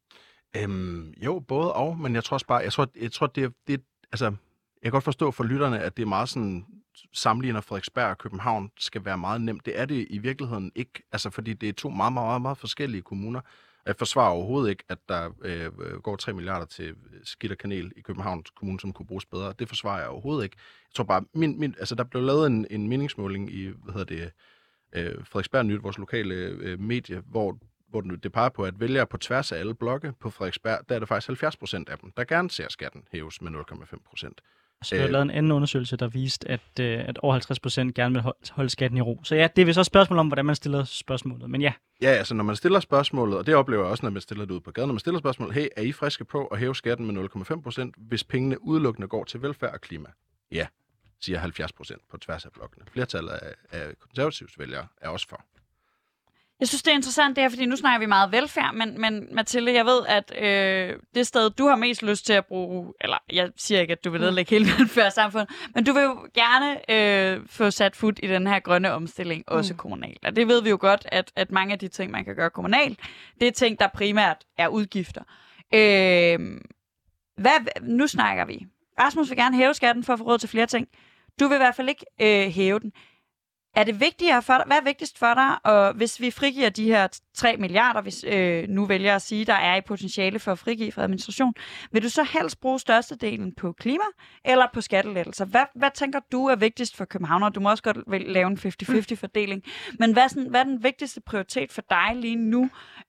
Øhm, 0.57 1.15
jo, 1.25 1.39
både 1.49 1.73
og, 1.73 1.99
men 1.99 2.15
jeg 2.15 2.25
tror 2.25 2.35
også 2.35 2.47
bare, 2.47 2.59
jeg 2.59 2.73
tror, 2.73 2.89
jeg 3.01 3.13
tror 3.13 3.27
det, 3.27 3.53
det, 3.67 3.81
altså, 4.13 4.25
jeg 4.25 4.83
kan 4.83 4.93
godt 4.93 5.05
forstå 5.05 5.31
for 5.31 5.45
lytterne, 5.45 5.81
at 5.81 5.97
det 5.97 6.03
er 6.03 6.07
meget 6.07 6.29
sådan, 6.29 6.65
sammenligner 7.13 7.61
Frederiksberg 7.61 8.11
og 8.11 8.19
København 8.19 8.71
skal 8.79 9.05
være 9.05 9.19
meget 9.19 9.41
nemt. 9.41 9.67
Det 9.67 9.81
er 9.81 9.85
det 9.85 10.07
i 10.11 10.19
virkeligheden 10.19 10.73
ikke, 10.75 11.03
altså 11.13 11.31
fordi 11.31 11.53
det 11.53 11.69
er 11.69 11.73
to 11.73 11.89
meget, 11.89 12.13
meget, 12.13 12.27
meget, 12.27 12.43
meget 12.43 12.59
forskellige 12.59 13.03
kommuner. 13.03 13.41
Jeg 13.87 13.97
forsvarer 13.97 14.31
overhovedet 14.31 14.71
ikke, 14.71 14.85
at 14.89 14.99
der 15.09 15.31
øh, 15.43 15.73
går 16.03 16.17
3 16.17 16.33
milliarder 16.33 16.67
til 16.67 16.89
øh, 16.89 17.21
skidt 17.25 17.53
og 17.53 17.59
kanel 17.59 17.93
i 17.97 18.01
Københavns 18.01 18.51
Kommune, 18.51 18.81
som 18.81 18.93
kunne 18.93 19.07
bruges 19.07 19.27
bedre. 19.27 19.55
Det 19.59 19.69
forsvarer 19.69 20.01
jeg 20.01 20.09
overhovedet 20.09 20.45
ikke. 20.45 20.57
Jeg 20.59 20.95
tror 20.95 21.05
bare, 21.05 21.25
min, 21.35 21.61
min, 21.61 21.75
altså 21.79 21.95
der 21.95 22.05
blev 22.05 22.23
lavet 22.23 22.47
en, 22.47 22.67
en 22.71 22.89
meningsmåling 22.89 23.53
i, 23.53 23.65
hvad 23.67 23.93
hedder 23.95 24.17
det, 24.17 24.33
øh, 24.93 25.25
Frederiksberg 25.25 25.67
Nyt, 25.67 25.83
vores 25.83 25.99
lokale 25.99 26.35
øh, 26.35 26.81
medie, 26.81 27.23
hvor 27.27 27.59
hvor 27.91 28.01
det 28.01 28.33
peger 28.33 28.49
på, 28.49 28.65
at 28.65 28.81
vælgere 28.81 29.07
på 29.07 29.17
tværs 29.17 29.53
af 29.53 29.59
alle 29.59 29.75
blokke 29.75 30.13
på 30.21 30.31
Frederiksberg, 30.31 30.89
der 30.89 30.95
er 30.95 30.99
det 30.99 31.09
faktisk 31.09 31.29
70 31.29 31.57
procent 31.57 31.89
af 31.89 31.99
dem, 31.99 32.13
der 32.17 32.25
gerne 32.25 32.51
ser 32.51 32.69
skatten 32.69 33.05
hæves 33.13 33.43
med 33.43 33.51
0,5 33.51 33.97
procent. 34.09 34.41
Så 34.85 34.95
jeg 34.95 35.05
har 35.05 35.11
lavet 35.11 35.23
en 35.23 35.31
anden 35.31 35.53
undersøgelse, 35.53 35.97
der 35.97 36.09
viste, 36.09 36.51
at, 36.51 36.61
øh, 36.81 37.09
at 37.09 37.19
over 37.19 37.33
50 37.33 37.61
procent 37.61 37.95
gerne 37.95 38.15
vil 38.15 38.33
holde 38.51 38.71
skatten 38.71 38.97
i 38.99 39.01
ro. 39.01 39.21
Så 39.25 39.35
ja, 39.35 39.49
det 39.57 39.63
er 39.63 39.69
også 39.69 39.81
et 39.81 39.87
spørgsmål 39.87 40.19
om, 40.19 40.27
hvordan 40.27 40.45
man 40.45 40.55
stiller 40.55 40.85
spørgsmålet, 40.85 41.51
men 41.51 41.63
ja. 41.63 41.73
Ja, 42.03 42.09
altså 42.09 42.35
når 42.35 42.45
man 42.45 42.57
stiller 42.57 42.81
spørgsmålet, 42.81 43.39
og 43.39 43.47
det 43.47 43.55
oplever 43.55 43.83
jeg 43.83 43.91
også, 43.91 44.07
når 44.07 44.11
man 44.11 44.23
stiller 44.23 44.45
det 44.45 44.55
ud 44.55 44.61
på 44.61 44.71
gaden, 44.71 44.89
når 44.89 44.93
man 44.93 45.01
stiller 45.01 45.19
spørgsmålet, 45.19 45.55
hey, 45.55 45.69
er 45.77 45.83
I 45.83 45.93
friske 45.93 46.25
på 46.25 46.47
at 46.47 46.59
hæve 46.59 46.77
skatten 46.77 47.07
med 47.07 47.29
0,5 47.37 47.63
procent, 47.63 47.95
hvis 47.99 48.25
pengene 48.25 48.63
udelukkende 48.63 49.09
går 49.09 49.25
til 49.25 49.43
velfærd 49.43 49.73
og 49.73 49.81
klima? 49.81 50.09
Ja, 50.53 50.67
siger 51.21 51.39
70 51.39 51.73
procent 51.73 52.03
på 52.11 52.19
tværs 52.19 52.45
af 52.45 52.53
blokkene. 52.53 52.85
Flertallet 52.93 53.31
af, 53.31 53.55
af 53.71 53.99
konservativs 53.99 54.59
vælgere 54.59 54.87
er 55.01 55.09
også 55.09 55.29
for. 55.29 55.45
Jeg 56.61 56.69
synes, 56.69 56.83
det 56.83 56.91
er 56.91 56.95
interessant, 56.95 57.37
det 57.37 57.45
her, 57.45 57.49
fordi 57.49 57.67
nu 57.67 57.77
snakker 57.77 57.99
vi 57.99 58.07
meget 58.07 58.33
velfærd, 58.33 58.75
men, 58.75 59.01
men 59.01 59.29
Mathilde, 59.33 59.75
jeg 59.75 59.87
ved, 59.87 60.01
at 60.09 60.33
øh, 60.43 60.97
det 61.15 61.27
sted, 61.27 61.51
du 61.51 61.67
har 61.67 61.77
mest 61.77 62.03
lyst 62.03 62.27
til 62.27 62.33
at 62.33 62.47
bruge, 62.47 62.93
eller 63.01 63.17
jeg 63.33 63.51
siger 63.57 63.81
ikke, 63.81 63.93
at 63.93 64.05
du 64.05 64.11
vil 64.11 64.21
nedlægge 64.21 64.51
hele 64.51 64.67
velfærdssamfundet, 64.79 65.51
men 65.75 65.85
du 65.85 65.93
vil 65.93 66.03
jo 66.03 66.29
gerne 66.35 66.91
øh, 66.91 67.41
få 67.47 67.71
sat 67.71 67.97
fod 67.97 68.13
i 68.23 68.27
den 68.27 68.47
her 68.47 68.61
grønne 68.61 68.93
omstilling, 68.93 69.45
også 69.47 69.73
mm. 69.73 69.79
kommunalt. 69.79 70.25
Og 70.25 70.37
det 70.37 70.49
ved 70.49 70.63
vi 70.63 70.71
jo 70.71 70.79
godt, 70.81 71.07
at, 71.13 71.33
at 71.37 71.51
mange 71.51 71.73
af 71.73 71.79
de 71.79 71.89
ting, 71.89 72.11
man 72.11 72.25
kan 72.25 72.37
gøre 72.37 72.51
kommunalt, 72.51 72.99
det 73.41 73.49
er 73.49 73.53
ting, 73.53 73.79
der 73.79 73.89
primært 73.89 74.37
er 74.59 74.69
udgifter. 74.69 75.23
Øh, 75.75 76.61
hvad, 77.37 77.81
nu 77.83 78.07
snakker 78.07 78.45
vi. 78.45 78.67
Rasmus 79.01 79.31
vil 79.31 79.39
gerne 79.39 79.57
hæve 79.57 79.75
skatten 79.75 80.05
for 80.05 80.13
at 80.13 80.19
få 80.19 80.25
råd 80.25 80.39
til 80.39 80.49
flere 80.49 80.67
ting. 80.67 80.89
Du 81.41 81.49
vil 81.49 81.55
i 81.55 81.59
hvert 81.59 81.75
fald 81.75 81.89
ikke 81.89 82.05
øh, 82.21 82.53
hæve 82.53 82.81
den. 82.81 82.93
Er 83.75 83.85
det 83.85 84.01
vigtigere 84.01 84.43
for 84.43 84.55
dig, 84.55 84.65
hvad 84.67 84.77
er 84.77 84.85
vigtigst 84.85 85.19
for 85.19 85.35
dig, 85.35 85.59
og 85.65 85.93
hvis 85.93 86.21
vi 86.21 86.31
frigiver 86.31 86.69
de 86.69 86.85
her 86.85 87.21
3 87.35 87.57
milliarder, 87.57 88.01
hvis 88.01 88.25
øh, 88.25 88.69
nu 88.69 88.87
vælger 88.87 89.15
at 89.17 89.23
sige, 89.23 89.45
der 89.45 89.55
er 89.55 89.77
i 89.77 89.81
potentiale 89.81 90.39
for 90.39 90.53
at 90.53 90.59
frigive 90.59 90.93
for 90.93 91.03
administration, 91.03 91.55
vil 91.93 92.03
du 92.03 92.09
så 92.09 92.23
helst 92.23 92.61
bruge 92.61 92.81
størstedelen 92.81 93.55
på 93.55 93.73
klima 93.73 94.05
eller 94.45 94.67
på 94.73 94.81
skattelettelser? 94.81 95.45
Hvad, 95.45 95.65
hvad 95.75 95.91
tænker 95.95 96.21
du 96.33 96.47
er 96.47 96.57
vigtigst 96.57 96.97
for 96.97 97.05
København? 97.05 97.53
Du 97.53 97.61
må 97.61 97.71
også 97.71 97.83
godt 97.83 98.27
lave 98.29 98.47
en 98.47 98.59
50-50 98.59 99.15
fordeling, 99.15 99.63
men 99.99 100.13
hvad, 100.13 100.29
sådan, 100.29 100.51
hvad 100.51 100.61
er 100.61 100.65
den 100.65 100.83
vigtigste 100.83 101.21
prioritet 101.21 101.73
for 101.73 101.83
dig 101.91 102.11
lige 102.15 102.37
nu? 102.37 102.63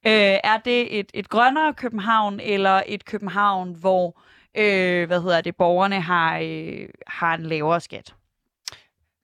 Øh, 0.08 0.38
er 0.44 0.58
det 0.66 1.00
et, 1.00 1.12
et 1.14 1.30
grønnere 1.30 1.74
København, 1.74 2.40
eller 2.40 2.84
et 2.86 3.06
København, 3.06 3.76
hvor 3.80 4.22
øh, 4.58 5.08
hvad 5.08 5.22
hedder 5.22 5.42
det, 5.42 5.56
borgerne 5.56 6.02
har, 6.02 6.40
øh, 6.40 6.90
har 7.08 7.34
en 7.34 7.44
lavere 7.44 7.82
skat? 7.82 8.16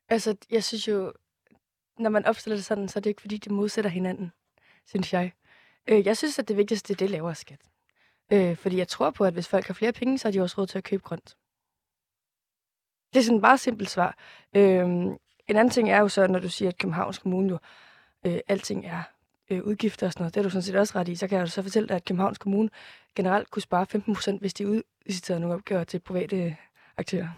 Altså, 0.10 0.36
jeg 0.52 0.64
synes 0.64 0.88
jo, 0.88 1.14
når 2.00 2.10
man 2.10 2.26
opstiller 2.26 2.56
det 2.58 2.66
sådan, 2.66 2.88
så 2.88 3.00
er 3.00 3.02
det 3.02 3.10
ikke, 3.10 3.22
fordi 3.22 3.38
de 3.38 3.54
modsætter 3.54 3.92
hinanden, 3.92 4.32
synes 4.86 5.14
jeg. 5.14 5.32
Øh, 5.88 6.06
jeg 6.06 6.18
synes, 6.18 6.40
at 6.40 6.48
det 6.48 6.58
vigtigste, 6.58 6.94
det 6.94 7.06
er 7.06 7.10
lavere 7.10 7.36
skat. 7.36 7.62
Øh, 8.32 8.56
fordi 8.56 8.78
jeg 8.78 8.88
tror 8.88 9.12
på, 9.12 9.26
at 9.26 9.34
hvis 9.34 9.48
folk 9.48 9.68
har 9.68 9.74
flere 9.74 9.94
penge, 9.94 10.18
så 10.18 10.28
har 10.28 10.32
de 10.32 10.42
også 10.42 10.62
råd 10.62 10.68
til 10.68 10.78
at 10.78 10.84
købe 10.84 11.04
grønt. 11.04 11.38
Det 13.14 13.20
er 13.20 13.24
sådan 13.24 13.36
et 13.36 13.42
meget 13.42 13.60
simpelt 13.60 13.90
svar. 13.90 14.18
Øh, 14.56 14.86
en 15.48 15.56
anden 15.56 15.70
ting 15.70 15.90
er 15.90 16.00
jo 16.00 16.08
så, 16.08 16.28
når 16.28 16.40
du 16.40 16.50
siger, 16.50 16.70
at 16.70 16.78
Københavns 16.78 17.18
Kommune 17.18 17.50
jo, 17.50 17.58
øh, 18.26 18.40
alting 18.48 18.86
er 18.86 19.04
øh, 19.50 19.64
udgifter 19.64 20.08
og 20.08 20.14
sådan 20.14 20.24
noget. 20.24 20.34
Det 20.34 20.40
er 20.40 20.44
du 20.44 20.50
sådan 20.50 20.62
set 20.64 20.76
også 20.76 21.00
ret 21.00 21.08
i. 21.08 21.16
Så 21.16 21.28
kan 21.28 21.38
jeg 21.38 21.42
jo 21.42 21.48
så 21.48 21.62
fortælle 21.62 21.90
dig, 21.90 21.96
at 21.96 22.06
Københavns 22.06 22.38
Kommune 22.38 22.70
generelt 23.16 23.52
kunne 23.52 23.62
spare 23.62 23.86
15 23.86 24.14
procent, 24.14 24.42
hvis 24.42 24.54
de 24.54 24.68
udliciterede 24.68 25.42
nogle 25.42 25.56
opgaver 25.56 25.84
til 25.84 26.00
private 26.00 26.58
aktører. 26.98 27.30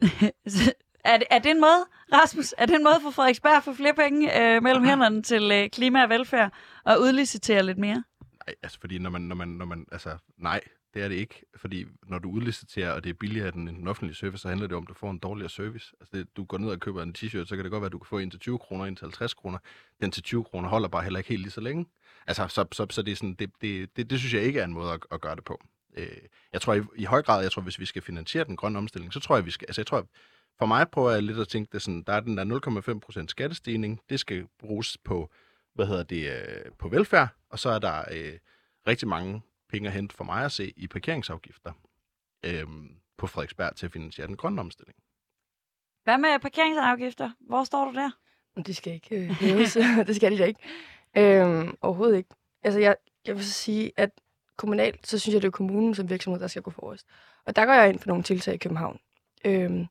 Er 1.04 1.16
det, 1.16 1.26
er 1.30 1.38
det 1.38 1.50
en 1.50 1.60
måde, 1.60 1.84
Rasmus, 2.12 2.54
er 2.58 2.66
det 2.66 2.74
en 2.74 2.84
måde 2.84 2.98
for 3.02 3.10
Frederiksberg 3.10 3.56
at 3.56 3.64
få 3.64 3.74
flere 3.74 3.94
penge 3.94 4.40
øh, 4.40 4.62
mellem 4.62 4.84
hænderne 4.84 5.22
til 5.22 5.52
øh, 5.52 5.70
klima 5.70 6.02
og 6.02 6.08
velfærd 6.08 6.52
og 6.84 7.00
udlicitere 7.00 7.62
lidt 7.62 7.78
mere? 7.78 8.04
Nej, 8.46 8.54
altså 8.62 8.80
fordi 8.80 8.98
når 8.98 9.10
man, 9.10 9.20
når 9.20 9.36
man, 9.36 9.48
når 9.48 9.64
man, 9.64 9.86
altså 9.92 10.16
nej, 10.38 10.60
det 10.94 11.02
er 11.02 11.08
det 11.08 11.14
ikke. 11.14 11.42
Fordi 11.56 11.84
når 12.06 12.18
du 12.18 12.30
udliciterer, 12.30 12.92
og 12.92 13.04
det 13.04 13.10
er 13.10 13.14
billigere 13.14 13.54
end 13.54 13.68
en 13.68 13.88
offentlig 13.88 14.16
service, 14.16 14.42
så 14.42 14.48
handler 14.48 14.66
det 14.66 14.76
om, 14.76 14.82
at 14.82 14.88
du 14.88 14.94
får 14.94 15.10
en 15.10 15.18
dårligere 15.18 15.50
service. 15.50 15.92
Altså 16.00 16.16
det, 16.16 16.36
du 16.36 16.44
går 16.44 16.58
ned 16.58 16.68
og 16.68 16.80
køber 16.80 17.02
en 17.02 17.14
t-shirt, 17.18 17.46
så 17.46 17.56
kan 17.56 17.64
det 17.64 17.70
godt 17.70 17.80
være, 17.80 17.86
at 17.86 17.92
du 17.92 17.98
kan 17.98 18.06
få 18.06 18.18
en 18.18 18.30
til 18.30 18.40
20 18.40 18.58
kroner, 18.58 18.84
en 18.84 18.96
til 18.96 19.04
50 19.04 19.34
kroner. 19.34 19.58
Den 20.00 20.10
til 20.10 20.22
20 20.22 20.44
kroner 20.44 20.68
holder 20.68 20.88
bare 20.88 21.02
heller 21.02 21.18
ikke 21.18 21.28
helt 21.28 21.42
lige 21.42 21.52
så 21.52 21.60
længe. 21.60 21.86
Altså, 22.26 22.48
så, 22.48 22.64
så, 22.72 22.86
så 22.90 23.02
det, 23.02 23.12
er 23.12 23.16
sådan, 23.16 23.34
det, 23.34 23.50
det, 23.60 23.96
det, 23.96 24.10
det 24.10 24.18
synes 24.18 24.34
jeg 24.34 24.42
ikke 24.42 24.60
er 24.60 24.64
en 24.64 24.72
måde 24.72 24.92
at, 24.92 25.00
at 25.10 25.20
gøre 25.20 25.36
det 25.36 25.44
på. 25.44 25.60
Øh, 25.96 26.06
jeg 26.52 26.60
tror 26.60 26.74
i, 26.74 26.82
i 26.96 27.04
høj 27.04 27.22
grad, 27.22 27.42
jeg 27.42 27.52
tror, 27.52 27.62
hvis 27.62 27.80
vi 27.80 27.84
skal 27.84 28.02
finansiere 28.02 28.44
den 28.44 28.56
grønne 28.56 28.78
omstilling, 28.78 29.12
så 29.12 29.20
tror 29.20 29.36
jeg, 29.36 29.46
vi 29.46 29.50
skal, 29.50 29.66
altså 29.68 29.80
jeg 29.80 29.86
tror, 29.86 30.06
for 30.58 30.66
mig 30.66 30.88
prøver 30.88 31.10
jeg 31.10 31.22
lidt 31.22 31.38
at 31.38 31.48
tænke 31.48 31.72
det 31.72 31.82
sådan, 31.82 32.02
der 32.02 32.12
er 32.12 32.20
den 32.20 32.36
der 32.36 33.20
0,5% 33.20 33.26
skattestigning, 33.28 34.00
det 34.08 34.20
skal 34.20 34.46
bruges 34.58 34.98
på, 35.04 35.30
hvad 35.74 35.86
hedder 35.86 36.02
det, 36.02 36.30
øh, 36.30 36.72
på 36.78 36.88
velfærd, 36.88 37.28
og 37.50 37.58
så 37.58 37.68
er 37.68 37.78
der 37.78 38.04
øh, 38.10 38.38
rigtig 38.86 39.08
mange 39.08 39.42
penge 39.68 39.88
at 39.88 39.94
hente 39.94 40.16
for 40.16 40.24
mig 40.24 40.44
at 40.44 40.52
se 40.52 40.72
i 40.76 40.86
parkeringsafgifter 40.86 41.72
øh, 42.44 42.66
på 43.18 43.26
Frederiksberg 43.26 43.76
til 43.76 43.86
at 43.86 43.92
finansiere 43.92 44.26
den 44.26 44.36
grønne 44.36 44.60
omstilling. 44.60 44.96
Hvad 46.04 46.18
med 46.18 46.38
parkeringsafgifter? 46.42 47.30
Hvor 47.40 47.64
står 47.64 47.84
du 47.84 47.94
der? 47.94 48.10
Det 48.66 48.76
skal 48.76 48.92
ikke 48.92 49.16
øh, 49.16 49.30
hæves. 49.30 49.72
det 50.06 50.16
skal 50.16 50.32
de 50.32 50.38
da 50.38 50.44
ikke. 50.44 50.60
Øh, 51.16 51.74
overhovedet 51.80 52.16
ikke. 52.16 52.30
Altså, 52.62 52.80
jeg, 52.80 52.96
jeg 53.26 53.34
vil 53.34 53.44
så 53.44 53.52
sige, 53.52 53.92
at 53.96 54.10
kommunalt, 54.56 55.06
så 55.06 55.18
synes 55.18 55.34
jeg, 55.34 55.42
det 55.42 55.48
er 55.48 55.52
kommunen 55.52 55.94
som 55.94 56.10
virksomhed, 56.10 56.40
der 56.40 56.46
skal 56.46 56.62
gå 56.62 56.70
forrest. 56.70 57.06
Og 57.44 57.56
der 57.56 57.64
går 57.64 57.72
jeg 57.72 57.88
ind 57.88 57.98
for 57.98 58.08
nogle 58.08 58.22
tiltag 58.22 58.54
i 58.54 58.58
København. 58.58 59.00
Øh, 59.44 59.86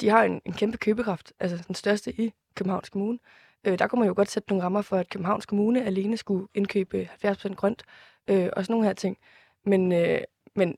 de 0.00 0.08
har 0.08 0.24
en, 0.24 0.40
en 0.44 0.52
kæmpe 0.52 0.78
købekraft, 0.78 1.32
altså 1.40 1.64
den 1.66 1.74
største 1.74 2.20
i 2.20 2.32
Københavns 2.54 2.88
Kommune. 2.88 3.18
Øh, 3.64 3.78
der 3.78 3.86
kunne 3.86 3.98
man 3.98 4.08
jo 4.08 4.14
godt 4.16 4.30
sætte 4.30 4.48
nogle 4.48 4.64
rammer 4.64 4.82
for, 4.82 4.96
at 4.96 5.08
Københavns 5.08 5.46
Kommune 5.46 5.84
alene 5.84 6.16
skulle 6.16 6.48
indkøbe 6.54 7.08
70% 7.24 7.54
grønt 7.54 7.82
øh, 8.28 8.48
og 8.52 8.64
sådan 8.64 8.72
nogle 8.72 8.86
her 8.86 8.94
ting. 8.94 9.18
Men, 9.64 9.92
øh, 9.92 10.20
men 10.56 10.76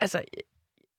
altså, 0.00 0.22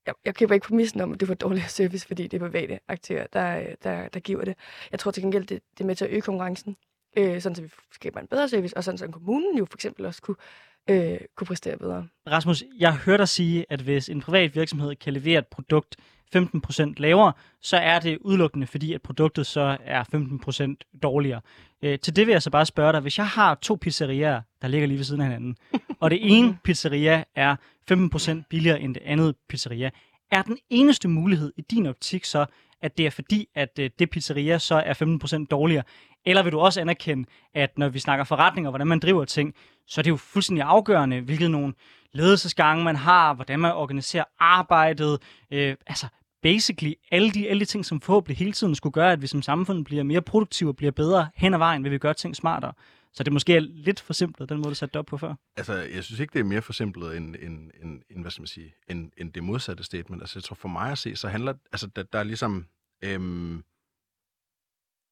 jeg, 0.05 0.13
jeg 0.25 0.35
køber 0.35 0.53
ikke 0.53 0.67
præmissen 0.67 1.01
om, 1.01 1.13
at 1.13 1.19
det 1.19 1.27
får 1.27 1.35
dårligere 1.35 1.69
service, 1.79 2.07
fordi 2.07 2.27
det 2.27 2.41
er 2.41 2.47
private 2.47 2.79
aktører, 2.87 3.27
der, 3.33 3.75
der, 3.83 4.07
der 4.07 4.19
giver 4.19 4.45
det. 4.45 4.57
Jeg 4.91 4.99
tror 4.99 5.11
til 5.11 5.23
gengæld, 5.23 5.45
det, 5.45 5.61
det 5.77 5.83
er 5.83 5.87
med 5.87 5.95
til 5.95 6.05
at 6.05 6.11
øge 6.11 6.21
konkurrencen, 6.21 6.77
øh, 7.17 7.41
sådan 7.41 7.55
så 7.55 7.61
vi 7.61 7.69
skaber 7.91 8.19
en 8.19 8.27
bedre 8.27 8.49
service, 8.49 8.77
og 8.77 8.83
sådan 8.83 8.97
så 8.97 9.07
kommunen 9.07 9.57
jo 9.57 9.65
for 9.65 9.77
eksempel 9.77 10.05
også 10.05 10.21
kunne, 10.21 10.35
øh, 10.89 11.19
kunne 11.35 11.47
præstere 11.47 11.77
bedre. 11.77 12.07
Rasmus, 12.27 12.63
jeg 12.77 12.95
hørte 12.95 13.21
dig 13.21 13.29
sige, 13.29 13.65
at 13.69 13.81
hvis 13.81 14.09
en 14.09 14.21
privat 14.21 14.55
virksomhed 14.55 14.95
kan 14.95 15.13
levere 15.13 15.39
et 15.39 15.47
produkt, 15.47 15.95
15% 16.35 16.93
lavere, 16.97 17.33
så 17.61 17.77
er 17.77 17.99
det 17.99 18.17
udelukkende, 18.21 18.67
fordi 18.67 18.93
at 18.93 19.01
produktet 19.01 19.45
så 19.45 19.77
er 19.85 20.03
15% 20.03 20.99
dårligere. 21.03 21.41
Øh, 21.81 21.99
til 21.99 22.15
det 22.15 22.27
vil 22.27 22.31
jeg 22.31 22.41
så 22.41 22.49
bare 22.49 22.65
spørge 22.65 22.93
dig, 22.93 23.01
hvis 23.01 23.17
jeg 23.17 23.27
har 23.27 23.55
to 23.55 23.77
pizzerier, 23.81 24.41
der 24.61 24.67
ligger 24.67 24.87
lige 24.87 24.97
ved 24.97 25.05
siden 25.05 25.21
af 25.21 25.27
hinanden, 25.27 25.57
og 26.01 26.11
det 26.11 26.19
ene 26.21 26.57
pizzeria 26.63 27.23
er 27.35 27.55
15% 27.91 28.43
billigere 28.49 28.81
end 28.81 28.93
det 28.93 29.03
andet 29.05 29.35
pizzeria, 29.49 29.89
Er 30.31 30.41
den 30.41 30.57
eneste 30.69 31.07
mulighed 31.07 31.53
i 31.57 31.61
din 31.61 31.85
optik 31.85 32.25
så, 32.25 32.45
at 32.81 32.97
det 32.97 33.05
er 33.05 33.09
fordi, 33.09 33.47
at 33.55 33.79
øh, 33.79 33.89
det 33.99 34.09
pizzeria 34.09 34.57
så 34.57 34.75
er 34.75 34.93
15% 35.41 35.45
dårligere? 35.45 35.83
Eller 36.25 36.43
vil 36.43 36.51
du 36.51 36.59
også 36.59 36.81
anerkende, 36.81 37.29
at 37.53 37.77
når 37.77 37.89
vi 37.89 37.99
snakker 37.99 38.25
forretninger, 38.25 38.69
hvordan 38.69 38.87
man 38.87 38.99
driver 38.99 39.25
ting, 39.25 39.55
så 39.87 40.01
er 40.01 40.03
det 40.03 40.09
jo 40.09 40.17
fuldstændig 40.17 40.63
afgørende, 40.63 41.21
hvilket 41.21 41.51
nogle 41.51 41.73
ledelsesgange 42.13 42.83
man 42.83 42.95
har, 42.95 43.33
hvordan 43.33 43.59
man 43.59 43.73
organiserer 43.73 44.23
arbejdet, 44.39 45.21
øh, 45.51 45.75
altså 45.87 46.07
basically 46.41 46.93
alle 47.11 47.31
de, 47.31 47.49
alle 47.49 47.59
de 47.59 47.65
ting, 47.65 47.85
som 47.85 48.01
forhåbentlig 48.01 48.37
hele 48.37 48.51
tiden 48.51 48.75
skulle 48.75 48.93
gøre, 48.93 49.11
at 49.11 49.21
vi 49.21 49.27
som 49.27 49.41
samfund 49.41 49.85
bliver 49.85 50.03
mere 50.03 50.21
produktive 50.21 50.69
og 50.69 50.75
bliver 50.75 50.91
bedre 50.91 51.29
hen 51.35 51.53
ad 51.53 51.57
vejen, 51.57 51.83
vil 51.83 51.91
vi 51.91 51.97
gøre 51.97 52.13
ting 52.13 52.35
smartere. 52.35 52.73
Så 53.13 53.23
det 53.23 53.33
måske 53.33 53.55
er 53.55 53.59
lidt 53.59 53.99
forsimplet, 53.99 54.49
den 54.49 54.57
måde, 54.57 54.69
du 54.69 54.75
satte 54.75 54.93
det 54.93 54.99
op 54.99 55.05
på 55.05 55.17
før. 55.17 55.35
Altså, 55.57 55.73
jeg 55.73 56.03
synes 56.03 56.19
ikke, 56.19 56.33
det 56.33 56.39
er 56.39 56.43
mere 56.43 56.61
forsimplet 56.61 57.17
end, 57.17 57.35
end, 57.35 57.71
end, 57.81 58.01
end 58.09 58.21
hvad 58.21 58.31
skal 58.31 58.41
man 58.41 58.47
sige, 58.47 58.73
end, 58.87 59.11
end 59.17 59.33
det 59.33 59.43
modsatte 59.43 59.83
statement. 59.83 60.21
Altså, 60.21 60.39
jeg 60.39 60.43
tror 60.43 60.55
for 60.55 60.67
mig 60.67 60.91
at 60.91 60.97
se, 60.97 61.15
så 61.15 61.27
handler, 61.27 61.53
altså, 61.71 61.87
der, 61.87 62.03
der 62.03 62.19
er 62.19 62.23
ligesom, 62.23 62.65
øhm, 63.03 63.63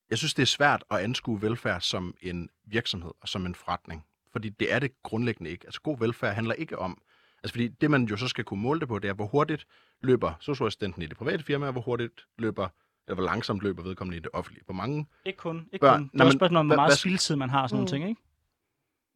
jeg 0.10 0.18
synes, 0.18 0.34
det 0.34 0.42
er 0.42 0.48
svært 0.48 0.84
at 0.92 1.00
anskue 1.00 1.42
velfærd 1.42 1.82
som 1.82 2.16
en 2.22 2.50
virksomhed 2.66 3.12
og 3.22 3.28
som 3.28 3.46
en 3.46 3.56
forretning. 3.56 4.06
Fordi 4.32 4.50
det 4.50 4.74
er 4.74 4.80
det 4.80 5.04
grundlæggende 5.04 5.52
ikke. 5.52 5.66
Altså, 5.66 5.82
god 5.82 6.00
velfærd 6.00 6.36
handler 6.36 6.54
ikke 6.54 6.80
om, 6.80 7.02
altså, 7.44 7.54
fordi 7.54 7.68
det, 7.68 7.92
man 7.92 8.04
jo 8.06 8.18
så 8.18 8.28
skal 8.28 8.44
kunne 8.44 8.62
måle 8.62 8.80
det 8.80 8.88
på, 8.88 9.00
det 9.00 9.10
er, 9.10 9.14
hvor 9.14 9.26
hurtigt 9.26 9.68
løber 10.02 10.34
socioassistenten 10.40 11.02
i 11.02 11.06
det 11.06 11.18
private 11.18 11.44
firma, 11.44 11.66
og 11.66 11.72
hvor 11.72 11.82
hurtigt 11.82 12.26
løber 12.38 12.68
eller 13.08 13.16
hvor 13.16 13.24
langsomt 13.26 13.64
løber 13.64 13.84
vedkommende 13.84 14.18
i 14.18 14.20
det 14.20 14.30
offentlige. 14.34 14.64
Hvor 14.66 14.74
mange... 14.74 15.08
Ikke 15.26 15.38
kun. 15.38 15.70
Ikke 15.74 15.84
Børn. 15.86 16.00
kun. 16.00 16.10
Det 16.14 16.22
er 16.22 16.26
også 16.26 16.38
spørgsmål 16.38 16.58
om, 16.60 16.68
hvor 16.68 16.76
meget 16.76 16.98
spildtid 16.98 17.36
man 17.36 17.50
har 17.50 17.62
og 17.62 17.70
sådan 17.70 17.78
Mm. 17.82 17.86
nogle 17.86 17.90
ting, 18.04 18.10
ikke? 18.10 18.22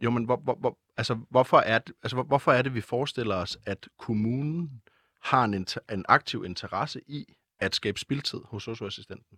Jo, 0.01 0.09
men 0.11 0.23
hvor, 0.25 0.35
hvor, 0.37 0.55
hvor, 0.55 0.77
altså, 0.97 1.19
hvorfor, 1.29 1.57
er 1.59 1.79
det, 1.79 1.93
altså, 2.03 2.15
hvor, 2.15 2.23
hvorfor 2.23 2.51
er 2.51 2.61
det, 2.61 2.73
vi 2.73 2.81
forestiller 2.81 3.35
os, 3.35 3.57
at 3.65 3.87
kommunen 3.99 4.81
har 5.23 5.43
en, 5.43 5.53
inter, 5.53 5.79
en 5.91 6.05
aktiv 6.09 6.45
interesse 6.45 7.01
i 7.07 7.25
at 7.59 7.75
skabe 7.75 7.99
spildtid 7.99 8.39
hos 8.45 8.63
socioassistenten? 8.63 9.37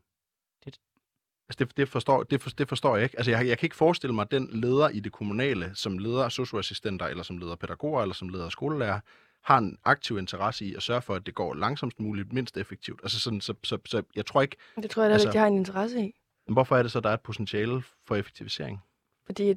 Altså, 1.49 1.65
det, 1.65 1.77
det, 1.77 1.89
forstår, 1.89 2.23
det, 2.23 2.41
for, 2.41 2.49
det 2.49 2.69
forstår 2.69 2.95
jeg 2.95 3.03
ikke. 3.03 3.17
Altså, 3.17 3.31
jeg, 3.31 3.47
jeg 3.47 3.57
kan 3.57 3.65
ikke 3.67 3.75
forestille 3.75 4.15
mig, 4.15 4.21
at 4.21 4.31
den 4.31 4.49
leder 4.51 4.89
i 4.89 4.99
det 4.99 5.11
kommunale, 5.11 5.71
som 5.73 5.97
leder 5.97 6.29
socioassistenter, 6.29 7.05
eller 7.05 7.23
som 7.23 7.37
leder 7.37 7.55
pædagoger, 7.55 8.01
eller 8.01 8.15
som 8.15 8.29
leder 8.29 8.49
skolelærer, 8.49 8.99
har 9.43 9.57
en 9.57 9.77
aktiv 9.83 10.17
interesse 10.17 10.65
i 10.65 10.75
at 10.75 10.83
sørge 10.83 11.01
for, 11.01 11.15
at 11.15 11.25
det 11.25 11.35
går 11.35 11.53
langsomst 11.53 11.99
muligt, 11.99 12.33
mindst 12.33 12.57
effektivt. 12.57 12.99
Altså 13.03 13.19
sådan, 13.19 13.41
så, 13.41 13.53
så, 13.63 13.77
så 13.85 14.03
jeg 14.15 14.25
tror 14.25 14.41
ikke, 14.41 14.55
Det 14.81 14.89
tror 14.89 15.03
jeg 15.03 15.09
da 15.09 15.13
Altså- 15.13 15.27
ikke, 15.27 15.33
de 15.33 15.39
har 15.39 15.47
en 15.47 15.55
interesse 15.55 15.99
i. 15.99 16.13
men 16.47 16.53
hvorfor 16.53 16.77
er 16.77 16.81
det 16.83 16.91
så, 16.91 16.99
der 16.99 17.09
er 17.09 17.13
et 17.13 17.21
potentiale 17.21 17.83
for 18.07 18.15
effektivisering? 18.15 18.79
Fordi 19.25 19.53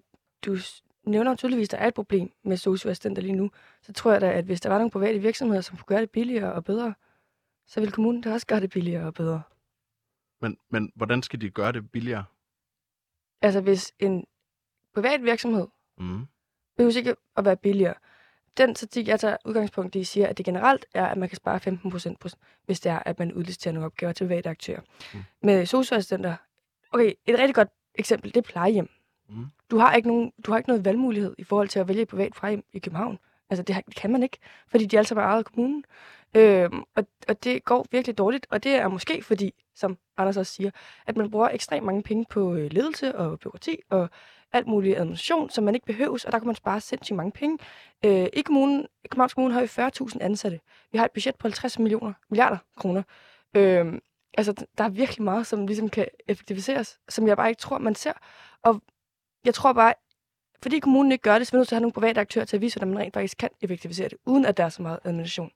du 0.46 0.56
nævner 1.06 1.34
tydeligvis, 1.36 1.68
at 1.68 1.70
der 1.70 1.76
er 1.78 1.88
et 1.88 1.94
problem 1.94 2.30
med 2.44 2.56
socioassistenter 2.56 3.22
lige 3.22 3.34
nu. 3.34 3.50
Så 3.82 3.92
tror 3.92 4.12
jeg 4.12 4.20
da, 4.20 4.30
at 4.32 4.44
hvis 4.44 4.60
der 4.60 4.68
var 4.68 4.78
nogle 4.78 4.90
private 4.90 5.18
virksomheder, 5.18 5.60
som 5.60 5.76
kunne 5.76 5.86
gøre 5.86 6.00
det 6.00 6.10
billigere 6.10 6.52
og 6.52 6.64
bedre, 6.64 6.94
så 7.66 7.80
ville 7.80 7.92
kommunen 7.92 8.20
da 8.20 8.32
også 8.32 8.46
gøre 8.46 8.60
det 8.60 8.70
billigere 8.70 9.06
og 9.06 9.14
bedre. 9.14 9.42
Men, 10.40 10.58
men 10.70 10.92
hvordan 10.94 11.22
skal 11.22 11.40
de 11.40 11.50
gøre 11.50 11.72
det 11.72 11.90
billigere? 11.90 12.24
Altså 13.42 13.60
hvis 13.60 13.92
en 13.98 14.24
privat 14.94 15.22
virksomhed 15.22 15.66
Mm. 16.00 16.26
behøver 16.76 16.96
ikke 16.96 17.16
at 17.36 17.44
være 17.44 17.56
billigere. 17.56 17.94
Den 18.56 18.76
statistik, 18.76 19.08
jeg 19.08 19.20
tager 19.20 19.36
udgangspunkt 19.44 19.94
i, 19.94 20.04
siger, 20.04 20.26
at 20.26 20.38
det 20.38 20.46
generelt 20.46 20.86
er, 20.94 21.06
at 21.06 21.18
man 21.18 21.28
kan 21.28 21.36
spare 21.36 21.60
15 21.60 21.90
procent, 21.90 22.24
hvis 22.66 22.80
det 22.80 22.92
er, 22.92 22.98
at 22.98 23.18
man 23.18 23.32
udliciterer 23.32 23.72
nogle 23.74 23.86
opgaver 23.86 24.12
til 24.12 24.24
private 24.24 24.48
aktører. 24.50 24.80
Mm. 25.14 25.20
Med 25.42 25.66
socioassistenter, 25.66 26.36
okay, 26.92 27.12
et 27.26 27.38
rigtig 27.38 27.54
godt 27.54 27.68
eksempel, 27.94 28.34
det 28.34 28.36
er 28.36 28.50
plejehjem. 28.50 28.88
Mm. 29.28 29.46
Du 29.70 29.78
har 29.78 29.94
ikke 29.94 30.08
nogen, 30.08 30.32
du 30.46 30.50
har 30.50 30.58
ikke 30.58 30.68
noget 30.70 30.84
valgmulighed 30.84 31.34
i 31.38 31.44
forhold 31.44 31.68
til 31.68 31.78
at 31.78 31.88
vælge 31.88 32.02
et 32.02 32.08
privat 32.08 32.32
plejehjem 32.32 32.64
i 32.72 32.78
København. 32.78 33.18
Altså, 33.50 33.62
det 33.62 33.76
kan 33.96 34.12
man 34.12 34.22
ikke, 34.22 34.38
fordi 34.68 34.86
de 34.86 34.98
alle 34.98 35.08
sammen 35.08 35.24
er 35.24 35.28
ejet 35.28 35.38
af 35.38 35.44
kommunen. 35.44 35.84
Øhm, 36.36 36.82
og, 36.96 37.06
og 37.28 37.44
det 37.44 37.64
går 37.64 37.86
virkelig 37.90 38.18
dårligt, 38.18 38.46
og 38.50 38.64
det 38.64 38.74
er 38.74 38.88
måske 38.88 39.22
fordi, 39.22 39.54
som 39.74 39.98
Anders 40.16 40.36
også 40.36 40.52
siger, 40.52 40.70
at 41.06 41.16
man 41.16 41.30
bruger 41.30 41.48
ekstremt 41.48 41.86
mange 41.86 42.02
penge 42.02 42.26
på 42.30 42.54
øh, 42.54 42.72
ledelse 42.72 43.16
og 43.16 43.40
byråkrati 43.40 43.76
og 43.90 44.10
alt 44.52 44.66
muligt 44.66 44.98
administration, 44.98 45.50
som 45.50 45.64
man 45.64 45.74
ikke 45.74 45.86
behøves, 45.86 46.24
og 46.24 46.32
der 46.32 46.38
kan 46.38 46.46
man 46.46 46.54
spare 46.54 46.80
sindssygt 46.80 47.16
mange 47.16 47.32
penge. 47.32 47.58
Øh, 48.04 48.26
I 48.32 48.42
kommunen, 48.42 48.86
i 49.04 49.08
Københavns 49.08 49.34
Kommune 49.34 49.54
har 49.54 49.60
vi 49.60 49.66
40.000 50.12 50.18
ansatte. 50.20 50.60
Vi 50.92 50.98
har 50.98 51.04
et 51.04 51.10
budget 51.12 51.36
på 51.36 51.48
50 51.48 51.78
millioner, 51.78 52.12
milliarder 52.30 52.58
kroner. 52.76 53.02
Øh, 53.56 53.92
altså, 54.34 54.52
der 54.78 54.84
er 54.84 54.88
virkelig 54.88 55.22
meget, 55.24 55.46
som 55.46 55.66
ligesom 55.66 55.88
kan 55.88 56.06
effektiviseres, 56.28 56.98
som 57.08 57.28
jeg 57.28 57.36
bare 57.36 57.48
ikke 57.48 57.60
tror, 57.60 57.78
man 57.78 57.94
ser. 57.94 58.12
Og 58.62 58.82
jeg 59.44 59.54
tror 59.54 59.72
bare, 59.72 59.94
fordi 60.62 60.78
kommunen 60.78 61.12
ikke 61.12 61.22
gør 61.22 61.38
det, 61.38 61.46
så 61.46 61.56
er 61.56 61.56
vi 61.56 61.60
nødt 61.60 61.68
til 61.68 61.74
at 61.74 61.76
have 61.76 61.82
nogle 61.82 61.92
private 61.92 62.20
aktører 62.20 62.44
til 62.44 62.56
at 62.56 62.60
vise, 62.60 62.78
hvordan 62.78 62.94
man 62.94 63.02
rent 63.02 63.14
faktisk 63.14 63.38
kan 63.38 63.48
effektivisere 63.62 64.08
det, 64.08 64.18
uden 64.26 64.44
at 64.44 64.56
der 64.56 64.64
er 64.64 64.68
så 64.68 64.82
meget 64.82 64.98
administration. 65.04 65.50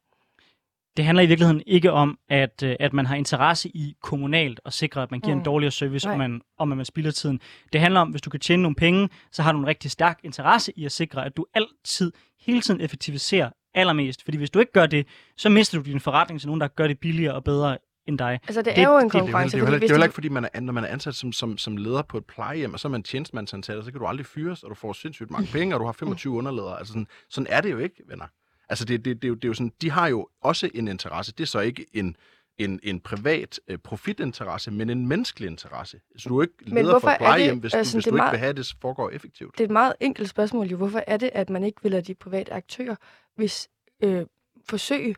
Det 0.96 1.04
handler 1.04 1.22
i 1.22 1.26
virkeligheden 1.26 1.62
ikke 1.66 1.92
om, 1.92 2.18
at, 2.28 2.62
øh, 2.62 2.76
at 2.80 2.92
man 2.92 3.06
har 3.06 3.16
interesse 3.16 3.68
i 3.68 3.96
kommunalt 4.02 4.60
at 4.64 4.72
sikre, 4.72 5.02
at 5.02 5.10
man 5.10 5.20
giver 5.20 5.34
mm. 5.34 5.40
en 5.40 5.44
dårligere 5.44 5.70
service, 5.70 6.08
og 6.08 6.18
Nej. 6.18 6.28
man, 6.28 6.40
om 6.58 6.72
at 6.72 6.76
man 6.76 6.86
spilder 6.86 7.10
tiden. 7.10 7.40
Det 7.72 7.80
handler 7.80 8.00
om, 8.00 8.08
hvis 8.08 8.22
du 8.22 8.30
kan 8.30 8.40
tjene 8.40 8.62
nogle 8.62 8.74
penge, 8.76 9.08
så 9.30 9.42
har 9.42 9.52
du 9.52 9.58
en 9.58 9.66
rigtig 9.66 9.90
stærk 9.90 10.20
interesse 10.24 10.72
i 10.76 10.84
at 10.84 10.92
sikre, 10.92 11.26
at 11.26 11.36
du 11.36 11.46
altid, 11.54 12.12
hele 12.40 12.60
tiden 12.60 12.80
effektiviserer 12.80 13.50
allermest. 13.74 14.24
Fordi 14.24 14.36
hvis 14.38 14.50
du 14.50 14.58
ikke 14.58 14.72
gør 14.72 14.86
det, 14.86 15.06
så 15.36 15.48
mister 15.48 15.78
du 15.78 15.84
din 15.84 16.00
forretning 16.00 16.40
til 16.40 16.48
nogen, 16.48 16.60
der 16.60 16.68
gør 16.68 16.86
det 16.86 16.98
billigere 16.98 17.34
og 17.34 17.44
bedre 17.44 17.78
end 18.06 18.18
dig. 18.18 18.40
Altså, 18.46 18.62
det, 18.62 18.66
Det- 18.76 18.82
er 18.82 18.88
jo 18.88 18.98
en 18.98 19.04
det- 19.04 19.12
det 19.12 19.18
er 19.18 19.20
jo 19.20 19.26
Det 19.26 19.32
konkurrence. 19.32 19.56
det 19.56 19.62
det 19.62 19.68
er 19.68 19.72
jo 19.72 19.78
hvis 19.78 19.90
heller 19.90 20.04
ikke, 20.06 20.14
fordi 20.14 20.28
man 20.28 20.48
er, 20.52 20.60
når 20.60 20.72
man 20.72 20.84
er 20.84 20.88
ansat 20.88 21.14
som, 21.14 21.32
som, 21.32 21.58
som 21.58 21.76
leder 21.76 22.02
på 22.02 22.18
et 22.18 22.24
plejehjem, 22.26 22.72
og 22.74 22.80
så 22.80 22.88
er 22.88 22.90
man 22.90 23.02
tjenestemandsansat, 23.02 23.76
og 23.76 23.84
så 23.84 23.90
kan 23.92 24.00
du 24.00 24.06
aldrig 24.06 24.26
fyres, 24.26 24.62
og 24.62 24.70
du 24.70 24.74
får 24.74 24.92
sindssygt 24.92 25.30
mange 25.30 25.48
penge, 25.58 25.74
og 25.74 25.80
du 25.80 25.84
har 25.84 25.92
25 25.92 26.32
underledere. 26.32 26.78
Altså 26.78 26.92
sådan, 26.92 27.06
sådan 27.30 27.46
er 27.50 27.60
det 27.60 27.70
jo 27.70 27.78
ikke, 27.78 28.02
venner. 28.08 28.26
Altså 28.68 28.84
det, 28.84 29.04
det, 29.04 29.16
det, 29.22 29.24
er 29.24 29.28
jo, 29.28 29.34
det 29.34 29.44
er 29.44 29.48
jo 29.48 29.54
sådan, 29.54 29.72
de 29.82 29.90
har 29.90 30.06
jo 30.08 30.28
også 30.42 30.70
en 30.74 30.88
interesse. 30.88 31.32
Det 31.32 31.42
er 31.42 31.46
så 31.46 31.60
ikke 31.60 31.86
en, 31.92 32.16
en, 32.58 32.80
en 32.82 33.00
privat 33.00 33.60
øh, 33.68 33.78
profitinteresse, 33.78 34.70
men 34.70 34.90
en 34.90 35.06
menneskelig 35.08 35.46
interesse. 35.50 36.00
Så 36.16 36.28
du 36.28 36.38
er 36.38 36.42
ikke 36.42 36.54
leder 36.66 36.98
for 36.98 37.08
et 37.08 37.12
er 37.12 37.16
det- 37.16 37.18
plejehjem, 37.18 37.58
hvis, 37.58 37.72
du, 37.72 37.78
altså, 37.78 37.96
hvis 37.96 38.04
det 38.04 38.10
du 38.10 38.16
ikke 38.16 38.22
meget- 38.22 38.32
vil 38.32 38.38
have, 38.38 38.50
at 38.50 38.56
det 38.56 38.74
foregår 38.80 39.10
effektivt. 39.10 39.52
det 39.52 39.60
er 39.60 39.64
et 39.64 39.70
meget 39.70 39.92
enkelt 40.00 40.28
spørgsmål 40.28 40.66
jo. 40.66 40.76
Hvorfor 40.76 41.02
er 41.06 41.16
det, 41.16 41.30
at 41.32 41.50
man 41.50 41.64
ikke 41.64 41.82
vil 41.82 41.90
lade 41.90 42.02
de 42.02 42.14
private 42.14 42.52
aktører 42.52 42.96
hvis, 43.36 43.68
øh, 44.04 44.26
forsøge? 44.68 45.14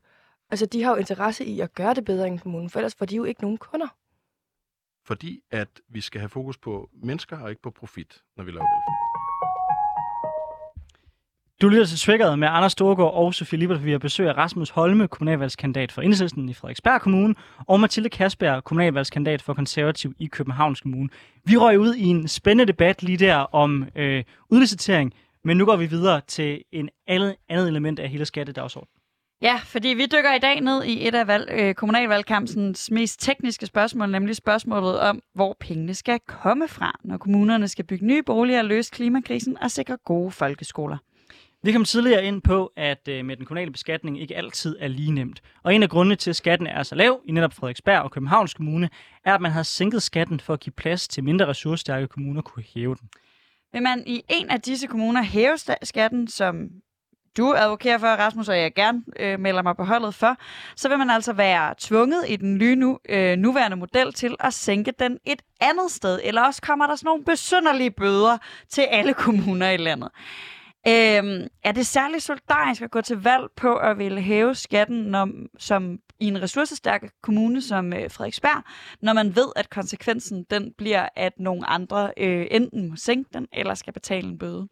Altså, 0.54 0.66
de 0.66 0.82
har 0.82 0.90
jo 0.90 0.96
interesse 0.96 1.44
i 1.44 1.60
at 1.60 1.74
gøre 1.74 1.94
det 1.94 2.04
bedre 2.04 2.26
end 2.26 2.38
kommunen, 2.38 2.70
for 2.70 2.78
ellers 2.78 2.94
får 2.94 3.06
de 3.06 3.16
jo 3.16 3.24
ikke 3.24 3.42
nogen 3.42 3.58
kunder. 3.58 3.86
Fordi 5.06 5.40
at 5.50 5.68
vi 5.88 6.00
skal 6.00 6.20
have 6.20 6.28
fokus 6.28 6.58
på 6.58 6.90
mennesker, 7.02 7.38
og 7.38 7.50
ikke 7.50 7.62
på 7.62 7.70
profit, 7.70 8.22
når 8.36 8.44
vi 8.44 8.50
laver 8.50 8.64
velfærd. 8.74 8.94
Du 11.62 11.68
lytter 11.68 11.86
til 11.86 11.98
Triggeret 11.98 12.38
med 12.38 12.48
Anders 12.50 12.72
Storgård 12.72 13.14
og 13.14 13.34
Sofie 13.34 13.58
Libert. 13.58 13.84
Vi 13.84 13.90
har 13.90 13.98
besøg 13.98 14.28
af 14.28 14.36
Rasmus 14.36 14.70
Holme, 14.70 15.08
kommunalvalgskandidat 15.08 15.92
for 15.92 16.02
Enhedslisten 16.02 16.48
i 16.48 16.54
Frederiksberg 16.54 17.00
Kommune, 17.00 17.34
og 17.58 17.80
Mathilde 17.80 18.08
Kasberg, 18.08 18.64
kommunalvalgskandidat 18.64 19.42
for 19.42 19.54
Konservativ 19.54 20.14
i 20.18 20.26
Københavns 20.26 20.80
Kommune. 20.80 21.08
Vi 21.44 21.56
røg 21.56 21.78
ud 21.78 21.94
i 21.94 22.04
en 22.04 22.28
spændende 22.28 22.72
debat 22.72 23.02
lige 23.02 23.18
der 23.18 23.36
om 23.36 23.88
øh, 23.94 24.24
udlicitering, 24.48 25.14
men 25.44 25.56
nu 25.56 25.64
går 25.64 25.76
vi 25.76 25.86
videre 25.86 26.20
til 26.20 26.64
en 26.72 26.88
andet, 27.06 27.36
andet 27.48 27.68
element 27.68 27.98
af 27.98 28.08
hele 28.08 28.24
skattedagsordenen. 28.24 29.03
Ja, 29.44 29.61
fordi 29.64 29.88
vi 29.88 30.02
dykker 30.07 30.35
i 30.35 30.38
dag 30.38 30.61
ned 30.61 30.85
i 30.85 31.09
et 31.09 31.14
af 31.14 31.26
valg, 31.26 31.48
øh, 31.52 31.74
kommunalvalgkampens 31.74 32.90
mest 32.90 33.20
tekniske 33.20 33.66
spørgsmål, 33.66 34.11
nemlig 34.11 34.37
spørgsmålet 34.37 35.00
om, 35.00 35.22
hvor 35.35 35.57
pengene 35.61 35.94
skal 35.94 36.20
komme 36.26 36.68
fra, 36.68 37.00
når 37.04 37.16
kommunerne 37.16 37.68
skal 37.68 37.85
bygge 37.85 38.07
nye 38.07 38.22
boliger, 38.22 38.62
løse 38.62 38.90
klimakrisen 38.90 39.59
og 39.62 39.70
sikre 39.70 39.96
gode 40.04 40.30
folkeskoler. 40.30 40.96
Vi 41.62 41.72
kom 41.72 41.85
tidligere 41.85 42.24
ind 42.24 42.42
på, 42.42 42.72
at 42.76 43.09
øh, 43.09 43.24
med 43.24 43.37
den 43.37 43.46
kommunale 43.46 43.70
beskatning 43.72 44.20
ikke 44.20 44.37
altid 44.37 44.76
er 44.80 44.88
lige 44.88 45.12
nemt. 45.12 45.40
Og 45.62 45.74
en 45.74 45.83
af 45.83 45.90
grundene 45.90 46.16
til, 46.16 46.30
at 46.30 46.37
skatten 46.37 46.66
er 46.66 46.83
så 46.83 46.94
lav 46.94 47.20
i 47.24 47.33
netop 47.33 47.52
Frederiksberg 47.52 48.02
og 48.02 48.11
Københavns 48.11 48.54
Kommune, 48.54 48.90
er, 49.24 49.35
at 49.35 49.40
man 49.40 49.50
har 49.50 49.62
sænket 49.62 50.02
skatten 50.02 50.40
for 50.40 50.52
at 50.52 50.61
give 50.61 50.72
plads 50.72 51.09
til 51.09 51.24
mindre 51.24 51.46
ressourcestærke 51.46 52.09
kommuner 52.09 52.42
kunne 52.42 52.64
hæve 52.74 52.94
den. 52.94 53.09
Vil 53.72 53.83
man 53.83 54.04
i 54.07 54.22
en 54.28 54.50
af 54.50 54.61
disse 54.61 54.87
kommuner 54.87 55.22
hæve 55.22 55.57
skatten, 55.83 56.28
som 56.28 56.70
du 57.37 57.55
advokerer 57.55 57.99
for, 57.99 58.07
Rasmus, 58.07 58.49
og 58.49 58.59
jeg 58.59 58.75
gerne 58.75 59.03
øh, 59.20 59.40
melder 59.40 59.62
mig 59.62 59.77
på 59.77 59.85
holdet 59.85 60.14
for, 60.14 60.37
så 60.77 60.88
vil 60.88 60.99
man 60.99 61.11
altså 61.11 61.33
være 61.33 61.75
tvunget 61.79 62.25
i 62.29 62.37
den 62.37 62.59
nye 62.59 62.77
nu, 62.77 62.99
øh, 63.09 63.37
nuværende 63.37 63.77
model 63.77 64.12
til 64.12 64.37
at 64.40 64.55
sænke 64.55 64.92
den 64.99 65.18
et 65.25 65.42
andet 65.61 65.90
sted. 65.90 66.20
Eller 66.25 66.42
også 66.42 66.62
kommer 66.62 66.87
der 66.87 66.97
sådan 66.97 67.07
nogle 67.09 67.25
besynderlige 67.25 67.90
bøder 67.90 68.38
til 68.68 68.83
alle 68.83 69.14
kommuner 69.14 69.70
i 69.70 69.77
landet. 69.77 70.09
Øhm, 70.87 71.47
er 71.64 71.73
det 71.73 71.87
særligt 71.87 72.23
solidarisk 72.23 72.83
at 72.83 72.90
gå 72.90 73.01
til 73.01 73.23
valg 73.23 73.44
på 73.57 73.75
at 73.77 73.99
ville 73.99 74.20
hæve 74.20 74.55
skatten 74.55 74.97
når, 74.97 75.29
som 75.59 75.99
i 76.20 76.27
en 76.27 76.42
ressourcestærk 76.42 77.12
kommune 77.23 77.62
som 77.62 77.92
øh, 77.92 78.11
Frederiksberg, 78.11 78.62
når 79.03 79.12
man 79.12 79.37
ved, 79.37 79.49
at 79.57 79.70
konsekvensen 79.70 80.44
den 80.51 80.73
bliver, 80.79 81.09
at 81.16 81.33
nogle 81.38 81.66
andre 81.66 82.12
øh, 82.16 82.47
enten 82.51 82.88
må 82.88 82.97
sænke 82.97 83.31
den, 83.35 83.47
eller 83.53 83.75
skal 83.75 83.92
betale 83.92 84.29
en 84.29 84.38
bøde? 84.38 84.68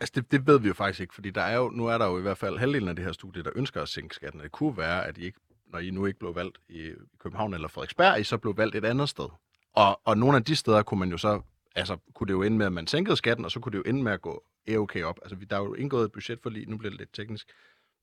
Altså, 0.00 0.12
det, 0.20 0.30
det 0.32 0.46
ved 0.46 0.60
vi 0.60 0.68
jo 0.68 0.74
faktisk 0.74 1.00
ikke, 1.00 1.14
fordi 1.14 1.30
der 1.30 1.42
er 1.42 1.56
jo, 1.56 1.70
nu 1.70 1.86
er 1.86 1.98
der 1.98 2.06
jo 2.06 2.18
i 2.18 2.22
hvert 2.22 2.38
fald 2.38 2.58
halvdelen 2.58 2.88
af 2.88 2.96
det 2.96 3.04
her 3.04 3.12
studie, 3.12 3.42
der 3.42 3.50
ønsker 3.54 3.82
at 3.82 3.88
sænke 3.88 4.14
skatten. 4.14 4.40
Det 4.40 4.52
kunne 4.52 4.76
være, 4.76 5.06
at 5.06 5.18
I 5.18 5.24
ikke, 5.24 5.38
når 5.66 5.78
I 5.78 5.90
nu 5.90 6.06
ikke 6.06 6.18
blev 6.18 6.34
valgt 6.34 6.58
i 6.68 6.92
København 7.18 7.54
eller 7.54 7.68
Frederiksberg, 7.68 8.20
I 8.20 8.24
så 8.24 8.38
blev 8.38 8.56
valgt 8.56 8.74
et 8.76 8.84
andet 8.84 9.08
sted. 9.08 9.28
Og, 9.72 10.00
og 10.04 10.18
nogle 10.18 10.36
af 10.36 10.44
de 10.44 10.56
steder 10.56 10.82
kunne 10.82 11.00
man 11.00 11.10
jo 11.10 11.18
så, 11.18 11.40
altså 11.74 11.96
kunne 12.14 12.26
det 12.26 12.32
jo 12.32 12.42
ende 12.42 12.56
med, 12.58 12.66
at 12.66 12.72
man 12.72 12.86
sænkede 12.86 13.16
skatten, 13.16 13.44
og 13.44 13.50
så 13.50 13.60
kunne 13.60 13.72
det 13.72 13.78
jo 13.78 13.82
ende 13.86 14.02
med 14.02 14.12
at 14.12 14.22
gå 14.22 14.44
okay 14.78 15.02
op. 15.02 15.18
Altså, 15.22 15.36
vi- 15.36 15.44
der 15.44 15.56
er 15.56 15.60
jo 15.60 15.74
indgået 15.74 16.04
et 16.04 16.12
budget 16.12 16.40
for 16.42 16.50
lige, 16.50 16.66
nu 16.70 16.76
bliver 16.76 16.90
det 16.90 16.98
lidt 16.98 17.12
teknisk, 17.12 17.48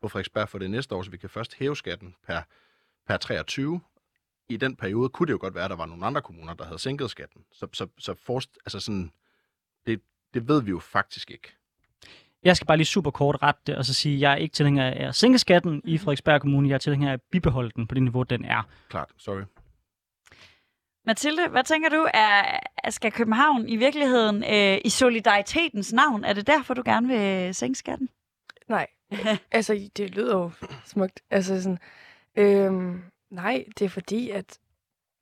på 0.02 0.08
Frederiksberg 0.08 0.50
for 0.50 0.58
det 0.60 0.72
næste 0.72 0.96
år, 0.96 1.04
så 1.04 1.12
vi 1.12 1.18
kan 1.18 1.30
først 1.30 1.54
hæve 1.54 1.76
skatten 1.76 2.16
per 2.28 2.42
per 3.08 3.18
23. 3.18 3.82
I 4.50 4.58
den 4.58 4.76
periode 4.76 5.10
kunne 5.10 5.28
det 5.28 5.34
jo 5.34 5.38
godt 5.42 5.56
være, 5.56 5.64
at 5.64 5.70
der 5.70 5.76
var 5.76 5.86
nogle 5.86 6.06
andre 6.06 6.22
kommuner, 6.22 6.54
der 6.54 6.64
havde 6.66 6.80
sænket 6.80 7.10
skatten. 7.12 7.46
Så, 7.52 7.68
så, 7.74 7.88
så 7.98 8.14
forst, 8.14 8.58
altså 8.66 8.80
sådan, 8.80 9.12
det, 9.86 10.02
det 10.34 10.48
ved 10.48 10.62
vi 10.62 10.70
jo 10.72 10.80
faktisk 10.80 11.32
ikke. 11.32 11.56
Jeg 12.46 12.58
skal 12.58 12.68
bare 12.68 12.78
lige 12.78 12.88
super 12.88 13.12
kort 13.12 13.38
rette 13.44 13.62
det, 13.68 13.76
og 13.76 13.86
så 13.86 13.94
sige, 13.94 14.16
at 14.16 14.22
jeg 14.22 14.32
er 14.32 14.36
ikke 14.36 14.54
tilhænger 14.54 14.86
af 14.86 15.08
at 15.08 15.16
sænke 15.16 15.40
skatten 15.40 15.82
i 15.86 15.98
Frederiksberg 15.98 16.42
Kommune. 16.42 16.70
Jeg 16.70 16.76
er 16.76 16.80
tilhænger 16.80 17.10
af 17.10 17.14
at 17.14 17.22
bibeholde 17.32 17.72
den 17.76 17.88
på 17.88 17.96
det 17.96 18.04
niveau, 18.04 18.24
den 18.24 18.46
er. 18.46 18.68
Klart, 18.90 19.10
sorry. 19.18 19.42
Mathilde, 21.06 21.48
hvad 21.50 21.64
tænker 21.64 21.90
du? 21.90 22.08
Er, 22.14 22.60
skal 22.90 23.12
København 23.12 23.70
i 23.70 23.76
virkeligheden 23.76 24.44
øh, 24.44 24.78
i 24.86 24.90
solidaritetens 24.90 25.94
navn, 25.94 26.24
er 26.24 26.34
det 26.34 26.48
derfor, 26.48 26.74
du 26.74 26.82
gerne 26.86 27.08
vil 27.08 27.56
sænke 27.56 27.80
skatten? 27.80 28.10
Nej, 28.68 28.88
altså 29.52 29.90
det 29.98 30.16
lyder 30.16 30.38
jo 30.38 30.52
smukt. 30.86 31.22
Altså 31.30 31.62
sådan, 31.62 31.80
øhm, 32.36 33.04
nej, 33.30 33.66
det 33.80 33.86
er 33.86 33.90
fordi, 33.90 34.30
at 34.30 34.60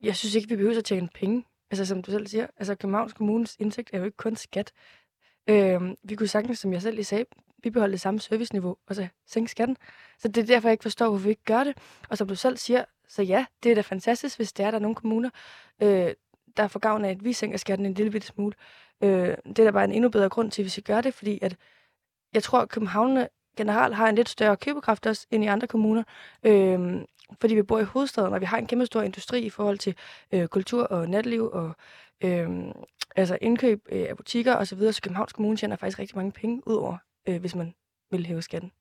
jeg 0.02 0.16
synes 0.16 0.36
ikke, 0.36 0.50
vi 0.50 0.56
behøver 0.56 0.78
at 0.78 0.86
tjene 0.86 1.10
penge. 1.16 1.46
Altså 1.72 1.86
som 1.86 2.02
du 2.02 2.12
selv 2.12 2.28
siger, 2.28 2.48
altså 2.58 2.76
Københavns 2.76 3.14
Kommunes 3.14 3.58
indtægt 3.60 3.90
er 3.94 3.98
jo 3.98 4.06
ikke 4.06 4.18
kun 4.18 4.36
skat. 4.36 4.72
Øh, 5.48 5.82
vi 6.04 6.16
kunne 6.16 6.28
sagtens, 6.28 6.60
som 6.60 6.74
jeg 6.74 6.82
selv 6.82 6.96
lige 6.96 7.06
sagde, 7.06 7.26
vi 7.64 7.70
beholder 7.70 7.94
det 7.94 8.02
samme 8.02 8.20
serviceniveau, 8.20 8.78
og 8.88 8.96
så 8.96 9.08
sænke 9.28 9.52
skatten. 9.52 9.78
Så 10.20 10.28
det 10.28 10.42
er 10.42 10.46
derfor, 10.46 10.68
jeg 10.68 10.74
ikke 10.74 10.82
forstår, 10.82 11.10
hvorfor 11.10 11.24
vi 11.24 11.30
ikke 11.30 11.44
gør 11.46 11.64
det. 11.64 11.78
Og 12.10 12.18
som 12.18 12.28
du 12.28 12.36
selv 12.36 12.58
siger, 12.58 12.86
så 13.08 13.22
ja, 13.22 13.46
det 13.64 13.72
er 13.72 13.76
da 13.76 13.82
fantastisk, 13.82 14.38
hvis 14.38 14.54
det 14.54 14.66
er, 14.66 14.72
der 14.72 14.78
er 14.78 14.82
nogle 14.82 14.96
kommuner, 14.96 15.30
øh, 15.82 16.14
der 16.58 16.68
får 16.68 16.80
gavn 16.80 17.06
af, 17.06 17.10
at 17.10 17.24
vi 17.24 17.34
sænker 17.34 17.58
skatten 17.58 17.86
en 17.86 17.94
lille 17.94 18.12
bitte 18.12 18.28
smule. 18.28 18.54
Øh, 19.04 19.38
det 19.46 19.60
er 19.60 19.64
da 19.64 19.72
bare 19.72 19.84
en 19.84 19.92
endnu 19.92 20.10
bedre 20.10 20.30
grund 20.30 20.52
til, 20.52 20.64
hvis 20.64 20.78
vi 20.78 20.82
gør 20.82 21.02
det, 21.02 21.14
fordi 21.14 21.40
at 21.42 21.56
jeg 22.34 22.44
tror, 22.44 22.60
at 22.60 22.70
København 22.70 23.28
generelt 23.58 23.96
har 23.96 24.10
en 24.10 24.16
lidt 24.16 24.30
større 24.30 24.58
købekraft 24.58 25.06
også 25.06 25.28
end 25.32 25.44
i 25.44 25.48
andre 25.48 25.68
kommuner. 25.68 26.04
Øh, 26.44 27.02
fordi 27.42 27.56
vi 27.56 27.64
bor 27.64 27.80
i 27.80 27.84
hovedstaden, 27.84 28.34
og 28.34 28.42
vi 28.42 28.46
har 28.46 28.58
en 28.58 28.68
kæmpe 28.68 28.86
stor 28.86 29.02
industri 29.02 29.42
i 29.42 29.50
forhold 29.50 29.78
til 29.78 29.96
øh, 30.34 30.48
kultur 30.48 30.84
og 30.84 31.10
natliv 31.10 31.50
og 31.54 31.76
øh, 32.24 32.50
altså 33.16 33.38
indkøb 33.42 33.88
øh, 33.92 34.06
af 34.10 34.18
butikker 34.18 34.56
osv., 34.56 34.66
så, 34.66 34.76
videre. 34.76 34.94
så 34.94 35.02
Københavns 35.02 35.34
Kommune 35.34 35.58
tjener 35.58 35.76
faktisk 35.76 36.00
rigtig 36.00 36.18
mange 36.18 36.32
penge 36.32 36.68
ud 36.68 36.76
over, 36.76 36.98
øh, 37.28 37.40
hvis 37.40 37.56
man 37.56 37.74
vil 38.12 38.26
hæve 38.26 38.42
skatten. 38.42 38.72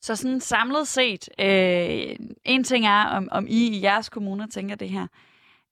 Så 0.00 0.16
sådan 0.16 0.40
samlet 0.40 0.88
set, 0.88 1.28
øh, 1.40 2.16
en 2.44 2.64
ting 2.64 2.86
er, 2.86 3.04
om, 3.04 3.28
om 3.32 3.46
I 3.48 3.68
i 3.68 3.82
jeres 3.82 4.08
kommune 4.08 4.48
tænker 4.48 4.74
det 4.74 4.88
her. 4.88 5.06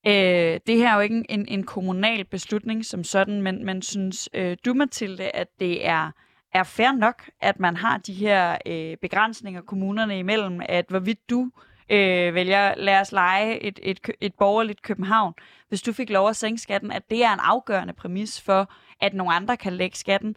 Øh, 0.07 0.61
det 0.67 0.77
her 0.77 0.91
er 0.91 0.95
jo 0.95 1.01
ikke 1.01 1.25
en, 1.29 1.49
en 1.49 1.65
kommunal 1.65 2.25
beslutning 2.25 2.85
som 2.85 3.05
sådan, 3.05 3.43
men, 3.43 3.65
men 3.65 3.83
synes 3.83 4.29
øh, 4.35 4.57
du, 4.65 4.75
Mathilde, 4.75 5.31
at 5.37 5.49
det 5.61 5.87
er, 5.87 6.11
er 6.55 6.63
fair 6.63 6.93
nok, 6.93 7.31
at 7.41 7.61
man 7.61 7.77
har 7.77 7.99
de 7.99 8.13
her 8.13 8.59
øh, 8.67 8.97
begrænsninger 8.97 9.63
kommunerne 9.63 10.19
imellem, 10.19 10.61
at 10.69 10.85
hvorvidt 10.89 11.31
du 11.31 11.51
øh, 11.91 12.35
vælger, 12.35 12.75
lad 12.77 13.01
os 13.01 13.13
lege 13.13 13.63
et, 13.63 13.81
et, 13.83 14.11
et 14.21 14.35
borgerligt 14.35 14.83
København, 14.83 15.35
hvis 15.69 15.83
du 15.83 15.93
fik 15.93 16.11
lov 16.11 16.29
at 16.29 16.37
sænke 16.37 16.63
skatten, 16.63 16.93
at 16.93 17.11
det 17.11 17.25
er 17.25 17.33
en 17.33 17.41
afgørende 17.43 17.95
præmis 17.95 18.41
for, 18.41 18.73
at 19.01 19.15
nogle 19.15 19.35
andre 19.35 19.57
kan 19.57 19.73
lægge 19.73 19.97
skatten. 19.97 20.37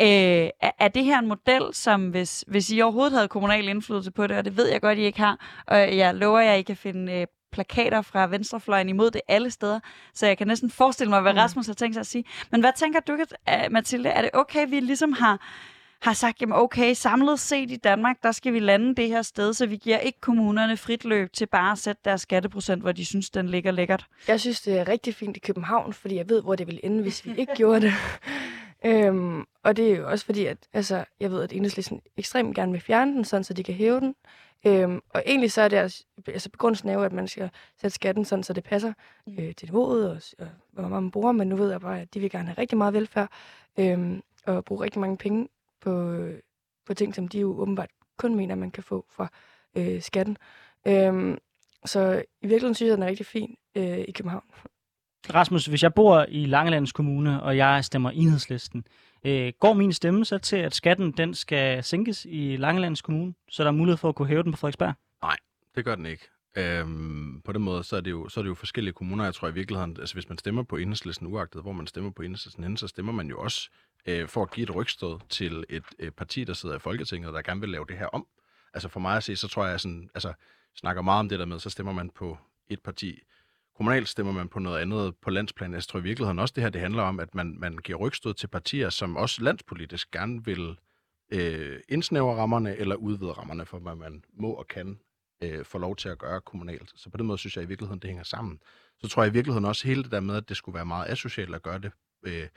Øh, 0.00 0.48
er, 0.78 0.88
det 0.88 1.04
her 1.04 1.18
en 1.18 1.28
model, 1.28 1.62
som 1.72 2.10
hvis, 2.10 2.44
hvis 2.48 2.70
I 2.70 2.80
overhovedet 2.80 3.12
havde 3.12 3.28
kommunal 3.28 3.68
indflydelse 3.68 4.10
på 4.10 4.26
det, 4.26 4.36
og 4.36 4.44
det 4.44 4.56
ved 4.56 4.68
jeg 4.68 4.80
godt, 4.80 4.98
I 4.98 5.02
ikke 5.02 5.18
har, 5.18 5.64
og 5.66 5.96
jeg 5.96 6.14
lover 6.14 6.40
jer, 6.40 6.52
at 6.52 6.58
I 6.58 6.62
kan 6.62 6.76
finde 6.76 7.12
øh, 7.12 7.26
plakater 7.52 8.02
fra 8.02 8.26
venstrefløjen 8.26 8.88
imod 8.88 9.10
det 9.10 9.20
alle 9.28 9.50
steder, 9.50 9.80
så 10.14 10.26
jeg 10.26 10.38
kan 10.38 10.46
næsten 10.46 10.70
forestille 10.70 11.10
mig, 11.10 11.20
hvad 11.20 11.32
mm. 11.32 11.38
Rasmus 11.38 11.66
har 11.66 11.74
tænkt 11.74 11.94
sig 11.94 12.00
at 12.00 12.06
sige. 12.06 12.24
Men 12.50 12.60
hvad 12.60 12.72
tænker 12.76 13.00
du, 13.00 13.18
Mathilde? 13.70 14.08
Er 14.08 14.22
det 14.22 14.30
okay, 14.34 14.68
vi 14.68 14.80
ligesom 14.80 15.12
har 15.12 15.40
har 16.00 16.12
sagt, 16.12 16.40
jamen 16.40 16.56
okay, 16.56 16.94
samlet 16.94 17.40
set 17.40 17.70
i 17.70 17.76
Danmark, 17.76 18.16
der 18.22 18.32
skal 18.32 18.52
vi 18.52 18.58
lande 18.58 18.94
det 18.94 19.08
her 19.08 19.22
sted, 19.22 19.54
så 19.54 19.66
vi 19.66 19.76
giver 19.76 19.98
ikke 19.98 20.20
kommunerne 20.20 20.76
frit 20.76 21.04
løb 21.04 21.32
til 21.32 21.46
bare 21.46 21.72
at 21.72 21.78
sætte 21.78 22.02
deres 22.04 22.20
skatteprocent, 22.20 22.82
hvor 22.82 22.92
de 22.92 23.04
synes, 23.04 23.30
den 23.30 23.48
ligger 23.48 23.70
lækkert. 23.70 24.06
Jeg 24.28 24.40
synes, 24.40 24.60
det 24.60 24.78
er 24.78 24.88
rigtig 24.88 25.14
fint 25.14 25.36
i 25.36 25.40
København, 25.40 25.92
fordi 25.92 26.16
jeg 26.16 26.28
ved, 26.28 26.42
hvor 26.42 26.54
det 26.54 26.66
ville 26.66 26.84
ende, 26.84 27.02
hvis 27.02 27.26
vi 27.26 27.34
ikke 27.36 27.54
gjorde 27.56 27.80
det. 27.80 27.92
øhm, 28.90 29.44
og 29.62 29.76
det 29.76 29.92
er 29.92 29.96
jo 29.96 30.10
også 30.10 30.24
fordi, 30.24 30.46
at 30.46 30.58
altså, 30.72 31.04
jeg 31.20 31.30
ved, 31.30 31.42
at 31.42 31.52
enhedslisten 31.52 32.00
ekstremt 32.16 32.56
gerne 32.56 32.72
vil 32.72 32.80
fjerne 32.80 33.12
den, 33.12 33.24
sådan, 33.24 33.44
så 33.44 33.54
de 33.54 33.62
kan 33.62 33.74
hæve 33.74 34.00
den. 34.00 34.14
Øhm, 34.66 35.00
og 35.10 35.22
egentlig 35.26 35.52
så 35.52 35.62
er 35.62 35.68
det 35.68 35.76
altså, 35.76 36.04
altså 36.26 36.50
begrundelsen 36.50 36.88
er 36.88 36.92
jo, 36.94 37.02
at 37.02 37.12
man 37.12 37.28
skal 37.28 37.50
sætte 37.80 37.94
skatten 37.94 38.24
sådan, 38.24 38.42
så 38.42 38.52
det 38.52 38.64
passer 38.64 38.92
mm. 39.26 39.36
øh, 39.38 39.54
til 39.54 39.68
niveauet 39.68 40.10
og, 40.10 40.16
og 40.38 40.48
hvor 40.72 40.88
meget 40.88 41.02
man 41.02 41.10
bruger, 41.10 41.32
men 41.32 41.48
nu 41.48 41.56
ved 41.56 41.70
jeg 41.70 41.80
bare, 41.80 42.00
at 42.00 42.14
de 42.14 42.20
vil 42.20 42.30
gerne 42.30 42.48
have 42.48 42.58
rigtig 42.58 42.78
meget 42.78 42.94
velfærd 42.94 43.30
øhm, 43.78 44.22
og 44.46 44.64
bruge 44.64 44.84
rigtig 44.84 45.00
mange 45.00 45.16
penge 45.16 45.48
på, 45.80 46.24
på 46.86 46.94
ting, 46.94 47.14
som 47.14 47.28
de 47.28 47.40
jo 47.40 47.60
åbenbart 47.60 47.90
kun 48.16 48.34
mener, 48.34 48.54
man 48.54 48.70
kan 48.70 48.82
få 48.82 49.04
fra 49.10 49.28
øh, 49.74 50.02
skatten. 50.02 50.36
Øhm, 50.86 51.38
så 51.84 52.22
i 52.42 52.46
virkeligheden 52.46 52.74
synes 52.74 52.88
jeg, 52.88 52.96
den 52.96 53.02
er 53.02 53.08
rigtig 53.08 53.26
fin 53.26 53.56
øh, 53.74 53.98
i 53.98 54.12
København. 54.12 54.44
Rasmus, 55.34 55.66
hvis 55.66 55.82
jeg 55.82 55.94
bor 55.94 56.26
i 56.28 56.46
Langelands 56.46 56.92
Kommune, 56.92 57.42
og 57.42 57.56
jeg 57.56 57.84
stemmer 57.84 58.10
enhedslisten, 58.10 58.84
øh, 59.24 59.52
går 59.60 59.72
min 59.72 59.92
stemme 59.92 60.24
så 60.24 60.38
til, 60.38 60.56
at 60.56 60.74
skatten 60.74 61.12
den 61.12 61.34
skal 61.34 61.84
sænkes 61.84 62.26
i 62.30 62.56
Langelands 62.56 63.02
Kommune, 63.02 63.34
så 63.50 63.62
der 63.62 63.68
er 63.68 63.72
mulighed 63.72 63.96
for 63.96 64.08
at 64.08 64.14
kunne 64.14 64.28
hæve 64.28 64.42
den 64.42 64.52
på 64.52 64.58
Frederiksberg? 64.58 64.94
Nej, 65.22 65.36
det 65.76 65.84
gør 65.84 65.94
den 65.94 66.06
ikke. 66.06 66.28
Øhm, 66.56 67.40
på 67.44 67.52
den 67.52 67.62
måde, 67.62 67.84
så 67.84 67.96
er, 67.96 68.00
det 68.00 68.10
jo, 68.10 68.28
så 68.28 68.40
er 68.40 68.42
det 68.42 68.48
jo 68.48 68.54
forskellige 68.54 68.94
kommuner. 68.94 69.24
Jeg 69.24 69.34
tror 69.34 69.48
i 69.48 69.54
virkeligheden, 69.54 69.96
altså 70.00 70.14
hvis 70.14 70.28
man 70.28 70.38
stemmer 70.38 70.62
på 70.62 70.76
enhedslisten, 70.76 71.26
uagtet 71.26 71.62
hvor 71.62 71.72
man 71.72 71.86
stemmer 71.86 72.10
på 72.10 72.22
enhedslisten 72.22 72.64
hen, 72.64 72.76
så 72.76 72.88
stemmer 72.88 73.12
man 73.12 73.28
jo 73.28 73.40
også 73.40 73.70
øh, 74.06 74.28
for 74.28 74.42
at 74.42 74.50
give 74.50 74.64
et 74.64 74.74
rygstød 74.74 75.18
til 75.28 75.64
et 75.68 75.84
øh, 75.98 76.10
parti, 76.10 76.44
der 76.44 76.52
sidder 76.52 76.76
i 76.76 76.78
Folketinget, 76.78 77.34
der 77.34 77.42
gerne 77.42 77.60
vil 77.60 77.70
lave 77.70 77.84
det 77.88 77.98
her 77.98 78.06
om. 78.06 78.26
Altså 78.74 78.88
for 78.88 79.00
mig 79.00 79.16
at 79.16 79.24
se, 79.24 79.36
så 79.36 79.48
tror 79.48 79.66
jeg 79.66 79.80
sådan, 79.80 80.10
altså 80.14 80.32
snakker 80.76 81.02
meget 81.02 81.20
om 81.20 81.28
det 81.28 81.38
der 81.38 81.44
med, 81.44 81.58
så 81.58 81.70
stemmer 81.70 81.92
man 81.92 82.10
på 82.10 82.38
et 82.68 82.80
parti. 82.80 83.20
Kommunalt 83.78 84.08
stemmer 84.08 84.32
man 84.32 84.48
på 84.48 84.58
noget 84.58 84.80
andet 84.80 85.16
på 85.16 85.30
landsplan. 85.30 85.74
Jeg 85.74 85.82
tror 85.82 86.00
i 86.00 86.02
virkeligheden 86.02 86.38
også, 86.38 86.52
det 86.56 86.62
her 86.62 86.70
det 86.70 86.80
handler 86.80 87.02
om, 87.02 87.20
at 87.20 87.34
man, 87.34 87.56
man 87.58 87.76
giver 87.76 87.98
rygstød 87.98 88.34
til 88.34 88.46
partier, 88.46 88.90
som 88.90 89.16
også 89.16 89.42
landspolitisk 89.42 90.10
gerne 90.10 90.44
vil 90.44 90.78
øh, 91.32 91.80
indsnævre 91.88 92.36
rammerne 92.36 92.76
eller 92.76 92.94
udvide 92.94 93.32
rammerne 93.32 93.66
for, 93.66 93.78
hvad 93.78 93.94
man 93.94 94.24
må 94.32 94.50
og 94.50 94.68
kan 94.68 95.00
øh, 95.42 95.64
få 95.64 95.78
lov 95.78 95.96
til 95.96 96.08
at 96.08 96.18
gøre 96.18 96.40
kommunalt. 96.40 96.92
Så 96.96 97.10
på 97.10 97.16
den 97.16 97.26
måde 97.26 97.38
synes 97.38 97.56
jeg 97.56 97.64
i 97.64 97.68
virkeligheden, 97.68 98.00
det 98.00 98.10
hænger 98.10 98.24
sammen. 98.24 98.60
Så 99.00 99.08
tror 99.08 99.22
jeg 99.22 99.30
i 99.30 99.32
virkeligheden 99.32 99.64
også 99.64 99.88
hele 99.88 100.02
det 100.02 100.12
der 100.12 100.20
med, 100.20 100.36
at 100.36 100.48
det 100.48 100.56
skulle 100.56 100.74
være 100.74 100.86
meget 100.86 101.10
asocialt 101.10 101.54
at 101.54 101.62
gøre 101.62 101.78
det 101.78 101.92
øh, 102.22 102.48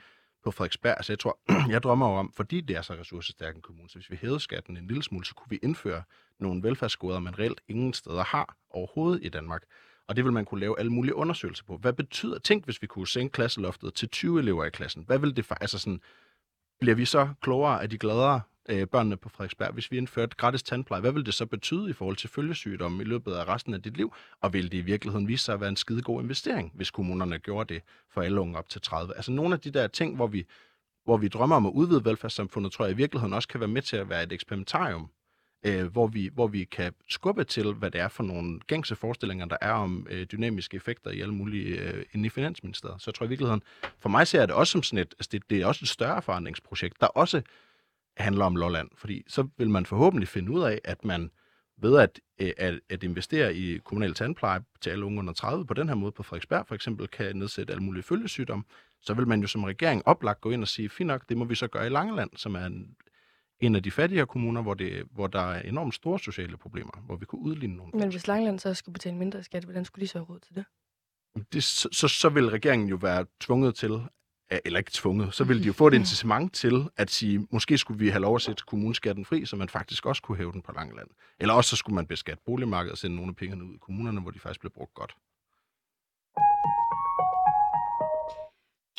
på 0.44 0.50
Frederiksberg. 0.50 0.94
Altså 0.96 1.12
jeg 1.12 1.18
tror, 1.18 1.38
jeg 1.74 1.82
drømmer 1.82 2.08
jo 2.08 2.14
om, 2.14 2.32
fordi 2.32 2.60
det 2.60 2.76
er 2.76 2.82
så 2.82 2.94
ressourcestærk 2.94 3.56
en 3.56 3.62
kommune, 3.62 3.88
så 3.88 3.98
hvis 3.98 4.10
vi 4.10 4.16
hævede 4.16 4.40
skatten 4.40 4.76
en 4.76 4.86
lille 4.86 5.02
smule, 5.02 5.24
så 5.24 5.34
kunne 5.34 5.50
vi 5.50 5.58
indføre 5.62 6.02
nogle 6.38 6.62
velfærdsgoder, 6.62 7.18
man 7.18 7.38
reelt 7.38 7.60
ingen 7.68 7.92
steder 7.92 8.24
har 8.24 8.56
overhovedet 8.70 9.24
i 9.24 9.28
Danmark. 9.28 9.62
Og 10.08 10.16
det 10.16 10.24
vil 10.24 10.32
man 10.32 10.44
kunne 10.44 10.60
lave 10.60 10.78
alle 10.78 10.92
mulige 10.92 11.14
undersøgelser 11.14 11.64
på. 11.64 11.76
Hvad 11.76 11.92
betyder, 11.92 12.38
tænk 12.38 12.64
hvis 12.64 12.82
vi 12.82 12.86
kunne 12.86 13.08
sænke 13.08 13.32
klasseloftet 13.32 13.94
til 13.94 14.08
20 14.08 14.38
elever 14.38 14.64
i 14.64 14.70
klassen. 14.70 15.04
Hvad 15.06 15.18
vil 15.18 15.36
det 15.36 15.44
for, 15.44 15.54
altså 15.54 15.78
sådan, 15.78 16.00
bliver 16.80 16.94
vi 16.94 17.04
så 17.04 17.28
klogere, 17.40 17.82
af 17.82 17.90
de 17.90 17.98
gladere 17.98 18.40
øh, 18.68 18.86
børnene 18.86 19.16
på 19.16 19.28
Frederiksberg, 19.28 19.72
hvis 19.72 19.90
vi 19.90 19.96
indførte 19.96 20.36
gratis 20.36 20.62
tandpleje, 20.62 21.00
hvad 21.00 21.12
vil 21.12 21.26
det 21.26 21.34
så 21.34 21.46
betyde 21.46 21.90
i 21.90 21.92
forhold 21.92 22.16
til 22.16 22.30
følgesygdomme 22.30 23.02
i 23.02 23.06
løbet 23.06 23.32
af 23.32 23.48
resten 23.48 23.74
af 23.74 23.82
dit 23.82 23.96
liv? 23.96 24.14
Og 24.40 24.52
vil 24.52 24.72
det 24.72 24.78
i 24.78 24.80
virkeligheden 24.80 25.28
vise 25.28 25.44
sig 25.44 25.54
at 25.54 25.60
være 25.60 25.68
en 25.68 25.76
skide 25.76 26.02
god 26.02 26.22
investering, 26.22 26.72
hvis 26.74 26.90
kommunerne 26.90 27.38
gjorde 27.38 27.74
det 27.74 27.82
for 28.10 28.22
alle 28.22 28.40
unge 28.40 28.58
op 28.58 28.68
til 28.68 28.80
30? 28.80 29.16
Altså 29.16 29.32
nogle 29.32 29.54
af 29.54 29.60
de 29.60 29.70
der 29.70 29.86
ting, 29.86 30.16
hvor 30.16 30.26
vi, 30.26 30.46
hvor 31.04 31.16
vi 31.16 31.28
drømmer 31.28 31.56
om 31.56 31.66
at 31.66 31.70
udvide 31.70 32.04
velfærdssamfundet, 32.04 32.72
tror 32.72 32.84
jeg 32.84 32.92
i 32.92 32.96
virkeligheden 32.96 33.32
også 33.32 33.48
kan 33.48 33.60
være 33.60 33.68
med 33.68 33.82
til 33.82 33.96
at 33.96 34.08
være 34.08 34.22
et 34.22 34.32
eksperimentarium, 34.32 35.10
øh, 35.64 35.86
hvor, 35.86 36.06
vi, 36.06 36.30
hvor 36.34 36.46
vi 36.46 36.64
kan 36.64 36.92
skubbe 37.08 37.44
til, 37.44 37.72
hvad 37.72 37.90
det 37.90 38.00
er 38.00 38.08
for 38.08 38.22
nogle 38.22 38.60
gængse 38.66 38.96
forestillinger, 38.96 39.46
der 39.46 39.56
er 39.60 39.72
om 39.72 40.06
øh, 40.10 40.26
dynamiske 40.32 40.76
effekter 40.76 41.10
i 41.10 41.20
alle 41.20 41.34
mulige 41.34 41.80
øh, 41.80 42.04
inde 42.12 42.26
i 42.26 42.28
Finansministeriet. 42.28 43.02
Så 43.02 43.10
jeg 43.10 43.14
tror 43.14 43.26
i 43.26 43.28
virkeligheden, 43.28 43.62
for 44.00 44.08
mig 44.08 44.26
ser 44.26 44.38
jeg 44.38 44.48
det 44.48 44.56
også 44.56 44.70
som 44.70 44.82
sådan 44.82 44.98
et, 44.98 45.14
altså 45.18 45.28
det, 45.32 45.42
det 45.50 45.62
er 45.62 45.66
også 45.66 45.80
et 45.84 45.88
større 45.88 46.22
forandringsprojekt, 46.22 47.00
der 47.00 47.06
også 47.06 47.42
handler 48.16 48.44
om 48.44 48.56
Lolland. 48.56 48.88
Fordi 48.96 49.24
så 49.28 49.48
vil 49.58 49.70
man 49.70 49.86
forhåbentlig 49.86 50.28
finde 50.28 50.52
ud 50.52 50.62
af, 50.62 50.80
at 50.84 51.04
man 51.04 51.30
ved 51.76 51.98
at, 51.98 52.20
øh, 52.38 52.52
at, 52.56 52.80
at 52.90 53.02
investere 53.02 53.54
i 53.54 53.78
kommunal 53.78 54.14
tandpleje 54.14 54.60
til 54.80 54.90
alle 54.90 55.04
unge 55.04 55.18
under 55.18 55.32
30 55.32 55.66
på 55.66 55.74
den 55.74 55.88
her 55.88 55.94
måde 55.94 56.12
på 56.12 56.22
Frederiksberg 56.22 56.66
for 56.66 56.74
eksempel 56.74 57.08
kan 57.08 57.36
nedsætte 57.36 57.72
alle 57.72 57.82
mulige 57.82 58.02
følgesygdomme, 58.02 58.64
så 59.00 59.14
vil 59.14 59.28
man 59.28 59.40
jo 59.40 59.46
som 59.46 59.64
regering 59.64 60.02
oplagt 60.06 60.40
gå 60.40 60.50
ind 60.50 60.62
og 60.62 60.68
sige, 60.68 60.88
fint 60.88 61.06
nok, 61.06 61.28
det 61.28 61.36
må 61.36 61.44
vi 61.44 61.54
så 61.54 61.66
gøre 61.66 61.86
i 61.86 61.88
Langeland, 61.88 62.30
som 62.36 62.54
er 62.54 62.66
en, 62.66 62.96
en 63.62 63.74
af 63.74 63.82
de 63.82 63.90
fattigere 63.90 64.26
kommuner, 64.26 64.62
hvor, 64.62 64.74
det, 64.74 65.06
hvor 65.10 65.26
der 65.26 65.40
er 65.40 65.62
enormt 65.62 65.94
store 65.94 66.18
sociale 66.18 66.56
problemer, 66.56 67.02
hvor 67.06 67.16
vi 67.16 67.24
kunne 67.24 67.42
udligne 67.42 67.76
nogle. 67.76 67.92
Men 67.94 68.10
hvis 68.10 68.26
Langeland 68.26 68.58
så 68.58 68.74
skulle 68.74 68.92
betale 68.92 69.16
mindre 69.16 69.42
skat, 69.42 69.64
hvordan 69.64 69.84
skulle 69.84 70.02
de 70.02 70.08
så 70.08 70.18
have 70.18 70.26
råd 70.26 70.40
til 70.40 70.54
det? 70.54 70.64
det 71.52 71.64
så, 71.64 71.88
så, 71.92 72.08
så 72.08 72.28
vil 72.28 72.50
regeringen 72.50 72.88
jo 72.88 72.96
være 72.96 73.26
tvunget 73.40 73.74
til 73.74 74.00
eller 74.64 74.78
ikke 74.78 74.90
tvunget, 74.94 75.34
så 75.34 75.44
ville 75.44 75.62
de 75.62 75.66
jo 75.66 75.72
få 75.82 75.86
et 75.86 75.94
incitament 75.94 76.54
til 76.54 76.88
at 76.96 77.10
sige, 77.10 77.46
måske 77.50 77.78
skulle 77.78 77.98
vi 77.98 78.08
have 78.08 78.20
lov 78.20 78.34
at 78.34 78.42
sætte 78.42 78.62
kommuneskatten 78.66 79.24
fri, 79.24 79.44
så 79.44 79.56
man 79.56 79.68
faktisk 79.68 80.06
også 80.06 80.22
kunne 80.22 80.38
hæve 80.38 80.52
den 80.52 80.62
på 80.62 80.72
Langeland. 80.72 81.08
Eller 81.40 81.54
også 81.54 81.70
så 81.70 81.76
skulle 81.76 81.94
man 81.94 82.06
beskatte 82.06 82.42
boligmarkedet 82.46 82.92
og 82.92 82.98
sende 82.98 83.16
nogle 83.16 83.30
af 83.30 83.36
pengene 83.36 83.64
ud 83.64 83.74
i 83.74 83.78
kommunerne, 83.78 84.20
hvor 84.20 84.30
de 84.30 84.38
faktisk 84.38 84.60
blev 84.60 84.72
brugt 84.72 84.94
godt. 84.94 85.14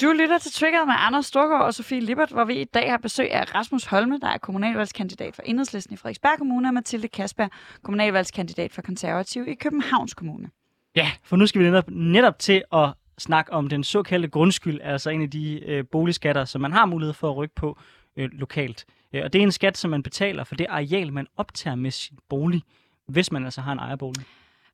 Du 0.02 0.12
lytter 0.12 0.38
til 0.38 0.52
Triggeret 0.52 0.88
med 0.88 0.96
Anders 0.98 1.26
Storgård 1.26 1.62
og 1.62 1.74
Sofie 1.74 2.00
Lippert, 2.00 2.30
hvor 2.32 2.46
vi 2.46 2.62
i 2.62 2.64
dag 2.64 2.92
har 2.92 2.98
besøg 2.98 3.32
af 3.32 3.56
Rasmus 3.56 3.86
Holme, 3.86 4.20
der 4.20 4.28
er 4.28 4.38
kommunalvalgskandidat 4.38 5.36
for 5.36 5.42
Enhedslisten 5.42 5.94
i 5.94 5.98
Frederiksberg 5.98 6.38
Kommune, 6.38 6.70
og 6.70 6.74
Mathilde 6.74 7.08
Kasper, 7.08 7.48
kommunalvalgskandidat 7.84 8.72
for 8.72 8.82
Konservativ 8.82 9.48
i 9.48 9.54
Københavns 9.54 10.14
Kommune. 10.14 10.50
Ja, 10.96 11.12
for 11.24 11.36
nu 11.36 11.48
skal 11.48 11.62
vi 11.62 11.66
netop, 11.66 11.90
netop 11.90 12.40
til 12.40 12.64
at 12.74 12.94
snakke 13.18 13.54
om 13.54 13.70
den 13.70 13.84
såkaldte 13.84 14.28
grundskyld, 14.28 14.82
altså 14.84 15.10
en 15.10 15.22
af 15.22 15.30
de 15.30 15.60
øh, 15.66 15.86
boligskatter, 15.92 16.46
som 16.46 16.62
man 16.62 16.72
har 16.72 16.86
mulighed 16.86 17.14
for 17.14 17.30
at 17.30 17.38
rykke 17.38 17.56
på 17.56 17.80
øh, 18.18 18.30
lokalt. 18.32 18.86
Øh, 19.14 19.22
og 19.24 19.34
det 19.34 19.40
er 19.40 19.44
en 19.44 19.52
skat, 19.52 19.78
som 19.78 19.92
man 19.92 20.04
betaler 20.04 20.44
for 20.44 20.56
det 20.56 20.68
areal, 20.70 21.14
man 21.14 21.28
optager 21.38 21.76
med 21.76 21.92
sin 21.92 22.18
bolig, 22.30 22.64
hvis 23.08 23.32
man 23.32 23.46
altså 23.46 23.62
har 23.62 23.72
en 23.72 23.80
ejerbolig. 23.80 24.26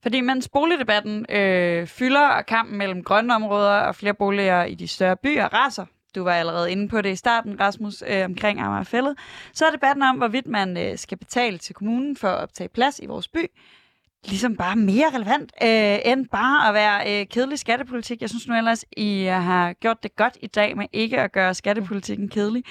Fordi 0.04 0.22
mens 0.22 0.50
boligdebatten 0.50 1.26
øh, 1.30 1.88
fylder, 1.88 2.28
og 2.28 2.46
kampen 2.46 2.78
mellem 2.78 3.04
grønne 3.04 3.36
områder 3.36 3.80
og 3.80 3.96
flere 3.96 4.14
boliger 4.14 4.64
i 4.64 4.76
de 4.76 4.88
større 4.88 5.18
byer 5.18 5.46
raser, 5.46 5.86
du 6.16 6.24
var 6.24 6.34
allerede 6.34 6.72
inde 6.72 6.88
på 6.88 7.02
det 7.02 7.12
i 7.12 7.16
starten, 7.16 7.60
Rasmus, 7.60 8.04
øh, 8.08 8.26
omkring 8.26 8.60
Amagerfællet, 8.60 9.16
så 9.54 9.66
er 9.66 9.72
debatten 9.72 10.04
om, 10.04 10.18
hvorvidt 10.18 10.48
man 10.48 10.78
øh, 10.78 10.98
skal 10.98 11.18
betale 11.18 11.58
til 11.58 11.76
kommunen 11.76 12.18
for 12.18 12.28
at 12.28 12.40
optage 12.44 12.70
plads 12.70 13.00
i 13.00 13.06
vores 13.06 13.28
by, 13.28 13.46
ligesom 14.26 14.56
bare 14.56 14.76
mere 14.76 15.06
relevant, 15.14 15.52
øh, 15.64 16.12
end 16.12 16.26
bare 16.32 16.68
at 16.68 16.74
være 16.74 17.22
øh, 17.22 17.28
kedelig 17.28 17.60
skattepolitik. 17.60 18.22
Jeg 18.22 18.30
synes 18.30 18.48
nu 18.48 18.56
ellers, 18.58 18.86
I 18.98 19.24
har 19.24 19.74
gjort 19.74 20.04
det 20.04 20.16
godt 20.16 20.38
i 20.42 20.48
dag 20.48 20.78
med 20.78 20.86
ikke 20.94 21.22
at 21.22 21.32
gøre 21.32 21.54
skattepolitikken 21.54 22.30
kedelig. 22.30 22.64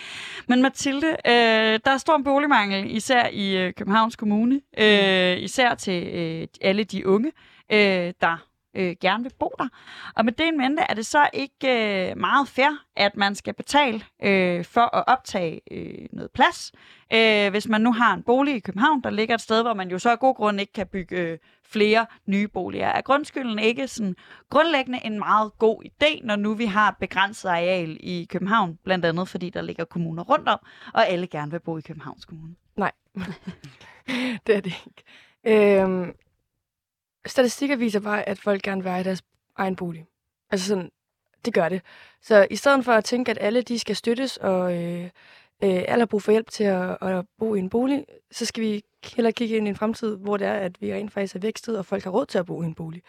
Men 0.49 0.63
Mathilde, 0.63 1.09
øh, 1.27 1.81
der 1.85 1.91
er 1.91 1.97
stor 1.99 2.21
boligmangel, 2.25 2.97
især 2.97 3.27
i 3.33 3.57
øh, 3.57 3.73
Københavns 3.73 4.17
Kommune, 4.17 4.61
øh, 4.79 5.39
især 5.39 5.75
til 5.75 6.07
øh, 6.07 6.47
alle 6.61 6.85
de 6.85 7.07
unge, 7.07 7.33
øh, 7.73 8.13
der 8.21 8.49
øh, 8.75 8.97
gerne 9.01 9.23
vil 9.23 9.33
bo 9.39 9.53
der. 9.59 9.69
Og 10.17 10.25
med 10.25 10.33
det 10.33 10.49
en 10.49 10.59
mente, 10.59 10.83
er 10.89 10.95
det 10.95 11.07
så 11.07 11.29
ikke 11.33 12.11
øh, 12.11 12.19
meget 12.19 12.49
fair, 12.49 12.85
at 12.97 13.17
man 13.17 13.35
skal 13.35 13.55
betale 13.55 14.03
øh, 14.23 14.65
for 14.65 14.97
at 14.97 15.05
optage 15.07 15.61
øh, 15.71 16.07
noget 16.13 16.31
plads, 16.31 16.73
øh, 17.13 17.51
hvis 17.51 17.69
man 17.69 17.81
nu 17.81 17.93
har 17.93 18.15
en 18.15 18.23
bolig 18.23 18.55
i 18.55 18.61
København, 18.61 19.03
der 19.03 19.11
ligger 19.11 19.35
et 19.35 19.41
sted, 19.41 19.63
hvor 19.63 19.75
man 19.75 19.91
jo 19.91 19.99
så 19.99 20.11
af 20.11 20.19
god 20.19 20.35
grund 20.35 20.61
ikke 20.61 20.73
kan 20.73 20.87
bygge 20.87 21.17
øh, 21.17 21.39
flere 21.65 22.07
nye 22.27 22.49
boliger. 22.49 22.87
Er 22.87 23.01
grundskylden 23.01 23.59
ikke 23.59 23.89
sådan 23.89 24.17
grundlæggende 24.51 25.01
en 25.05 25.19
meget 25.19 25.59
god 25.59 25.83
idé, 25.85 26.27
når 26.27 26.37
nu 26.37 26.55
vi 26.55 26.65
har 26.65 26.97
begrænset 27.01 27.49
areal 27.49 27.97
i 28.01 28.27
København, 28.31 28.79
blandt 28.85 29.05
andet 29.05 29.29
fordi 29.29 29.51
der 29.51 29.63
ligger 29.63 29.85
kommuner 29.85 30.23
rundt 30.23 30.49
om, 30.49 30.59
og 30.95 31.09
alle 31.09 31.27
gerne 31.27 31.51
vil 31.51 31.61
bo 31.61 31.79
i 31.79 31.81
Københavns 31.81 32.25
Kommune? 32.25 32.55
Nej, 32.77 32.93
det 34.47 34.57
er 34.57 34.61
det 34.61 34.75
ikke. 34.87 35.03
Øhm, 35.47 36.13
statistikker 37.29 37.77
viser 37.77 38.01
bare, 38.01 38.29
at 38.29 38.39
folk 38.39 38.63
gerne 38.63 38.83
vil 38.83 38.91
eje 38.91 39.05
deres 39.05 39.23
egen 39.57 39.77
bolig. 39.77 40.07
Altså 40.51 40.67
sådan, 40.67 40.91
det 41.45 41.55
gør 41.55 41.69
det. 41.69 41.83
Så 42.23 42.47
i 42.51 42.57
stedet 42.57 42.85
for 42.85 42.93
at 42.93 43.05
tænke, 43.05 43.31
at 43.31 43.39
alle 43.41 43.63
de 43.63 43.79
skal 43.79 43.97
støttes, 43.97 44.37
og 44.37 44.77
øh, 44.77 45.05
øh, 45.65 45.85
alle 45.89 46.01
har 46.01 46.07
brug 46.07 46.23
for 46.23 46.33
hjælp 46.33 46.51
til 46.51 46.65
at, 46.65 46.97
at 47.01 47.25
bo 47.39 47.55
i 47.55 47.59
en 47.59 47.71
bolig, 47.71 48.05
så 48.31 48.45
skal 48.45 48.63
vi 48.63 48.83
hellere 49.05 49.33
kigge 49.33 49.57
ind 49.57 49.67
i 49.67 49.71
en 49.71 49.77
fremtid, 49.77 50.17
hvor 50.17 50.37
det 50.37 50.47
er, 50.47 50.53
at 50.53 50.81
vi 50.81 50.95
rent 50.95 51.13
faktisk 51.13 51.37
er 51.37 51.41
vækstet, 51.41 51.79
og 51.79 51.87
folk 51.87 52.05
har 52.05 52.11
råd 52.11 52.27
til 52.27 52.39
at 52.39 52.47
bo 52.47 52.63
i 52.63 52.67
en 52.67 52.75
bolig. 52.75 53.03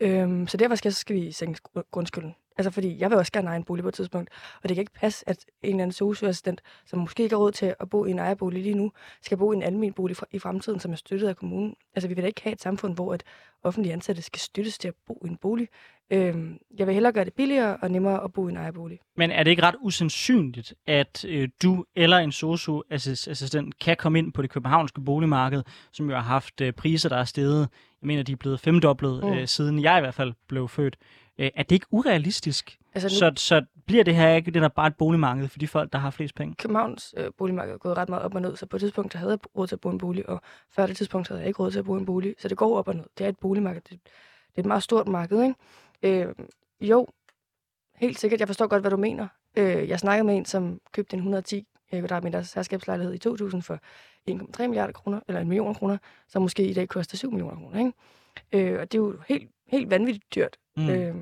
Øhm, 0.00 0.46
så 0.46 0.56
derfor 0.56 0.74
skal, 0.74 0.92
så 0.92 0.98
skal 0.98 1.16
vi 1.16 1.32
sænke 1.32 1.60
grundskylden. 1.90 2.34
Altså 2.56 2.70
fordi, 2.70 2.98
jeg 2.98 3.10
vil 3.10 3.18
også 3.18 3.32
gerne 3.32 3.48
eje 3.48 3.56
en 3.56 3.64
bolig 3.64 3.82
på 3.82 3.88
et 3.88 3.94
tidspunkt, 3.94 4.30
og 4.62 4.68
det 4.68 4.76
kan 4.76 4.82
ikke 4.82 4.92
passe, 4.92 5.28
at 5.28 5.44
en 5.62 5.70
eller 5.70 5.82
anden 5.82 5.92
socioassistent, 5.92 6.62
som 6.86 6.98
måske 6.98 7.22
ikke 7.22 7.34
har 7.34 7.40
råd 7.40 7.52
til 7.52 7.74
at 7.80 7.90
bo 7.90 8.04
i 8.04 8.10
en 8.10 8.18
ejerbolig 8.18 8.62
lige 8.62 8.74
nu, 8.74 8.92
skal 9.22 9.38
bo 9.38 9.52
i 9.52 9.56
en 9.56 9.62
almen 9.62 9.92
bolig 9.92 10.16
i 10.32 10.38
fremtiden, 10.38 10.80
som 10.80 10.92
er 10.92 10.96
støttet 10.96 11.28
af 11.28 11.36
kommunen. 11.36 11.74
Altså 11.94 12.08
vi 12.08 12.14
vil 12.14 12.22
da 12.22 12.26
ikke 12.26 12.42
have 12.42 12.52
et 12.52 12.62
samfund, 12.62 12.94
hvor 12.94 13.12
at 13.14 13.22
offentlige 13.62 13.92
ansatte 13.92 14.22
skal 14.22 14.40
støttes 14.40 14.78
til 14.78 14.88
at 14.88 14.94
bo 15.06 15.22
i 15.24 15.28
en 15.28 15.36
bolig. 15.36 15.68
Øhm, 16.10 16.58
jeg 16.78 16.86
vil 16.86 16.94
hellere 16.94 17.12
gøre 17.12 17.24
det 17.24 17.34
billigere 17.34 17.76
og 17.76 17.90
nemmere 17.90 18.24
at 18.24 18.32
bo 18.32 18.48
i 18.48 18.50
en 18.50 18.56
ejerbolig. 18.56 18.98
Men 19.16 19.30
er 19.30 19.42
det 19.42 19.50
ikke 19.50 19.62
ret 19.62 19.76
usandsynligt, 19.80 20.74
at 20.86 21.24
øh, 21.28 21.48
du 21.62 21.84
eller 21.96 22.18
en 22.18 22.32
socioassistent 22.32 23.78
kan 23.78 23.96
komme 23.96 24.18
ind 24.18 24.32
på 24.32 24.42
det 24.42 24.50
københavnske 24.50 25.00
boligmarked, 25.00 25.62
som 25.92 26.10
jo 26.10 26.14
har 26.14 26.22
haft 26.22 26.60
øh, 26.60 26.72
priser, 26.72 27.08
der 27.08 27.16
er 27.16 27.24
steget? 27.24 27.68
Jeg 28.02 28.06
mener, 28.06 28.22
de 28.22 28.32
er 28.32 28.36
blevet 28.36 28.60
femdoblet, 28.60 29.24
mm. 29.24 29.32
øh, 29.32 29.46
siden 29.46 29.82
jeg 29.82 29.98
i 29.98 30.00
hvert 30.00 30.14
fald 30.14 30.32
blev 30.48 30.68
født. 30.68 30.96
Øh, 31.38 31.50
er 31.54 31.62
det 31.62 31.72
ikke 31.72 31.86
urealistisk? 31.90 32.78
Altså, 32.94 33.08
nu... 33.08 33.36
så, 33.36 33.44
så 33.44 33.64
bliver 33.86 34.04
det 34.04 34.14
her 34.14 34.34
ikke 34.34 34.50
det 34.50 34.62
der 34.62 34.68
bare 34.68 34.86
et 34.86 34.96
boligmarked 34.96 35.48
for 35.48 35.58
de 35.58 35.68
folk, 35.68 35.92
der 35.92 35.98
har 35.98 36.10
flest 36.10 36.34
penge? 36.34 36.54
Københavns 36.54 37.14
øh, 37.16 37.30
boligmarked 37.38 37.74
er 37.74 37.78
gået 37.78 37.96
ret 37.96 38.08
meget 38.08 38.24
op 38.24 38.34
og 38.34 38.42
ned, 38.42 38.56
så 38.56 38.66
på 38.66 38.76
et 38.76 38.80
tidspunkt 38.80 39.12
der 39.12 39.18
havde 39.18 39.30
jeg 39.30 39.56
råd 39.56 39.66
til 39.66 39.74
at 39.74 39.80
bo 39.80 39.90
i 39.90 39.92
en 39.92 39.98
bolig, 39.98 40.28
og 40.28 40.40
før 40.70 40.86
det 40.86 40.96
tidspunkt 40.96 41.28
havde 41.28 41.40
jeg 41.40 41.48
ikke 41.48 41.62
råd 41.62 41.70
til 41.70 41.78
at 41.78 41.84
bo 41.84 41.96
i 41.96 41.98
en 42.00 42.06
bolig. 42.06 42.34
Så 42.38 42.48
det 42.48 42.56
går 42.56 42.78
op 42.78 42.88
og 42.88 42.94
ned. 42.94 43.04
Det 43.18 43.24
er 43.24 43.28
et 43.28 43.38
boligmarked. 43.38 43.80
Det, 43.80 43.90
det 43.90 44.56
er 44.56 44.60
et 44.62 44.66
meget 44.66 44.82
stort 44.82 45.08
marked, 45.08 45.42
ikke? 45.42 45.54
Øh, 46.04 46.34
jo, 46.80 47.06
helt 47.94 48.18
sikkert. 48.18 48.40
Jeg 48.40 48.48
forstår 48.48 48.66
godt, 48.66 48.82
hvad 48.82 48.90
du 48.90 48.96
mener. 48.96 49.28
Øh, 49.56 49.88
jeg 49.88 50.00
snakkede 50.00 50.26
med 50.26 50.36
en, 50.36 50.44
som 50.44 50.80
købte 50.92 51.14
en 51.14 51.18
110 51.18 51.66
øh, 51.92 52.00
kvadratmeter 52.00 52.52
herskabslejlighed 52.54 53.14
i 53.14 53.18
2000 53.18 53.62
for 53.62 53.78
1,3 54.30 54.66
milliarder 54.66 54.92
kroner, 54.92 55.20
eller 55.28 55.40
en 55.40 55.48
million 55.48 55.74
kroner, 55.74 55.98
som 56.28 56.42
måske 56.42 56.66
i 56.66 56.74
dag 56.74 56.88
koster 56.88 57.16
7 57.16 57.30
millioner 57.30 57.56
kroner. 57.56 57.78
Ikke? 57.78 58.72
Øh, 58.72 58.80
og 58.80 58.92
det 58.92 58.98
er 58.98 59.02
jo 59.02 59.16
helt, 59.28 59.50
helt 59.66 59.90
vanvittigt 59.90 60.34
dyrt. 60.34 60.56
Mm. 60.76 60.88
Øh, 60.88 61.14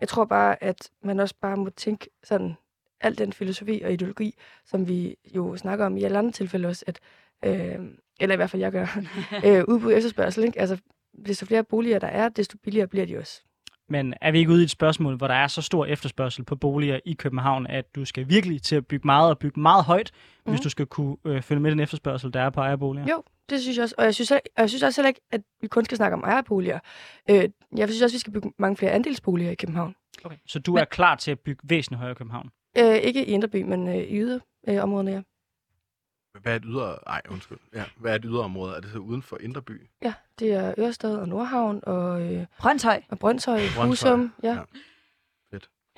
jeg 0.00 0.08
tror 0.08 0.24
bare, 0.24 0.62
at 0.62 0.90
man 1.02 1.20
også 1.20 1.34
bare 1.40 1.56
må 1.56 1.70
tænke 1.70 2.10
sådan, 2.24 2.54
al 3.00 3.18
den 3.18 3.32
filosofi 3.32 3.82
og 3.84 3.92
ideologi, 3.92 4.34
som 4.64 4.88
vi 4.88 5.16
jo 5.34 5.56
snakker 5.56 5.86
om 5.86 5.96
i 5.96 6.02
alle 6.02 6.18
andre 6.18 6.32
tilfælde 6.32 6.68
også, 6.68 6.84
at, 6.86 7.00
øh, 7.44 7.78
eller 8.20 8.32
i 8.32 8.36
hvert 8.36 8.50
fald 8.50 8.62
jeg 8.62 8.72
gør, 8.72 8.86
øh, 9.46 9.64
udbud 9.68 9.92
efterspørgsel. 9.92 10.44
Ikke? 10.44 10.60
Altså, 10.60 10.78
desto 11.26 11.46
flere 11.46 11.64
boliger 11.64 11.98
der 11.98 12.06
er, 12.06 12.28
desto 12.28 12.58
billigere 12.62 12.88
bliver 12.88 13.06
de 13.06 13.18
også. 13.18 13.42
Men 13.90 14.14
er 14.20 14.30
vi 14.30 14.38
ikke 14.38 14.50
ude 14.50 14.60
i 14.60 14.64
et 14.64 14.70
spørgsmål, 14.70 15.16
hvor 15.16 15.26
der 15.26 15.34
er 15.34 15.46
så 15.46 15.62
stor 15.62 15.86
efterspørgsel 15.86 16.44
på 16.44 16.56
boliger 16.56 17.00
i 17.04 17.12
København, 17.12 17.66
at 17.66 17.94
du 17.94 18.04
skal 18.04 18.28
virkelig 18.28 18.62
til 18.62 18.76
at 18.76 18.86
bygge 18.86 19.06
meget 19.06 19.30
og 19.30 19.38
bygge 19.38 19.60
meget 19.60 19.84
højt, 19.84 20.10
mm. 20.46 20.52
hvis 20.52 20.58
mhm. 20.58 20.62
du 20.62 20.70
skal 20.70 20.86
kunne 20.86 21.16
øh, 21.24 21.42
følge 21.42 21.60
med 21.60 21.70
den 21.70 21.80
efterspørgsel, 21.80 22.32
der 22.32 22.40
er 22.40 22.50
på 22.50 22.60
ejerboliger? 22.60 23.06
Jo, 23.10 23.22
det 23.50 23.60
synes 23.60 23.76
jeg 23.76 23.82
også. 23.82 23.94
Og 23.98 24.04
jeg 24.04 24.14
synes, 24.14 24.30
og 24.30 24.40
jeg 24.58 24.68
synes 24.68 24.82
også 24.82 25.00
heller 25.00 25.08
ikke, 25.08 25.20
at 25.32 25.40
vi 25.60 25.68
kun 25.68 25.84
skal 25.84 25.96
snakke 25.96 26.14
om 26.14 26.22
ejerboliger. 26.24 26.78
Øh, 27.30 27.48
jeg 27.76 27.88
synes 27.88 28.02
også, 28.02 28.14
at 28.14 28.16
vi 28.16 28.18
skal 28.18 28.32
bygge 28.32 28.52
mange 28.58 28.76
flere 28.76 28.92
andelsboliger 28.92 29.50
i 29.50 29.54
København. 29.54 29.94
Okay. 30.24 30.36
Så 30.46 30.58
du 30.58 30.72
men, 30.72 30.80
er 30.80 30.84
klar 30.84 31.14
til 31.14 31.30
at 31.30 31.40
bygge 31.40 31.60
væsentligt 31.64 31.98
højere 31.98 32.12
i 32.12 32.14
København? 32.14 32.50
Øh, 32.78 32.96
ikke 32.96 33.26
i 33.26 33.28
Indreby, 33.28 33.62
men 33.62 33.88
øh, 33.88 33.96
i 33.96 34.20
yderområderne, 34.20 35.10
øh, 35.10 35.14
ja. 35.14 35.22
Hvad 36.42 36.52
er 36.52 36.56
et 36.56 36.62
ydre... 36.66 36.98
Ej, 37.06 37.22
undskyld. 37.30 37.58
Ja, 37.74 37.84
hvad 37.96 38.12
er 38.12 38.16
et 38.16 38.24
yderområde? 38.24 38.76
Er 38.76 38.80
det 38.80 38.90
så 38.92 38.98
uden 38.98 39.22
for 39.22 39.38
Indreby? 39.40 39.86
Ja, 40.02 40.14
det 40.38 40.52
er 40.52 40.74
Ørestad 40.78 41.16
og 41.16 41.28
Nordhavn 41.28 41.80
og... 41.82 42.22
Øh, 42.22 42.46
Brøndshøj. 42.58 43.02
Og 43.08 43.18
Brøndshøj, 43.18 43.60
Husum, 43.86 44.32
ja. 44.42 44.54
ja. 44.54 44.62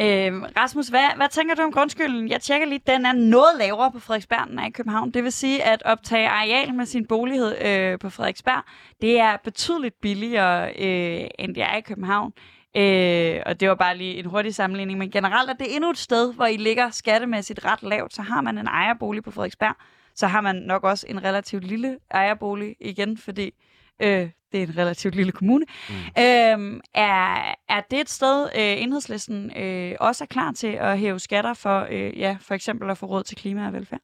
Øhm, 0.00 0.44
Rasmus, 0.56 0.88
hvad, 0.88 1.08
hvad 1.16 1.28
tænker 1.28 1.54
du 1.54 1.62
om 1.62 1.72
grundskylden? 1.72 2.28
Jeg 2.28 2.40
tjekker 2.40 2.66
lige, 2.66 2.80
den 2.86 3.06
er 3.06 3.12
noget 3.12 3.58
lavere 3.58 3.92
på 3.92 3.98
Frederiksberg, 3.98 4.50
end 4.50 4.60
i 4.66 4.70
København. 4.70 5.10
Det 5.10 5.24
vil 5.24 5.32
sige, 5.32 5.64
at 5.64 5.82
optage 5.84 6.28
areal 6.28 6.74
med 6.74 6.86
sin 6.86 7.06
bolighed 7.06 7.64
øh, 7.64 7.98
på 7.98 8.10
Frederiksberg, 8.10 8.62
det 9.00 9.20
er 9.20 9.36
betydeligt 9.36 10.00
billigere, 10.00 10.68
øh, 10.68 11.28
end 11.38 11.54
det 11.54 11.62
er 11.62 11.76
i 11.76 11.80
København. 11.80 12.32
Øh, 12.76 13.42
og 13.46 13.60
det 13.60 13.68
var 13.68 13.74
bare 13.74 13.96
lige 13.96 14.14
en 14.16 14.26
hurtig 14.26 14.54
sammenligning. 14.54 14.98
Men 14.98 15.10
generelt 15.10 15.50
er 15.50 15.54
det 15.54 15.74
endnu 15.74 15.90
et 15.90 15.98
sted, 15.98 16.34
hvor 16.34 16.46
I 16.46 16.56
ligger 16.56 16.90
skattemæssigt 16.90 17.64
ret 17.64 17.82
lavt. 17.82 18.14
Så 18.14 18.22
har 18.22 18.40
man 18.40 18.58
en 18.58 18.66
ejerbolig 18.66 19.22
på 19.24 19.30
Frederiksberg, 19.30 19.74
så 20.14 20.26
har 20.26 20.40
man 20.40 20.56
nok 20.56 20.84
også 20.84 21.06
en 21.08 21.24
relativt 21.24 21.64
lille 21.64 21.98
ejerbolig 22.10 22.76
igen, 22.80 23.18
fordi 23.18 23.54
øh, 24.02 24.30
det 24.52 24.62
er 24.62 24.66
en 24.66 24.76
relativt 24.76 25.14
lille 25.14 25.32
kommune. 25.32 25.66
Mm. 25.88 25.94
Øhm, 25.94 26.80
er, 26.94 27.54
er 27.68 27.80
det 27.90 28.00
et 28.00 28.10
sted, 28.10 28.44
øh, 28.44 28.82
enhedslisten 28.82 29.56
øh, 29.56 29.96
også 30.00 30.24
er 30.24 30.26
klar 30.26 30.52
til 30.52 30.66
at 30.66 30.98
hæve 30.98 31.18
skatter 31.18 31.54
for, 31.54 31.86
øh, 31.90 32.18
ja, 32.18 32.36
for 32.40 32.54
eksempel 32.54 32.90
at 32.90 32.98
få 32.98 33.06
råd 33.06 33.22
til 33.22 33.36
klima 33.36 33.66
og 33.66 33.72
velfærd? 33.72 34.00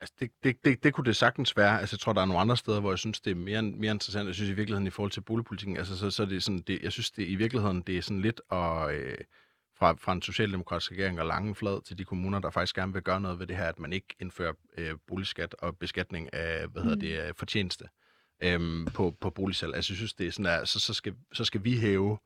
Altså, 0.00 0.14
det, 0.20 0.30
det, 0.44 0.64
det, 0.64 0.84
det 0.84 0.94
kunne 0.94 1.04
det 1.04 1.16
sagtens 1.16 1.56
være. 1.56 1.80
Altså, 1.80 1.94
jeg 1.96 2.00
tror, 2.00 2.12
der 2.12 2.20
er 2.20 2.26
nogle 2.26 2.40
andre 2.40 2.56
steder, 2.56 2.80
hvor 2.80 2.90
jeg 2.90 2.98
synes, 2.98 3.20
det 3.20 3.30
er 3.30 3.34
mere, 3.34 3.62
mere 3.62 3.92
interessant. 3.92 4.26
Jeg 4.26 4.34
synes 4.34 4.50
i 4.50 4.54
virkeligheden 4.54 4.86
i 4.86 4.90
forhold 4.90 5.10
til 5.10 5.20
boligpolitikken, 5.20 5.76
altså, 5.76 5.98
så, 5.98 6.10
så 6.10 6.22
er 6.22 6.26
det 6.26 6.42
sådan, 6.42 6.60
det, 6.66 6.82
jeg 6.82 6.92
synes 6.92 7.10
det, 7.10 7.28
i 7.28 7.34
virkeligheden, 7.34 7.82
det 7.82 7.98
er 7.98 8.02
sådan 8.02 8.20
lidt 8.20 8.40
at, 8.52 8.94
øh, 8.94 9.18
fra, 9.82 9.94
fra 9.98 10.12
en 10.12 10.22
socialdemokratisk 10.22 10.92
regering 10.92 11.20
og 11.20 11.26
lange 11.26 11.54
flad 11.54 11.82
til 11.82 11.98
de 11.98 12.04
kommuner, 12.04 12.38
der 12.38 12.50
faktisk 12.50 12.76
gerne 12.76 12.92
vil 12.92 13.02
gøre 13.02 13.20
noget 13.20 13.38
ved 13.38 13.46
det 13.46 13.56
her, 13.56 13.64
at 13.64 13.78
man 13.78 13.92
ikke 13.92 14.14
indfører 14.20 14.52
øh, 14.78 14.94
boligskat 15.06 15.54
og 15.58 15.76
beskatning 15.76 16.34
af, 16.34 16.68
hvad 16.68 16.82
hedder 16.82 16.96
mm. 16.96 17.26
det, 17.26 17.36
fortjeneste 17.36 17.84
øh, 18.42 18.86
på, 18.94 19.16
på 19.20 19.30
boligsalg. 19.30 19.74
Altså, 19.74 19.92
jeg 19.92 19.96
synes, 19.96 20.14
det 20.14 20.26
er 20.26 20.30
sådan, 20.30 20.60
at 20.60 20.68
så, 20.68 20.80
så, 20.80 20.94
skal, 20.94 21.14
så 21.32 21.44
skal 21.44 21.64
vi 21.64 21.78
hæve 21.78 22.18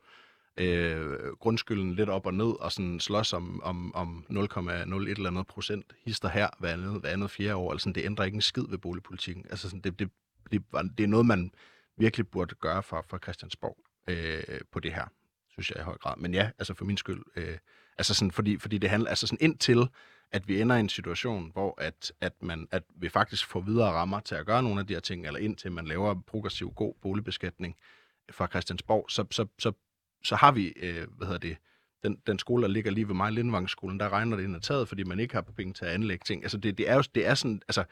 øh, 0.57 1.33
grundskylden 1.41 1.95
lidt 1.95 2.09
op 2.09 2.27
og 2.27 2.35
ned, 2.35 2.61
og 2.61 2.73
sådan 2.73 3.01
slås 3.01 3.33
om, 3.33 3.63
om, 3.63 3.95
om 3.95 4.27
0,01 4.31 4.71
eller 4.71 5.31
andet 5.31 5.47
procent 5.47 5.93
hister 6.05 6.29
her 6.29 6.49
hver 6.59 6.73
andet, 6.73 7.01
hver 7.01 7.11
andet 7.11 7.31
fjerde 7.31 7.55
år. 7.55 7.73
Altså, 7.73 7.91
det 7.91 8.05
ændrer 8.05 8.25
ikke 8.25 8.35
en 8.35 8.43
skid 8.43 8.65
ved 8.69 8.79
boligpolitikken. 8.79 9.45
Altså, 9.51 9.69
sådan, 9.69 9.81
det, 9.81 9.99
det, 9.99 10.11
det, 10.53 10.63
det 10.99 11.05
er 11.05 11.09
noget, 11.09 11.27
man 11.27 11.51
virkelig 11.99 12.29
burde 12.29 12.55
gøre 12.55 12.83
fra, 12.83 13.01
fra 13.01 13.19
Christiansborg 13.19 13.77
øh, 14.09 14.61
på 14.73 14.81
det 14.81 14.93
her, 14.93 15.07
synes 15.59 15.71
jeg 15.71 15.81
i 15.81 15.85
høj 15.85 15.99
grad. 15.99 16.17
Men 16.17 16.35
ja, 16.35 16.51
altså 16.59 16.75
for 16.75 16.85
min 16.85 16.97
skyld, 16.97 17.23
øh, 17.37 17.57
altså 17.99 18.15
sådan, 18.15 18.31
fordi, 18.31 18.59
fordi 18.59 18.79
det 18.79 18.91
handler, 18.91 19.09
altså 19.11 19.27
sådan 19.27 19.39
indtil, 19.41 19.89
at 20.33 20.49
vi 20.49 20.61
ender 20.61 20.77
i 20.77 20.81
en 20.81 20.89
situation, 20.89 21.51
hvor 21.53 21.81
at, 21.81 22.13
at, 22.21 22.33
man, 22.43 22.69
at 22.71 22.83
vi 22.97 23.09
faktisk 23.09 23.47
får 23.47 23.61
videre 23.61 23.91
rammer 23.91 24.21
til 24.21 24.35
at 24.35 24.47
gøre 24.47 24.63
nogle 24.63 24.81
af 24.81 24.87
de 24.87 24.95
her 24.95 25.01
ting, 25.01 25.27
eller 25.27 25.41
indtil 25.41 25.73
man 25.73 25.87
laver 25.87 26.15
progressiv 26.27 26.73
god 26.77 26.95
boligbeskatning 27.03 27.77
fra 28.31 28.47
Christiansborg, 28.47 29.07
så, 29.11 29.25
så, 29.31 29.47
så, 29.59 29.73
så 30.25 30.37
har 30.37 30.53
vi, 30.53 30.73
øh, 30.77 31.07
hvad 31.17 31.27
hedder 31.27 31.41
det, 31.41 31.57
den, 32.03 32.17
den 32.27 32.39
skole, 32.39 32.63
der 32.63 32.69
ligger 32.69 32.91
lige 32.91 33.09
ved 33.09 33.15
mig, 33.15 33.33
Lindvangsskolen, 33.33 34.01
der 34.01 34.09
regner 34.09 34.37
det 34.37 34.45
ind 34.45 34.57
ad 34.57 34.61
taget, 34.61 34.89
fordi 34.89 35.03
man 35.03 35.21
ikke 35.21 35.35
har 35.35 35.41
penge 35.41 35.73
til 35.73 35.85
at 35.85 35.91
anlægge 35.91 36.25
ting. 36.25 36.43
Altså 36.43 36.59
det, 36.59 36.79
det 36.79 36.91
er 36.91 36.95
jo 36.95 37.03
det 37.15 37.27
er 37.27 37.35
sådan, 37.35 37.63
altså 37.69 37.85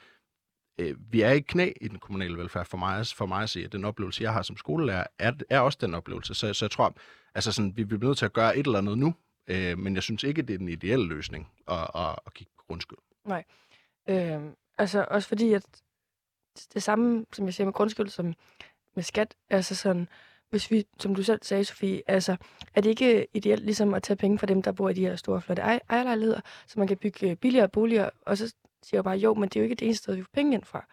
øh, 0.78 0.96
vi 1.12 1.20
er 1.20 1.30
i 1.30 1.40
knæ 1.40 1.72
i 1.80 1.88
den 1.88 1.98
kommunale 1.98 2.38
velfærd 2.38 2.66
for 2.66 2.76
mig, 2.76 3.06
for 3.06 3.26
mig 3.26 3.42
at 3.42 3.50
sige, 3.50 3.64
at 3.64 3.72
den 3.72 3.84
oplevelse, 3.84 4.22
jeg 4.22 4.32
har 4.32 4.42
som 4.42 4.56
skolelærer, 4.56 5.06
er, 5.18 5.32
er 5.50 5.60
også 5.60 5.78
den 5.80 5.94
oplevelse. 5.94 6.34
Så, 6.34 6.54
så 6.54 6.64
jeg 6.64 6.70
tror, 6.70 6.94
altså 7.34 7.52
sådan, 7.52 7.76
vi 7.76 7.84
bliver 7.84 8.04
nødt 8.04 8.18
til 8.18 8.24
at 8.24 8.32
gøre 8.32 8.56
et 8.56 8.66
eller 8.66 8.78
andet 8.78 8.98
nu, 8.98 9.14
øh, 9.46 9.78
men 9.78 9.94
jeg 9.94 10.02
synes 10.02 10.22
ikke, 10.22 10.42
det 10.42 10.54
er 10.54 10.58
den 10.58 10.68
ideelle 10.68 11.08
løsning 11.08 11.48
at, 11.68 11.90
at, 11.94 12.18
at 12.26 12.34
kigge 12.34 12.52
på 12.58 12.64
grundskyld. 12.66 12.98
Nej. 13.24 13.44
Øh, 14.08 14.40
altså 14.78 15.06
også 15.10 15.28
fordi, 15.28 15.52
at 15.52 15.66
det 16.74 16.82
samme, 16.82 17.26
som 17.32 17.44
jeg 17.44 17.54
siger 17.54 17.64
med 17.64 17.72
grundskyld, 17.72 18.08
som 18.08 18.34
med 18.94 19.02
skat, 19.02 19.34
altså 19.50 19.74
sådan, 19.74 20.08
hvis 20.50 20.70
vi, 20.70 20.84
som 20.98 21.14
du 21.14 21.22
selv 21.22 21.38
sagde, 21.42 21.64
Sofie, 21.64 22.02
altså, 22.06 22.36
er 22.74 22.80
det 22.80 22.90
ikke 22.90 23.26
ideelt 23.34 23.64
ligesom 23.64 23.94
at 23.94 24.02
tage 24.02 24.16
penge 24.16 24.38
fra 24.38 24.46
dem, 24.46 24.62
der 24.62 24.72
bor 24.72 24.88
i 24.88 24.92
de 24.92 25.00
her 25.00 25.16
store, 25.16 25.40
flotte 25.40 25.62
ej- 25.62 25.80
ejerlejligheder, 25.88 26.40
så 26.66 26.78
man 26.78 26.88
kan 26.88 26.96
bygge 26.96 27.30
øh, 27.30 27.36
billigere 27.36 27.68
boliger, 27.68 28.10
og 28.26 28.38
så 28.38 28.54
siger 28.84 28.98
jeg 28.98 29.04
bare, 29.04 29.16
jo, 29.16 29.34
men 29.34 29.48
det 29.48 29.56
er 29.56 29.60
jo 29.60 29.64
ikke 29.64 29.74
det 29.74 29.86
eneste 29.86 30.02
sted, 30.02 30.14
vi 30.14 30.22
får 30.22 30.30
penge 30.32 30.54
ind 30.54 30.64
fra. 30.64 30.84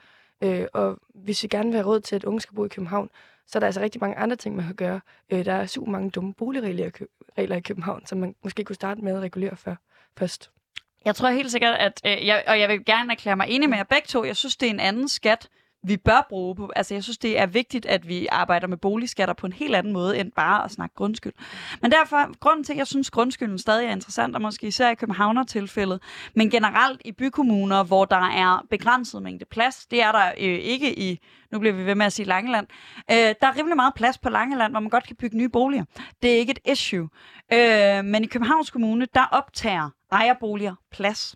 Øh, 0.42 0.68
og 0.74 0.98
hvis 1.14 1.44
vi 1.44 1.48
gerne 1.48 1.70
vil 1.70 1.76
have 1.76 1.88
råd 1.88 2.00
til, 2.00 2.16
at 2.16 2.24
unge 2.24 2.42
skal 2.42 2.56
bo 2.56 2.66
i 2.66 2.68
København, 2.68 3.10
så 3.48 3.58
er 3.58 3.60
der 3.60 3.68
altså 3.68 3.82
rigtig 3.82 4.02
mange 4.02 4.18
andre 4.18 4.36
ting, 4.36 4.56
man 4.56 4.66
kan 4.66 4.76
gøre. 4.76 5.02
Øh, 5.30 5.46
der 5.46 5.54
er 5.54 5.66
super 5.66 5.92
mange 5.92 6.10
dumme 6.10 6.34
boligregler 6.34 6.86
i 6.86 6.90
Kø- 6.90 7.06
regler 7.38 7.56
i 7.56 7.62
København, 7.62 8.06
som 8.06 8.18
man 8.18 8.36
måske 8.44 8.64
kunne 8.64 8.76
starte 8.76 9.02
med 9.02 9.16
at 9.16 9.22
regulere 9.22 9.56
før, 9.56 9.76
først. 10.18 10.52
Jeg 11.06 11.16
tror 11.16 11.30
helt 11.30 11.52
sikkert, 11.52 11.76
at, 11.76 12.02
øh, 12.06 12.28
jeg, 12.28 12.44
og 12.48 12.60
jeg 12.60 12.70
vil 12.70 12.86
gerne 12.86 13.12
erklære 13.12 13.36
mig 13.36 13.48
enig 13.50 13.70
med 13.70 13.78
jer 13.78 13.84
begge 13.84 14.08
to, 14.08 14.24
jeg 14.26 14.38
synes, 14.38 14.58
det 14.58 14.68
er 14.68 14.74
en 14.74 14.80
anden 14.80 15.08
skat, 15.08 15.50
vi 15.84 15.98
bør 15.98 16.28
bruge 16.30 16.56
på. 16.56 16.72
Altså, 16.76 16.94
jeg 16.94 17.04
synes, 17.04 17.18
det 17.18 17.40
er 17.40 17.46
vigtigt, 17.46 17.86
at 17.86 18.08
vi 18.08 18.28
arbejder 18.32 18.68
med 18.68 18.78
boligskatter 18.78 19.34
på 19.34 19.46
en 19.46 19.54
helt 19.54 19.76
anden 19.76 19.94
måde, 19.94 20.18
end 20.18 20.32
bare 20.32 20.64
at 20.66 20.72
snakke 20.72 20.96
grundskyld. 20.96 21.34
Men 21.82 21.92
derfor, 21.92 22.40
grunden 22.40 22.64
til, 22.64 22.74
at 22.74 22.78
jeg 22.78 22.88
synes, 22.88 23.10
grundskylden 23.10 23.60
stadig 23.60 23.88
er 23.88 23.92
interessant, 23.92 24.36
og 24.36 24.42
måske 24.42 24.68
især 24.68 24.90
i 24.90 24.96
Københavner-tilfældet, 24.96 26.02
men 26.36 26.50
generelt 26.50 27.02
i 27.06 27.12
bykommuner, 27.12 27.84
hvor 27.84 28.06
der 28.06 28.30
er 28.30 28.66
begrænset 28.70 29.24
mængde 29.24 29.46
plads, 29.46 29.86
det 29.86 30.02
er 30.02 30.12
der 30.12 30.28
øh, 30.28 30.60
ikke 30.60 31.00
i, 31.00 31.20
nu 31.52 31.60
bliver 31.60 31.74
vi 31.74 31.86
ved 31.86 31.96
med 31.96 32.06
at 32.06 32.14
sige 32.14 32.26
Langeland, 32.26 32.68
øh, 33.12 33.16
der 33.16 33.48
er 33.48 33.58
rimelig 33.58 33.76
meget 33.76 33.94
plads 33.94 34.18
på 34.18 34.30
Langeland, 34.30 34.74
hvor 34.74 34.80
man 34.80 34.90
godt 34.90 35.08
kan 35.08 35.16
bygge 35.16 35.38
nye 35.38 35.50
boliger. 35.50 35.86
Det 36.22 36.34
er 36.34 36.38
ikke 36.38 36.52
et 36.52 36.72
issue. 36.72 37.10
Øh, 37.54 38.06
men 38.06 38.24
i 38.24 38.28
Københavns 38.28 38.70
Kommune, 38.70 39.08
der 39.14 39.26
optager 39.32 39.90
ejerboliger 40.12 40.76
plads. 40.92 41.36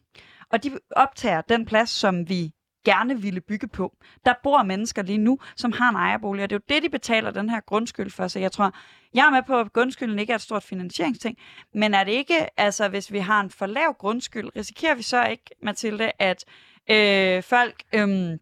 Og 0.51 0.63
de 0.63 0.79
optager 0.91 1.41
den 1.41 1.65
plads, 1.65 1.89
som 1.89 2.29
vi 2.29 2.51
gerne 2.85 3.21
ville 3.21 3.41
bygge 3.41 3.67
på. 3.67 3.97
Der 4.25 4.33
bor 4.43 4.63
mennesker 4.63 5.01
lige 5.01 5.17
nu, 5.17 5.39
som 5.55 5.71
har 5.71 5.89
en 5.89 5.95
ejerbolig, 5.95 6.43
og 6.43 6.49
det 6.49 6.55
er 6.55 6.59
jo 6.59 6.75
det, 6.75 6.83
de 6.83 6.89
betaler 6.89 7.31
den 7.31 7.49
her 7.49 7.59
grundskyld 7.59 8.11
for. 8.11 8.27
Så 8.27 8.39
jeg 8.39 8.51
tror, 8.51 8.73
jeg 9.13 9.25
er 9.25 9.31
med 9.31 9.43
på, 9.47 9.59
at 9.59 9.73
grundskylden 9.73 10.19
ikke 10.19 10.31
er 10.31 10.35
et 10.35 10.41
stort 10.41 10.63
finansieringsting, 10.63 11.37
men 11.73 11.93
er 11.93 12.03
det 12.03 12.11
ikke, 12.11 12.59
altså 12.59 12.87
hvis 12.87 13.11
vi 13.11 13.19
har 13.19 13.41
en 13.41 13.49
for 13.49 13.65
lav 13.65 13.95
grundskyld, 13.99 14.49
risikerer 14.55 14.95
vi 14.95 15.03
så 15.03 15.25
ikke, 15.25 15.43
Mathilde, 15.63 16.11
at 16.19 16.45
øh, 16.89 17.43
folk 17.43 17.83
øh, 17.95 18.37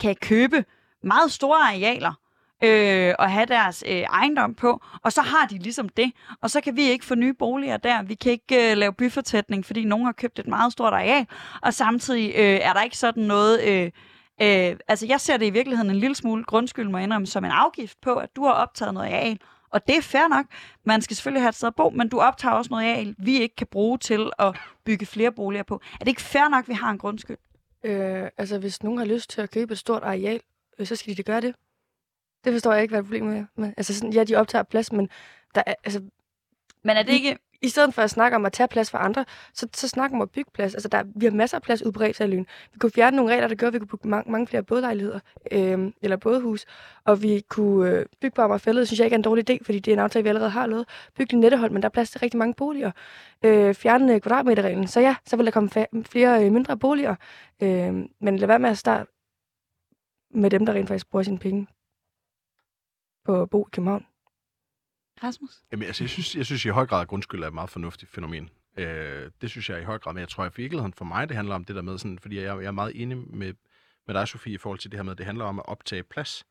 kan 0.00 0.16
købe 0.22 0.64
meget 1.02 1.32
store 1.32 1.58
arealer, 1.58 2.21
øh, 2.62 3.14
og 3.18 3.30
have 3.30 3.46
deres 3.46 3.84
øh, 3.86 3.92
ejendom 3.92 4.54
på, 4.54 4.82
og 5.02 5.12
så 5.12 5.22
har 5.22 5.46
de 5.46 5.58
ligesom 5.58 5.88
det. 5.88 6.12
Og 6.42 6.50
så 6.50 6.60
kan 6.60 6.76
vi 6.76 6.82
ikke 6.82 7.04
få 7.04 7.14
nye 7.14 7.34
boliger 7.34 7.76
der. 7.76 8.02
Vi 8.02 8.14
kan 8.14 8.32
ikke 8.32 8.70
øh, 8.70 8.76
lave 8.76 8.92
byfortætning, 8.92 9.66
fordi 9.66 9.84
nogen 9.84 10.04
har 10.04 10.12
købt 10.12 10.38
et 10.38 10.46
meget 10.46 10.72
stort 10.72 10.92
areal, 10.92 11.26
og 11.62 11.74
samtidig 11.74 12.32
øh, 12.36 12.60
er 12.62 12.72
der 12.72 12.82
ikke 12.82 12.98
sådan 12.98 13.22
noget... 13.22 13.62
Øh, 13.68 13.90
øh, 14.42 14.76
altså, 14.88 15.06
jeg 15.06 15.20
ser 15.20 15.36
det 15.36 15.46
i 15.46 15.50
virkeligheden 15.50 15.90
en 15.90 15.96
lille 15.96 16.14
smule 16.14 16.44
grundskyld, 16.44 16.88
må 16.88 16.98
indrømme, 16.98 17.26
som 17.26 17.44
en 17.44 17.50
afgift 17.50 18.00
på, 18.00 18.14
at 18.14 18.36
du 18.36 18.44
har 18.44 18.52
optaget 18.52 18.94
noget 18.94 19.06
areal. 19.06 19.38
Og 19.72 19.86
det 19.86 19.96
er 19.96 20.02
fair 20.02 20.28
nok. 20.28 20.46
Man 20.84 21.02
skal 21.02 21.16
selvfølgelig 21.16 21.42
have 21.42 21.48
et 21.48 21.54
sted 21.54 21.68
at 21.68 21.74
bo, 21.74 21.90
men 21.90 22.08
du 22.08 22.20
optager 22.20 22.54
også 22.54 22.68
noget 22.70 22.84
areal, 22.84 23.14
vi 23.18 23.40
ikke 23.40 23.56
kan 23.56 23.66
bruge 23.70 23.98
til 23.98 24.30
at 24.38 24.56
bygge 24.84 25.06
flere 25.06 25.32
boliger 25.32 25.62
på. 25.62 25.80
Er 25.94 25.98
det 25.98 26.08
ikke 26.08 26.22
fair 26.22 26.48
nok, 26.48 26.64
at 26.64 26.68
vi 26.68 26.74
har 26.74 26.90
en 26.90 26.98
grundskyld? 26.98 27.36
Øh, 27.84 28.28
altså, 28.38 28.58
hvis 28.58 28.82
nogen 28.82 28.98
har 28.98 29.04
lyst 29.04 29.30
til 29.30 29.40
at 29.40 29.50
købe 29.50 29.72
et 29.72 29.78
stort 29.78 30.02
areal, 30.02 30.40
øh, 30.78 30.86
så 30.86 30.96
skal 30.96 31.10
de 31.10 31.16
det 31.16 31.26
gøre 31.26 31.40
det. 31.40 31.54
Det 32.44 32.52
forstår 32.52 32.72
jeg 32.72 32.82
ikke, 32.82 32.92
hvad 32.92 33.02
problemet 33.02 33.36
er 33.36 33.44
med. 33.56 33.72
Altså, 33.76 33.94
sådan, 33.94 34.12
ja, 34.12 34.24
de 34.24 34.36
optager 34.36 34.62
plads, 34.62 34.92
men 34.92 35.08
der 35.54 35.62
er, 35.66 35.74
altså, 35.84 36.00
Men 36.84 36.96
er 36.96 37.02
det 37.02 37.12
ikke... 37.12 37.38
i 37.62 37.68
stedet 37.68 37.94
for 37.94 38.02
at 38.02 38.10
snakke 38.10 38.36
om 38.36 38.46
at 38.46 38.52
tage 38.52 38.68
plads 38.68 38.90
fra 38.90 39.04
andre, 39.04 39.24
så, 39.54 39.68
så 39.74 39.88
snak 39.88 40.12
om 40.12 40.22
at 40.22 40.30
bygge 40.30 40.50
plads. 40.54 40.74
Altså, 40.74 40.88
der, 40.88 41.02
vi 41.16 41.26
har 41.26 41.32
masser 41.32 41.56
af 41.56 41.62
plads 41.62 41.82
ude 41.82 41.92
på. 41.92 42.00
Vi 42.00 42.44
kunne 42.78 42.92
fjerne 42.92 43.16
nogle 43.16 43.32
regler, 43.32 43.48
der 43.48 43.54
gør, 43.54 43.66
at 43.66 43.72
vi 43.72 43.78
kunne 43.78 43.88
bygge 43.88 44.08
mange, 44.08 44.32
mange 44.32 44.46
flere 44.46 44.62
bådlejligheder, 44.62 45.20
øh, 45.52 45.92
eller 46.02 46.16
bådehus. 46.16 46.64
Og 47.04 47.22
vi 47.22 47.42
kunne 47.48 47.90
øh, 47.90 48.06
bygge 48.20 48.34
på 48.34 48.42
Amagerfællet, 48.42 48.86
synes 48.86 48.98
jeg 48.98 49.06
ikke 49.06 49.14
er 49.14 49.18
en 49.18 49.22
dårlig 49.22 49.50
idé, 49.50 49.58
fordi 49.64 49.78
det 49.78 49.90
er 49.90 49.96
en 49.96 49.98
aftale, 50.02 50.22
vi 50.22 50.28
allerede 50.28 50.50
har 50.50 50.66
lavet. 50.66 50.88
Bygge 51.16 51.36
Nettehold, 51.36 51.70
men 51.70 51.82
der 51.82 51.88
er 51.88 51.92
plads 51.92 52.10
til 52.10 52.20
rigtig 52.20 52.38
mange 52.38 52.54
boliger. 52.54 52.90
Øh, 53.44 53.74
fjerne 53.74 54.14
øh, 54.14 54.20
kvadratmeterreglen. 54.20 54.86
Så 54.86 55.00
ja, 55.00 55.16
så 55.26 55.36
vil 55.36 55.46
der 55.46 55.52
komme 55.52 55.70
flere 56.04 56.44
øh, 56.46 56.52
mindre 56.52 56.76
boliger. 56.78 57.14
Øh, 57.62 57.94
men 58.20 58.36
lad 58.38 58.46
være 58.46 58.58
med 58.58 58.70
at 58.70 58.78
starte 58.78 59.10
med 60.34 60.50
dem, 60.50 60.66
der 60.66 60.72
rent 60.72 60.88
faktisk 60.88 61.10
bruger 61.10 61.22
sine 61.22 61.38
penge 61.38 61.66
på 63.24 63.42
at 63.42 63.50
bo 63.50 63.66
i 63.66 63.70
København. 63.72 64.06
Rasmus? 65.22 65.50
Jamen, 65.72 65.86
altså, 65.86 66.04
jeg 66.04 66.10
synes, 66.10 66.36
jeg 66.36 66.46
synes 66.46 66.64
i 66.64 66.68
høj 66.68 66.86
grad, 66.86 67.02
at 67.02 67.08
grundskyld 67.08 67.42
er 67.42 67.46
et 67.46 67.54
meget 67.54 67.70
fornuftigt 67.70 68.10
fænomen. 68.10 68.50
Øh, 68.76 69.30
det 69.40 69.50
synes 69.50 69.70
jeg 69.70 69.80
i 69.80 69.84
høj 69.84 69.98
grad, 69.98 70.14
men 70.14 70.20
jeg 70.20 70.28
tror, 70.28 70.44
at 70.44 70.52
i 70.58 70.60
virkeligheden 70.60 70.92
for 70.92 71.04
mig, 71.04 71.28
det 71.28 71.36
handler 71.36 71.54
om 71.54 71.64
det 71.64 71.76
der 71.76 71.82
med, 71.82 71.98
sådan, 71.98 72.18
fordi 72.18 72.36
jeg, 72.36 72.44
jeg 72.44 72.64
er 72.64 72.70
meget 72.70 73.02
enig 73.02 73.18
med, 73.18 73.54
med 74.06 74.14
dig, 74.14 74.28
Sofie, 74.28 74.54
i 74.54 74.58
forhold 74.58 74.78
til 74.78 74.90
det 74.90 74.98
her 74.98 75.02
med, 75.02 75.12
at 75.12 75.18
det 75.18 75.26
handler 75.26 75.44
om 75.44 75.58
at 75.58 75.66
optage 75.66 76.02
plads. 76.02 76.44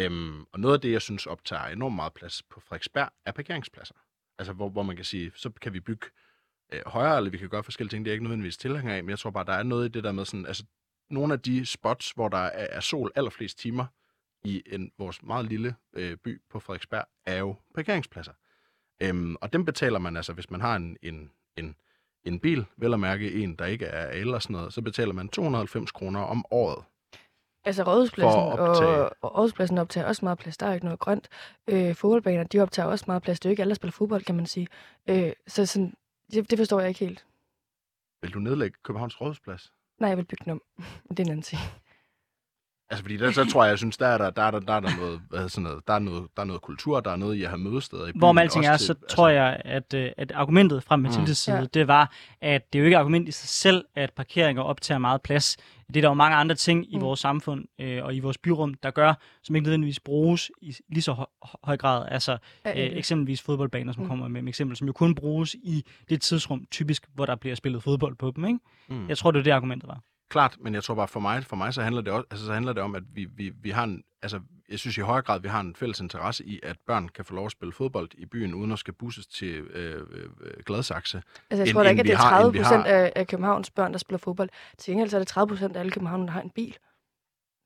Øhm, 0.00 0.44
og 0.52 0.60
noget 0.60 0.74
af 0.74 0.80
det, 0.80 0.92
jeg 0.92 1.02
synes 1.02 1.26
optager 1.26 1.64
enormt 1.64 1.96
meget 1.96 2.14
plads 2.14 2.42
på 2.42 2.60
Frederiksberg, 2.60 3.10
er 3.26 3.32
parkeringspladser. 3.32 3.94
Altså, 4.38 4.52
hvor, 4.52 4.68
hvor 4.68 4.82
man 4.82 4.96
kan 4.96 5.04
sige, 5.04 5.32
så 5.34 5.50
kan 5.50 5.72
vi 5.72 5.80
bygge 5.80 6.06
øh, 6.72 6.80
højere, 6.86 7.16
eller 7.16 7.30
vi 7.30 7.38
kan 7.38 7.48
gøre 7.48 7.64
forskellige 7.64 7.90
ting, 7.90 8.04
det 8.04 8.10
er 8.10 8.12
jeg 8.12 8.14
ikke 8.14 8.24
nødvendigvis 8.24 8.56
tilhænger 8.56 8.94
af, 8.94 9.04
men 9.04 9.10
jeg 9.10 9.18
tror 9.18 9.30
bare, 9.30 9.44
der 9.44 9.52
er 9.52 9.62
noget 9.62 9.88
i 9.88 9.92
det 9.92 10.04
der 10.04 10.12
med 10.12 10.24
sådan, 10.24 10.46
altså, 10.46 10.64
nogle 11.10 11.32
af 11.32 11.40
de 11.40 11.66
spots, 11.66 12.10
hvor 12.10 12.28
der 12.28 12.38
er, 12.38 12.66
er 12.70 12.80
sol 12.80 13.12
allerflest 13.14 13.58
timer 13.58 13.86
i 14.44 14.62
en, 14.66 14.92
vores 14.98 15.22
meget 15.22 15.46
lille 15.46 15.74
øh, 15.92 16.16
by 16.16 16.42
på 16.50 16.60
Frederiksberg, 16.60 17.04
er 17.26 17.38
jo 17.38 17.56
parkeringspladser. 17.74 18.32
Øhm, 19.02 19.36
og 19.40 19.52
dem 19.52 19.64
betaler 19.64 19.98
man 19.98 20.16
altså, 20.16 20.32
hvis 20.32 20.50
man 20.50 20.60
har 20.60 20.76
en, 20.76 20.96
en, 21.02 21.30
en, 21.56 21.76
en 22.24 22.40
bil, 22.40 22.64
vel 22.76 22.94
at 22.94 23.00
mærke 23.00 23.32
en, 23.42 23.54
der 23.56 23.66
ikke 23.66 23.86
er 23.86 24.10
el 24.20 24.34
og 24.34 24.42
sådan 24.42 24.54
noget, 24.56 24.72
så 24.72 24.82
betaler 24.82 25.12
man 25.12 25.28
290 25.28 25.92
kroner 25.92 26.20
om 26.20 26.44
året. 26.50 26.84
Altså 27.64 27.82
rådhuspladsen, 27.82 28.40
og, 28.40 28.58
og 29.20 29.36
rådhuspladsen 29.36 29.78
optager 29.78 30.06
også 30.06 30.24
meget 30.24 30.38
plads. 30.38 30.56
Der 30.56 30.66
er 30.66 30.74
ikke 30.74 30.86
noget 30.86 31.00
grønt. 31.00 31.28
Øh, 31.68 31.94
fodboldbaner, 31.94 32.44
de 32.44 32.60
optager 32.60 32.88
også 32.88 33.04
meget 33.08 33.22
plads. 33.22 33.40
Det 33.40 33.46
er 33.46 33.50
jo 33.50 33.52
ikke 33.52 33.62
alle, 33.62 33.70
der 33.70 33.74
spiller 33.74 33.92
fodbold, 33.92 34.24
kan 34.24 34.34
man 34.34 34.46
sige. 34.46 34.68
Øh, 35.08 35.32
så 35.46 35.66
sådan, 35.66 35.94
det, 36.32 36.50
det 36.50 36.58
forstår 36.58 36.80
jeg 36.80 36.88
ikke 36.88 37.00
helt. 37.00 37.26
Vil 38.22 38.34
du 38.34 38.38
nedlægge 38.38 38.78
Københavns 38.82 39.20
Rådhusplads? 39.20 39.72
Nej, 39.98 40.08
jeg 40.08 40.16
vil 40.16 40.24
bygge 40.24 40.44
den 40.44 40.52
om. 40.52 40.62
Det 41.10 41.18
er 41.18 41.24
en 41.24 41.30
anden 41.30 41.42
ting. 41.42 41.60
Altså, 42.90 43.04
fordi 43.04 43.16
der, 43.16 43.30
så 43.30 43.44
tror 43.44 43.64
jeg, 43.64 43.70
jeg 43.70 43.78
synes, 43.78 43.96
der 43.96 44.06
er 44.06 44.18
der, 44.18 44.30
der, 44.30 44.42
er 44.42 44.50
der, 44.50 44.60
der, 44.60 44.72
er 44.72 44.80
der 44.80 44.96
noget, 44.96 45.20
hvad 45.30 45.48
sådan 45.48 45.62
noget, 45.64 45.80
der 45.88 45.94
er 45.94 45.98
noget, 45.98 46.26
der 46.36 46.42
er 46.42 46.46
noget 46.46 46.62
kultur, 46.62 47.00
der 47.00 47.10
er 47.10 47.16
noget 47.16 47.34
i 47.36 47.42
at 47.42 47.48
have 47.48 47.58
mødesteder 47.58 48.06
i 48.06 48.12
byen. 48.12 48.18
Hvor 48.18 48.38
alting 48.40 48.68
også 48.68 48.72
er, 48.72 48.76
til- 48.76 48.86
så 49.08 49.14
tror 49.16 49.28
jeg, 49.28 49.60
at, 49.64 49.94
øh, 49.94 50.10
at 50.16 50.32
argumentet 50.32 50.82
fra 50.82 50.96
Mathildes 50.96 51.28
Mm. 51.28 51.34
side, 51.34 51.56
Ja. 51.56 51.64
det 51.64 51.88
var, 51.88 52.12
at 52.40 52.72
det 52.72 52.78
er 52.78 52.80
jo 52.80 52.84
ikke 52.86 52.94
et 52.94 52.98
argument 52.98 53.28
i 53.28 53.32
sig 53.32 53.48
selv, 53.48 53.84
at 53.94 54.12
parkeringer 54.12 54.62
optager 54.62 54.98
meget 54.98 55.22
plads. 55.22 55.56
Det 55.86 55.96
er 55.96 56.00
der 56.00 56.08
jo 56.08 56.14
mange 56.14 56.36
andre 56.36 56.54
ting 56.54 56.92
i 56.92 56.96
Mm. 56.96 57.02
vores 57.02 57.20
samfund 57.20 57.64
øh, 57.78 58.04
og 58.04 58.14
i 58.14 58.20
vores 58.20 58.38
byrum, 58.38 58.74
der 58.74 58.90
gør, 58.90 59.14
som 59.42 59.56
ikke 59.56 59.64
nødvendigvis 59.64 60.00
bruges 60.00 60.50
i 60.62 60.74
lige 60.88 61.02
så 61.02 61.12
høj, 61.12 61.26
høj 61.64 61.76
grad. 61.76 62.08
Altså 62.10 62.32
øh, 62.66 62.72
eksempelvis 62.76 63.42
fodboldbaner, 63.42 63.92
som 63.92 64.02
Mm. 64.02 64.08
kommer 64.08 64.28
med 64.28 64.42
et 64.42 64.48
eksempel, 64.48 64.76
som 64.76 64.86
jo 64.86 64.92
kun 64.92 65.14
bruges 65.14 65.54
i 65.54 65.84
det 66.08 66.20
tidsrum, 66.22 66.64
typisk, 66.70 67.06
hvor 67.14 67.26
der 67.26 67.34
bliver 67.36 67.54
spillet 67.56 67.82
fodbold 67.82 68.14
på 68.16 68.32
dem. 68.36 68.44
Ikke? 68.44 68.58
Mm. 68.88 69.08
Jeg 69.08 69.18
tror, 69.18 69.30
det 69.30 69.38
er 69.38 69.42
det 69.44 69.50
argumentet 69.50 69.88
var. 69.88 70.00
Klart, 70.30 70.56
men 70.60 70.74
jeg 70.74 70.82
tror 70.84 70.94
bare, 70.94 71.08
for 71.08 71.20
mig, 71.20 71.44
for 71.44 71.56
mig 71.56 71.74
så, 71.74 71.82
handler 71.82 72.02
det 72.02 72.12
også, 72.12 72.26
altså, 72.30 72.46
så 72.46 72.52
handler 72.52 72.72
det 72.72 72.82
om, 72.82 72.94
at 72.94 73.02
vi, 73.14 73.24
vi, 73.36 73.52
vi 73.62 73.70
har 73.70 73.84
en, 73.84 74.02
altså, 74.22 74.40
jeg 74.68 74.78
synes 74.78 74.98
i 74.98 75.00
højere 75.00 75.22
grad, 75.22 75.40
vi 75.40 75.48
har 75.48 75.60
en 75.60 75.74
fælles 75.76 76.00
interesse 76.00 76.44
i, 76.44 76.60
at 76.62 76.76
børn 76.86 77.08
kan 77.08 77.24
få 77.24 77.34
lov 77.34 77.46
at 77.46 77.52
spille 77.52 77.72
fodbold 77.72 78.08
i 78.18 78.26
byen, 78.26 78.54
uden 78.54 78.72
at 78.72 78.78
skal 78.78 78.94
busses 78.94 79.26
til 79.26 79.54
øh, 79.60 80.02
øh, 80.10 80.28
Gladsaxe. 80.66 81.22
Altså, 81.50 81.64
jeg 81.64 81.72
tror 81.74 81.82
da 81.82 81.88
ikke, 81.90 82.00
at 82.00 82.06
det 82.06 82.12
er 82.12 82.16
har- 82.16 82.28
30 82.30 82.46
end 82.46 82.52
vi 82.52 82.58
procent 82.62 82.82
har. 82.86 82.92
af, 82.94 83.12
af 83.16 83.26
Københavns 83.26 83.70
børn, 83.70 83.92
der 83.92 83.98
spiller 83.98 84.18
fodbold. 84.18 84.48
Til 84.78 84.90
gengæld 84.92 85.08
så 85.10 85.16
er 85.16 85.20
det 85.20 85.28
30 85.28 85.48
procent 85.48 85.76
af 85.76 85.80
alle 85.80 85.92
københavnere, 85.92 86.26
der 86.26 86.32
har 86.32 86.40
en 86.40 86.50
bil, 86.50 86.76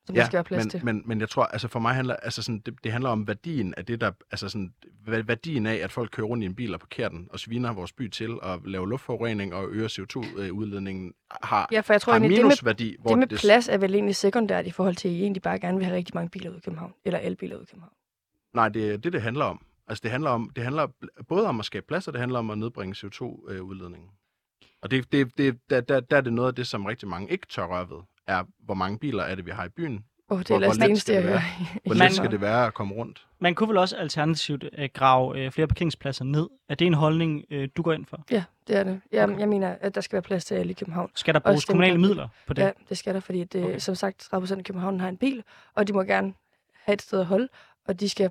som 0.06 0.14
der 0.14 0.24
skal 0.24 0.36
være 0.36 0.44
plads 0.44 0.64
men, 0.64 0.70
til. 0.70 0.84
men, 0.84 1.02
men 1.06 1.20
jeg 1.20 1.28
tror, 1.28 1.44
altså 1.44 1.68
for 1.68 1.80
mig 1.80 1.94
handler, 1.94 2.16
altså 2.16 2.42
sådan, 2.42 2.58
det, 2.66 2.74
det 2.84 2.92
handler 2.92 3.10
om 3.10 3.26
værdien 3.28 3.74
af 3.76 3.86
det, 3.86 4.00
der, 4.00 4.10
altså 4.30 4.48
sådan, 4.48 4.72
væ- 5.08 5.22
værdien 5.26 5.66
af, 5.66 5.74
at 5.74 5.92
folk 5.92 6.10
kører 6.10 6.26
rundt 6.26 6.42
i 6.42 6.46
en 6.46 6.54
bil 6.54 6.74
og 6.74 6.80
parkerer 6.80 7.08
den, 7.08 7.28
og 7.30 7.40
sviner 7.40 7.72
vores 7.72 7.92
by 7.92 8.08
til, 8.08 8.40
og 8.40 8.60
laver 8.64 8.86
luftforurening 8.86 9.54
og 9.54 9.68
øger 9.68 9.88
CO2-udledningen, 9.88 11.12
har, 11.42 11.68
ja, 11.72 11.80
for 11.80 11.92
jeg 11.92 12.00
tror 12.00 12.12
har 12.12 12.20
egentlig, 12.20 12.36
det 12.36 12.44
med, 12.44 12.48
minusværdi. 12.48 12.96
hvor 13.00 13.10
det 13.10 13.18
med 13.18 13.38
plads 13.38 13.68
er 13.68 13.78
vel 13.78 13.94
egentlig 13.94 14.16
sekundært 14.16 14.66
i 14.66 14.70
forhold 14.70 14.96
til, 14.96 15.08
at 15.08 15.14
I 15.14 15.20
egentlig 15.22 15.42
bare 15.42 15.58
gerne 15.58 15.76
vil 15.76 15.84
have 15.86 15.96
rigtig 15.96 16.14
mange 16.14 16.30
biler 16.30 16.50
ud 16.50 16.56
i 16.56 16.60
København. 16.60 16.94
Eller 17.04 17.18
elbiler 17.18 17.56
ud 17.56 17.62
i 17.62 17.66
København. 17.66 17.92
Nej, 18.54 18.68
det 18.68 18.92
er 18.92 18.96
det, 18.96 19.12
det 19.12 19.22
handler 19.22 19.44
om. 19.44 19.66
Altså, 19.86 20.02
det 20.02 20.10
handler, 20.10 20.30
om, 20.30 20.50
det 20.56 20.64
handler 20.64 20.86
både 21.28 21.46
om 21.46 21.60
at 21.60 21.66
skabe 21.66 21.86
plads, 21.88 22.06
og 22.08 22.12
det 22.12 22.20
handler 22.20 22.38
om 22.38 22.50
at 22.50 22.58
nedbringe 22.58 22.94
CO2-udledningen. 23.06 24.10
Og 24.82 24.90
det, 24.90 25.12
det, 25.12 25.38
det, 25.38 25.58
der, 25.70 25.80
der, 25.80 26.00
der 26.00 26.16
er 26.16 26.20
det 26.20 26.32
noget 26.32 26.48
af 26.48 26.54
det, 26.54 26.66
som 26.66 26.84
rigtig 26.84 27.08
mange 27.08 27.30
ikke 27.30 27.46
tør 27.46 27.66
røre 27.66 27.90
ved, 27.90 27.98
er, 28.26 28.44
hvor 28.58 28.74
mange 28.74 28.98
biler 28.98 29.22
er 29.22 29.34
det, 29.34 29.46
vi 29.46 29.50
har 29.50 29.64
i 29.64 29.68
byen, 29.68 30.04
Åh, 30.30 30.38
det 30.38 30.46
Hvor- 30.46 30.56
er 30.56 30.60
hvor 30.60 30.74
let 30.74 30.82
eneste, 30.88 31.00
skal 31.04 31.12
jeg 31.14 31.22
det 31.22 31.30
hører. 31.30 31.40
være? 31.40 31.80
Hvor 31.84 31.94
let 31.94 32.12
skal 32.12 32.30
det 32.30 32.40
være 32.40 32.66
at 32.66 32.74
komme 32.74 32.94
rundt? 32.94 33.26
Man 33.38 33.54
kunne 33.54 33.68
vel 33.68 33.76
også 33.78 33.96
alternativt 33.96 34.64
øh, 34.78 34.88
grave 34.94 35.38
øh, 35.44 35.50
flere 35.52 35.66
parkeringspladser 35.68 36.24
ned. 36.24 36.48
Er 36.68 36.74
det 36.74 36.86
en 36.86 36.94
holdning, 36.94 37.44
øh, 37.50 37.68
du 37.76 37.82
går 37.82 37.92
ind 37.92 38.06
for? 38.06 38.24
Ja, 38.30 38.44
det 38.66 38.76
er 38.76 38.84
det. 38.84 39.00
Jeg, 39.12 39.24
Okay. 39.28 39.38
jeg 39.38 39.48
mener, 39.48 39.76
at 39.80 39.94
der 39.94 40.00
skal 40.00 40.12
være 40.12 40.22
plads 40.22 40.44
til 40.44 40.54
alle 40.54 40.70
i 40.70 40.74
København. 40.74 41.10
Skal 41.14 41.34
der 41.34 41.40
bruges 41.40 41.64
kommunale 41.64 41.98
midler 42.00 42.28
på 42.46 42.54
det? 42.54 42.62
Ja, 42.62 42.70
det 42.88 42.98
skal 42.98 43.14
der, 43.14 43.20
fordi 43.20 43.44
det, 43.44 43.64
Okay. 43.64 43.78
som 43.78 43.94
sagt, 43.94 44.18
30 44.18 44.42
procent 44.42 44.58
af 44.58 44.64
København 44.64 45.00
har 45.00 45.08
en 45.08 45.16
bil, 45.16 45.44
og 45.74 45.88
de 45.88 45.92
må 45.92 46.02
gerne 46.02 46.34
have 46.74 46.94
et 46.94 47.02
sted 47.02 47.20
at 47.20 47.26
holde, 47.26 47.48
og 47.84 48.00
de 48.00 48.08
skal, 48.08 48.30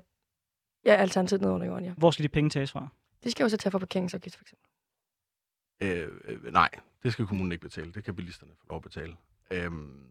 ja, 0.86 0.94
alternativet 0.94 1.40
ned 1.42 1.50
under 1.50 1.66
jorden, 1.66 1.84
ja. 1.84 1.92
Hvor 1.96 2.10
skal 2.10 2.22
de 2.22 2.28
penge 2.28 2.50
tages 2.50 2.72
fra? 2.72 2.88
De 3.24 3.30
skal 3.30 3.44
jo 3.44 3.48
så 3.48 3.56
tage 3.56 3.70
fra 3.70 3.78
parkeringsafgift, 3.78 4.36
for 4.36 4.44
eksempel. 4.44 4.66
Øh, 5.82 6.08
øh, 6.44 6.52
nej, 6.52 6.68
det 7.02 7.12
skal 7.12 7.26
kommunen 7.26 7.52
ikke 7.52 7.62
betale. 7.62 7.92
Det 7.92 8.04
kan 8.04 8.14
bilisterne 8.16 8.52
få 8.60 8.66
lov 8.70 8.76
at 8.76 8.82
betale. 8.82 9.12
Øhm, 9.52 10.02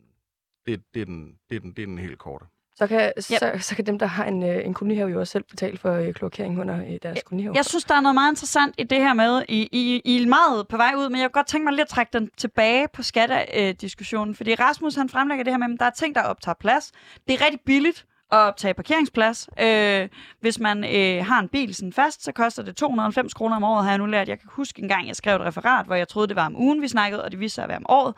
det, 0.66 0.82
det, 0.94 1.02
er 1.02 1.06
den, 1.06 1.36
det, 1.50 1.56
er 1.56 1.60
den, 1.60 1.72
det 1.72 1.82
er 1.82 1.86
den 1.86 1.98
helt 1.98 2.20
korte. 2.20 2.46
Så 2.76 2.88
kan, 2.88 3.02
yep. 3.18 3.24
så, 3.24 3.58
så 3.60 3.76
kan 3.76 3.86
dem, 3.86 4.00
der 4.00 4.06
har 4.06 4.26
en, 4.26 4.44
øh, 4.44 4.66
en 4.66 4.74
kolonihave, 4.74 5.10
jo 5.10 5.20
også 5.20 5.32
selv 5.32 5.44
betale 5.44 5.78
for 5.78 5.94
øh, 5.94 6.14
kloakering 6.14 6.60
under 6.60 6.82
øh, 6.82 6.98
deres 7.04 7.24
kolonihave. 7.26 7.56
Jeg 7.56 7.66
synes, 7.66 7.84
der 7.84 7.96
er 7.96 8.02
noget 8.02 8.16
meget 8.16 8.32
interessant 8.32 8.76
i 8.78 8.84
det 8.84 8.98
her 8.98 9.14
med, 9.14 9.44
I, 9.50 9.70
I, 9.72 10.02
I 10.06 10.24
er 10.24 10.28
meget 10.28 10.68
på 10.68 10.78
vej 10.78 10.94
ud, 10.98 11.10
men 11.10 11.20
jeg 11.20 11.30
kunne 11.30 11.40
godt 11.40 11.48
tænke 11.48 11.64
mig 11.64 11.74
lige 11.74 11.82
at 11.82 11.88
trække 11.88 12.10
den 12.14 12.30
tilbage 12.38 12.88
på 12.94 13.04
skattediskussionen, 13.04 14.36
fordi 14.36 14.56
Rasmus 14.56 14.96
han 14.96 15.10
fremlægger 15.10 15.44
det 15.44 15.54
her 15.54 15.58
med, 15.58 15.74
at 15.74 15.80
der 15.80 15.86
er 15.86 15.90
ting, 15.90 16.16
der 16.16 16.22
optager 16.22 16.56
plads. 16.60 16.92
Det 17.28 17.34
er 17.34 17.46
rigtig 17.46 17.62
billigt 17.66 18.06
at 18.32 18.38
optage 18.38 18.74
parkeringsplads. 18.74 19.50
Øh, 19.60 20.10
hvis 20.40 20.60
man 20.60 20.84
øh, 20.84 21.26
har 21.26 21.40
en 21.40 21.50
bil 21.50 21.76
sådan 21.76 21.94
fast, 21.94 22.24
så 22.24 22.32
koster 22.32 22.64
det 22.64 22.76
290 22.76 23.34
kroner 23.34 23.56
om 23.56 23.64
året, 23.64 23.84
har 23.84 23.92
jeg 23.92 23.98
nu 23.98 24.06
lært. 24.06 24.30
Jeg 24.30 24.40
kan 24.40 24.50
huske 24.52 24.82
en 24.82 24.88
gang, 24.88 25.08
jeg 25.08 25.16
skrev 25.16 25.36
et 25.36 25.42
referat, 25.42 25.86
hvor 25.86 25.96
jeg 25.96 26.08
troede, 26.08 26.28
det 26.28 26.36
var 26.36 26.46
om 26.46 26.56
ugen, 26.56 26.82
vi 26.82 26.88
snakkede, 26.88 27.24
og 27.24 27.32
det 27.32 27.40
viste 27.40 27.56
sig 27.56 27.64
at 27.64 27.70
være 27.70 27.78
om 27.78 27.86
året. 27.90 28.14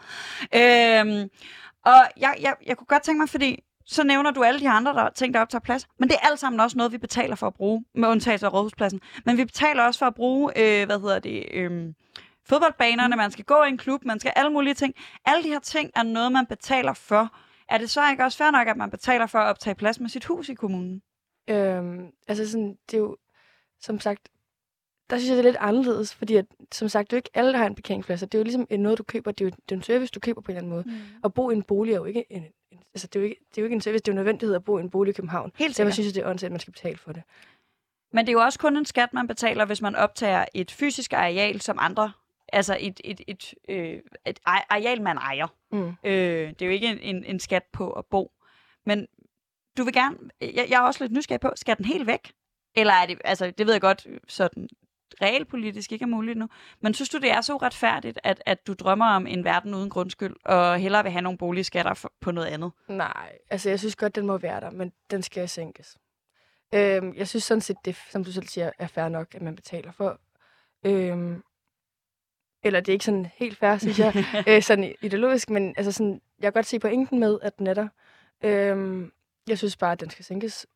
Øh, 0.56 1.30
og 1.86 2.02
jeg, 2.18 2.36
jeg, 2.42 2.54
jeg 2.66 2.78
kunne 2.78 2.88
godt 2.88 3.04
tænke 3.04 3.20
mig, 3.20 3.30
fordi 3.30 3.64
så 3.86 4.04
nævner 4.04 4.32
du 4.32 4.44
alle 4.44 4.60
de 4.60 4.70
andre 4.70 4.94
der, 4.94 5.10
ting, 5.10 5.34
der 5.34 5.40
optager 5.40 5.60
plads. 5.60 5.88
Men 6.00 6.10
det 6.10 6.16
er 6.22 6.28
alt 6.28 6.40
sammen 6.40 6.60
også 6.60 6.78
noget, 6.78 6.92
vi 6.92 6.98
betaler 6.98 7.36
for 7.36 7.48
at 7.48 7.54
bruge, 7.54 7.86
med 7.96 8.10
undtagelse 8.10 8.46
af 8.46 8.54
rådhuspladsen. 8.54 9.02
Men 9.26 9.38
vi 9.38 9.46
betaler 9.46 9.84
også 9.84 10.00
for 10.00 10.06
at 10.06 10.16
bruge, 10.16 10.52
øh, 10.56 10.86
hvad 10.86 11.00
hedder 11.00 11.20
det, 11.20 11.46
øh, 11.54 11.94
fodboldbanerne, 12.46 13.16
man 13.16 13.32
skal 13.32 13.46
gå 13.46 13.64
i 13.64 13.70
en 13.70 13.78
klub, 13.78 14.06
man 14.06 14.20
skal 14.20 14.34
alle 14.36 14.52
mulige 14.52 14.74
ting. 14.74 14.94
Alle 15.26 15.44
de 15.44 15.50
her 15.50 15.60
ting 15.60 15.92
er 15.96 16.04
noget, 16.04 16.32
man 16.32 16.46
betaler 16.46 16.94
for. 16.94 17.34
Er 17.70 17.78
det 17.78 17.90
så 17.90 18.10
ikke 18.12 18.24
også 18.24 18.38
fair 18.38 18.52
nok, 18.52 18.68
at 18.68 18.78
man 18.78 18.90
betaler 18.90 19.28
for 19.28 19.40
at 19.40 19.50
optage 19.50 19.76
plads 19.76 20.00
med 20.00 20.10
sit 20.10 20.26
hus 20.26 20.50
i 20.50 20.54
kommunen? 20.54 21.02
Øhm, 21.50 22.12
altså 22.28 22.52
sådan, 22.52 22.78
det 22.92 22.98
er 22.98 23.02
jo, 23.02 23.18
som 23.82 24.00
sagt, 24.00 24.30
der 25.10 25.18
synes 25.18 25.30
jeg, 25.30 25.38
det 25.38 25.46
er 25.46 25.50
lidt 25.50 25.58
anderledes, 25.60 26.16
fordi 26.16 26.36
at, 26.36 26.46
som 26.72 26.90
sagt, 26.90 27.12
det 27.12 27.14
er 27.14 27.18
jo 27.18 27.20
ikke 27.20 27.30
alle, 27.34 27.52
der 27.52 27.58
har 27.58 27.66
en 27.66 27.76
parkeringsplads, 27.76 28.20
det 28.20 28.34
er 28.34 28.40
jo 28.40 28.44
ligesom 28.44 28.68
noget, 28.70 28.98
du 28.98 29.04
køber, 29.04 29.32
det 29.32 29.42
er 29.42 29.46
jo 29.46 29.52
det 29.70 29.76
er 29.76 29.76
en 29.76 29.84
service, 29.84 30.12
du 30.12 30.20
køber 30.20 30.42
på 30.42 30.52
en 30.52 30.58
eller 30.58 30.62
anden 30.62 30.74
måde. 30.74 30.84
Mm. 30.88 31.16
At 31.24 31.34
bo 31.34 31.50
i 31.50 31.54
en 31.54 31.64
bolig 31.64 31.94
er 31.94 31.98
jo 31.98 32.06
ikke 32.06 32.26
en, 32.30 32.44
en 32.72 32.80
altså 32.94 33.08
det 33.08 33.16
er 33.16 33.20
jo 33.20 33.24
ikke, 33.24 33.40
det 33.50 33.58
er 33.58 33.62
jo 33.62 33.66
ikke 33.66 33.76
en 33.76 33.82
service, 33.82 34.04
det 34.04 34.08
er 34.08 34.12
jo 34.12 34.14
en 34.14 34.20
nødvendighed 34.20 34.56
at 34.56 34.64
bo 34.64 34.78
i 34.78 34.82
en 34.82 34.90
bolig 34.90 35.12
i 35.12 35.14
København. 35.14 35.52
Helt 35.56 35.70
Derfor 35.70 35.74
sikkert. 35.74 35.94
synes 35.94 36.08
jeg, 36.08 36.16
det 36.16 36.24
er 36.24 36.30
åndssvagt, 36.30 36.48
at 36.48 36.52
man 36.52 36.60
skal 36.60 36.74
betale 36.74 36.98
for 36.98 37.12
det. 37.12 37.24
Men 38.12 38.26
det 38.26 38.30
er 38.30 38.34
jo 38.34 38.42
også 38.42 38.60
kun 38.60 38.78
en 38.78 38.86
skat, 38.86 39.14
man 39.14 39.28
betaler, 39.28 39.66
hvis 39.66 39.82
man 39.82 39.96
optager 39.96 40.46
et 40.54 40.72
fysisk 40.72 41.14
areal 41.14 41.62
som 41.62 41.78
andre. 41.82 42.12
Altså 42.54 42.78
et, 42.80 43.02
et, 43.04 43.22
et, 43.28 43.54
øh, 43.70 44.00
et 44.26 44.40
areal, 44.46 45.02
man 45.02 45.18
ejer. 45.18 45.48
Mm. 45.74 45.96
Øh, 46.04 46.50
det 46.50 46.62
er 46.62 46.66
jo 46.66 46.72
ikke 46.72 46.88
en, 46.88 47.00
en, 47.00 47.26
en 47.26 47.40
skat 47.40 47.64
på 47.64 47.92
at 47.92 48.06
bo. 48.06 48.32
Men 48.86 49.08
du 49.78 49.84
vil 49.84 49.94
gerne... 49.94 50.18
Jeg, 50.42 50.68
jeg 50.70 50.78
er 50.78 50.82
også 50.82 51.04
lidt 51.04 51.14
nysgerrig 51.14 51.42
på, 51.42 51.52
skal 51.56 51.78
den 51.78 51.86
helt 51.86 52.08
væk? 52.08 52.34
Eller 52.76 52.94
er 52.94 53.06
det... 53.06 53.22
Altså, 53.26 53.52
det 53.58 53.66
ved 53.66 53.74
jeg 53.74 53.82
godt, 53.82 54.08
sådan 54.28 54.70
realpolitisk 55.22 55.92
ikke 55.92 56.04
er 56.04 56.08
muligt 56.08 56.38
nu. 56.38 56.50
Men 56.82 56.94
synes 56.94 57.10
du, 57.10 57.18
det 57.18 57.32
er 57.32 57.42
så 57.42 57.54
uretfærdigt, 57.54 58.20
at, 58.24 58.44
at 58.46 58.68
du 58.68 58.74
drømmer 58.74 59.06
om 59.06 59.28
en 59.28 59.44
verden 59.44 59.74
uden 59.74 59.90
grundskyld, 59.90 60.36
og 60.46 60.78
hellere 60.78 61.04
vil 61.04 61.12
have 61.12 61.22
nogle 61.22 61.38
boligskatter 61.38 61.94
for, 61.94 62.14
på 62.22 62.32
noget 62.32 62.48
andet? 62.48 62.72
Nej, 62.88 63.38
altså 63.50 63.70
jeg 63.70 63.80
synes 63.80 63.96
godt, 63.96 64.16
den 64.16 64.26
må 64.26 64.38
være 64.38 64.62
der, 64.62 64.72
men 64.72 64.92
den 65.12 65.24
skal 65.24 65.50
sænkes. 65.50 65.98
Øhm, 66.74 67.14
jeg 67.16 67.28
synes 67.28 67.44
sådan 67.44 67.62
set, 67.62 67.78
det, 67.86 67.98
som 68.10 68.24
du 68.24 68.32
selv 68.32 68.48
siger, 68.48 68.72
er 68.80 68.88
fair 68.88 69.10
nok, 69.10 69.36
at 69.36 69.42
man 69.42 69.56
betaler 69.56 69.92
for. 69.92 70.20
Øhm, 70.86 71.44
eller 72.64 72.80
det 72.80 72.90
er 72.90 72.94
ikke 72.94 73.06
sådan 73.06 73.28
helt 73.36 73.58
fair, 73.58 73.78
synes 73.78 74.00
jeg, 74.00 74.26
øh, 74.48 74.62
sådan 74.62 74.96
ideologisk, 75.02 75.50
men 75.50 75.74
altså 75.78 75.92
sådan, 75.92 76.22
jeg 76.40 76.46
kan 76.46 76.54
godt 76.54 76.66
se 76.66 76.80
pointen 76.80 77.20
med, 77.20 77.40
at 77.42 77.58
den 77.60 77.68
er 77.68 77.74
der. 77.74 77.88
Øhm, 78.44 79.12
jeg 79.48 79.58
synes 79.58 79.78
bare, 79.78 79.92
at 79.92 80.00
den 80.00 80.10
skal 80.10 80.26
sænkes. 80.26 80.68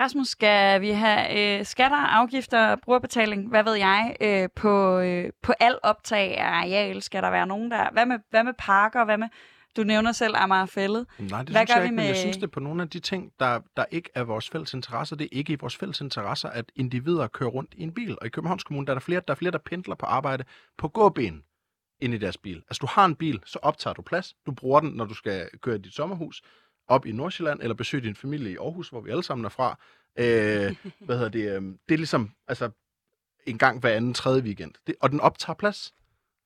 Rasmus, 0.00 0.28
skal 0.28 0.80
vi 0.80 0.90
have 0.90 1.58
øh, 1.58 1.64
skatter, 1.64 1.96
afgifter, 1.96 2.76
brugerbetaling, 2.76 3.48
hvad 3.48 3.64
ved 3.64 3.74
jeg, 3.74 4.16
øh, 4.20 4.48
på, 4.54 4.98
øh, 4.98 5.30
på 5.42 5.52
al 5.60 5.78
optag 5.82 6.38
af 6.38 6.46
areal? 6.46 7.02
Skal 7.02 7.22
der 7.22 7.30
være 7.30 7.46
nogen 7.46 7.70
der? 7.70 7.90
Hvad 7.92 8.06
med, 8.06 8.18
hvad 8.30 8.44
med 8.44 8.52
parker? 8.58 9.04
Hvad 9.04 9.18
med, 9.18 9.28
du 9.76 9.84
nævner 9.84 10.12
selv 10.12 10.34
Amager 10.36 10.66
Fællet. 10.66 11.06
Nej, 11.18 11.42
det 11.42 11.50
Hvad 11.50 11.60
synes 11.60 11.70
gør 11.70 11.74
jeg 11.74 11.84
ikke, 11.84 11.96
men 11.96 12.04
jeg 12.04 12.12
med- 12.12 12.20
synes 12.20 12.36
det 12.36 12.42
er 12.42 12.46
på 12.48 12.60
nogle 12.60 12.82
af 12.82 12.90
de 12.90 13.00
ting, 13.00 13.32
der, 13.40 13.60
der 13.76 13.84
ikke 13.90 14.10
er 14.14 14.22
vores 14.24 14.50
fælles 14.50 14.74
interesser. 14.74 15.16
Det 15.16 15.24
er 15.24 15.28
ikke 15.32 15.52
i 15.52 15.56
vores 15.60 15.76
fælles 15.76 16.00
interesser, 16.00 16.48
at 16.48 16.72
individer 16.76 17.26
kører 17.26 17.50
rundt 17.50 17.74
i 17.76 17.82
en 17.82 17.92
bil. 17.94 18.16
Og 18.20 18.26
i 18.26 18.30
Københavns 18.30 18.64
Kommune, 18.64 18.86
der 18.86 18.92
er 18.92 18.94
der 18.94 19.00
flere, 19.00 19.20
der, 19.28 19.34
er 19.34 19.36
flere, 19.38 19.52
der 19.52 19.58
pendler 19.58 19.94
på 19.94 20.06
arbejde 20.06 20.44
på 20.78 20.88
gåben 20.88 21.42
ind 22.00 22.14
i 22.14 22.18
deres 22.18 22.36
bil. 22.38 22.56
Altså, 22.56 22.78
du 22.80 22.86
har 22.86 23.04
en 23.04 23.16
bil, 23.16 23.40
så 23.44 23.58
optager 23.62 23.94
du 23.94 24.02
plads. 24.02 24.34
Du 24.46 24.52
bruger 24.52 24.80
den, 24.80 24.90
når 24.90 25.04
du 25.04 25.14
skal 25.14 25.48
køre 25.62 25.76
i 25.76 25.78
dit 25.78 25.94
sommerhus 25.94 26.42
op 26.88 27.06
i 27.06 27.12
Nordsjælland, 27.12 27.60
eller 27.62 27.74
besøge 27.74 28.02
din 28.04 28.14
familie 28.14 28.52
i 28.52 28.56
Aarhus, 28.56 28.88
hvor 28.88 29.00
vi 29.00 29.10
alle 29.10 29.22
sammen 29.22 29.44
er 29.44 29.48
fra. 29.48 29.78
Øh, 30.18 30.76
hvad 31.06 31.16
hedder 31.16 31.28
det? 31.30 31.56
Øh, 31.56 31.62
det 31.88 31.94
er 31.94 31.96
ligesom, 31.96 32.30
altså, 32.48 32.70
en 33.46 33.58
gang 33.58 33.80
hver 33.80 33.90
anden 33.90 34.14
tredje 34.14 34.42
weekend. 34.42 34.72
Det, 34.86 34.94
og 35.00 35.10
den 35.10 35.20
optager 35.20 35.54
plads. 35.54 35.94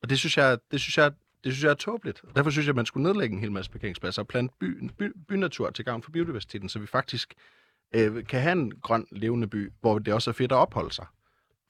Og 0.02 0.10
det 0.10 0.18
synes 0.18 0.36
jeg, 0.36 0.58
det 0.70 0.80
synes 0.80 0.98
jeg, 0.98 1.12
det 1.44 1.52
synes 1.52 1.64
jeg 1.64 1.70
er 1.70 1.74
tåbeligt. 1.74 2.20
Og 2.28 2.36
derfor 2.36 2.50
synes 2.50 2.66
jeg, 2.66 2.72
at 2.72 2.76
man 2.76 2.86
skulle 2.86 3.02
nedlægge 3.02 3.34
en 3.34 3.40
hel 3.40 3.52
masse 3.52 3.70
parkeringspladser 3.70 4.22
og 4.22 4.28
plante 4.28 4.54
by, 4.60 4.90
by, 4.98 5.12
bynatur 5.28 5.70
til 5.70 5.84
gavn 5.84 6.02
for 6.02 6.10
biodiversiteten, 6.10 6.68
så 6.68 6.78
vi 6.78 6.86
faktisk 6.86 7.34
øh, 7.94 8.26
kan 8.26 8.40
have 8.40 8.52
en 8.52 8.72
grøn, 8.82 9.06
levende 9.12 9.46
by, 9.46 9.72
hvor 9.80 9.98
det 9.98 10.14
også 10.14 10.30
er 10.30 10.34
fedt 10.34 10.52
at 10.52 10.56
opholde 10.56 10.94
sig. 10.94 11.06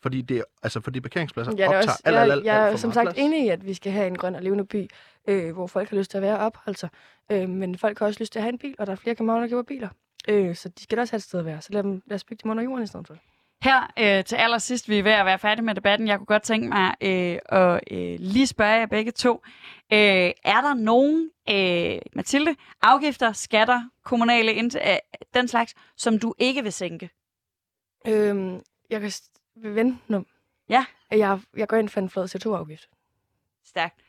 Fordi, 0.02 0.22
det, 0.22 0.44
altså, 0.62 0.80
fordi 0.80 1.00
parkeringspladser 1.00 1.52
er, 1.52 1.56
da 1.56 1.64
optager 1.64 1.82
også, 1.82 2.02
alt, 2.04 2.16
alt, 2.16 2.32
alt, 2.32 2.44
jeg 2.44 2.66
alt 2.66 2.72
er 2.72 2.76
som 2.76 2.92
sagt 2.92 3.06
plads. 3.06 3.18
enig 3.18 3.46
i, 3.46 3.48
at 3.48 3.66
vi 3.66 3.74
skal 3.74 3.92
have 3.92 4.06
en 4.06 4.18
grøn 4.18 4.34
og 4.34 4.42
levende 4.42 4.64
by, 4.64 4.88
øh, 5.28 5.52
hvor 5.52 5.66
folk 5.66 5.90
har 5.90 5.96
lyst 5.96 6.10
til 6.10 6.18
at 6.18 6.22
være 6.22 6.38
og 6.38 6.46
opholde 6.46 6.78
sig. 6.78 6.88
Øh, 7.32 7.48
men 7.48 7.78
folk 7.78 7.98
har 7.98 8.06
også 8.06 8.20
lyst 8.20 8.32
til 8.32 8.38
at 8.38 8.42
have 8.42 8.52
en 8.52 8.58
bil, 8.58 8.74
og 8.78 8.86
der 8.86 8.92
er 8.92 8.96
flere 8.96 9.14
københavner, 9.14 9.46
der 9.46 9.50
køber 9.50 9.62
biler. 9.62 9.88
Øh, 10.28 10.56
så 10.56 10.68
de 10.68 10.82
skal 10.82 10.96
da 10.96 11.00
også 11.00 11.12
have 11.12 11.18
et 11.18 11.22
sted 11.22 11.38
at 11.38 11.44
være. 11.46 11.60
Så 11.60 11.72
lad, 11.72 11.82
dem, 11.82 12.02
lad 12.06 12.14
os 12.14 12.24
bygge 12.24 12.40
dem 12.42 12.50
under 12.50 12.64
jorden 12.64 12.84
i 12.84 12.86
stedet 12.86 13.06
for. 13.06 13.16
Her 13.62 13.92
øh, 13.98 14.24
til 14.24 14.36
allersidst, 14.36 14.88
vi 14.88 14.98
er 14.98 15.02
ved 15.02 15.12
at 15.12 15.26
være 15.26 15.38
færdige 15.38 15.64
med 15.64 15.74
debatten. 15.74 16.08
Jeg 16.08 16.18
kunne 16.18 16.26
godt 16.26 16.42
tænke 16.42 16.68
mig 16.68 16.94
øh, 17.00 17.38
at 17.48 17.80
øh, 17.90 18.16
lige 18.20 18.46
spørge 18.46 18.70
jer 18.72 18.86
begge 18.86 19.10
to. 19.12 19.42
Øh, 19.92 20.32
er 20.44 20.60
der 20.60 20.74
nogen, 20.74 21.30
øh, 21.50 21.98
Mathilde, 22.16 22.56
afgifter, 22.82 23.32
skatter, 23.32 23.82
kommunale, 24.04 24.54
ind- 24.54 24.76
øh, 24.88 24.96
den 25.34 25.48
slags, 25.48 25.74
som 25.96 26.18
du 26.18 26.34
ikke 26.38 26.62
vil 26.62 26.72
sænke? 26.72 27.10
Øh, 28.06 28.52
jeg 28.90 29.00
kan 29.00 29.10
s- 29.10 29.30
vil 29.56 29.74
vente 29.74 29.98
nu. 30.08 30.24
Ja. 30.68 30.84
Jeg, 31.10 31.40
jeg 31.56 31.68
går 31.68 31.76
ind 31.76 31.88
for 31.88 32.00
en 32.00 32.10
flad 32.10 32.24
CO2-afgift. 32.36 32.88
Stærkt. 33.64 34.00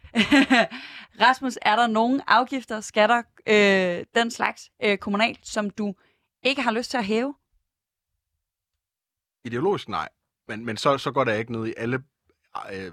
Rasmus, 1.27 1.57
er 1.61 1.75
der 1.75 1.87
nogen 1.87 2.21
afgifter, 2.27 2.81
skatter, 2.81 3.23
øh, 3.47 4.05
den 4.15 4.31
slags 4.31 4.69
øh, 4.83 4.97
kommunalt, 4.97 5.47
som 5.47 5.69
du 5.69 5.93
ikke 6.43 6.61
har 6.61 6.71
lyst 6.71 6.91
til 6.91 6.97
at 6.97 7.05
hæve? 7.05 7.33
Ideologisk 9.45 9.89
nej, 9.89 10.09
men, 10.47 10.65
men 10.65 10.77
så, 10.77 10.97
så 10.97 11.11
går 11.11 11.23
der 11.23 11.33
ikke 11.33 11.51
ned 11.51 11.67
i 11.67 11.73
alle 11.77 12.03
øh, 12.73 12.85
øh, 12.85 12.91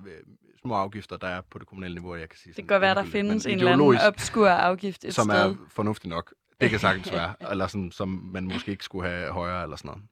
små 0.63 0.75
afgifter, 0.75 1.17
der 1.17 1.29
er 1.29 1.41
på 1.41 1.59
det 1.59 1.67
kommunale 1.67 1.95
niveau, 1.95 2.15
jeg 2.15 2.29
kan 2.29 2.39
sige. 2.39 2.53
Det 2.53 2.57
kan 2.57 2.67
godt 2.67 2.81
være, 2.81 2.95
der 2.95 3.05
findes 3.05 3.47
en 3.47 3.59
eller 3.59 3.73
anden 3.73 3.99
obskur 4.07 4.49
afgift 4.49 5.05
et 5.05 5.15
som 5.15 5.31
sted. 5.31 5.39
er 5.39 5.55
fornuftig 5.69 6.11
nok. 6.11 6.35
Det 6.61 6.71
kan 6.71 6.79
sagtens 6.79 7.13
være. 7.19 7.51
Eller 7.51 7.67
sådan, 7.67 7.93
som 7.93 8.09
man 8.09 8.45
måske 8.45 8.71
ikke 8.71 8.85
skulle 8.85 9.09
have 9.09 9.33
højere 9.33 9.63
eller 9.63 9.77
sådan 9.77 9.89
noget. 9.89 10.05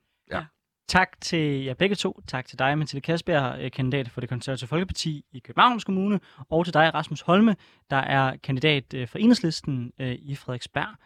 Tak 0.89 1.21
til 1.21 1.65
jer 1.65 1.75
begge 1.75 1.97
to. 1.97 2.21
Tak 2.27 2.47
til 2.47 2.59
dig, 2.59 2.79
Mathilde 2.79 3.01
Kasberg, 3.05 3.61
øh, 3.61 3.71
kandidat 3.71 4.11
for 4.11 4.21
det 4.21 4.29
konservative 4.29 4.69
Folkeparti 4.69 5.25
i 5.33 5.39
Københavns 5.39 5.85
Kommune, 5.85 6.21
og 6.49 6.65
til 6.65 6.75
dig, 6.75 6.95
Rasmus 6.95 7.21
Holme, 7.21 7.57
der 7.91 7.97
er 7.97 8.37
kandidat 8.37 8.95
øh, 8.95 9.09
for 9.09 9.19
Enhedslisten 9.19 9.93
i 9.99 10.35
Frederiksberg. 10.35 10.97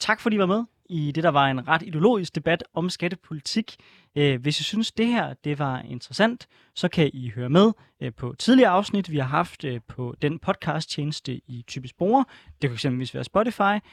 Tak 0.00 0.20
fordi 0.20 0.36
I 0.36 0.38
var 0.38 0.46
med 0.46 0.64
i 0.90 1.12
det, 1.12 1.24
der 1.24 1.30
var 1.30 1.46
en 1.46 1.68
ret 1.68 1.82
ideologisk 1.82 2.34
debat 2.34 2.64
om 2.74 2.90
skattepolitik. 2.90 3.76
Øh, 4.16 4.40
hvis 4.40 4.60
I 4.60 4.62
synes, 4.62 4.92
det 4.92 5.06
her 5.06 5.34
det 5.44 5.58
var 5.58 5.80
interessant, 5.80 6.48
så 6.74 6.88
kan 6.88 7.10
I 7.14 7.30
høre 7.30 7.48
med 7.48 7.72
øh, 8.00 8.12
på 8.14 8.34
tidligere 8.38 8.70
afsnit, 8.70 9.10
vi 9.10 9.18
har 9.18 9.26
haft 9.26 9.64
øh, 9.64 9.80
på 9.88 10.14
den 10.22 10.38
podcast-tjeneste 10.38 11.40
i 11.46 11.64
Typisk 11.68 11.96
Bruger. 11.96 12.24
Det 12.62 12.70
kan 12.70 12.72
eksempelvis 12.72 13.14
være 13.14 13.24
Spotify, 13.24 13.78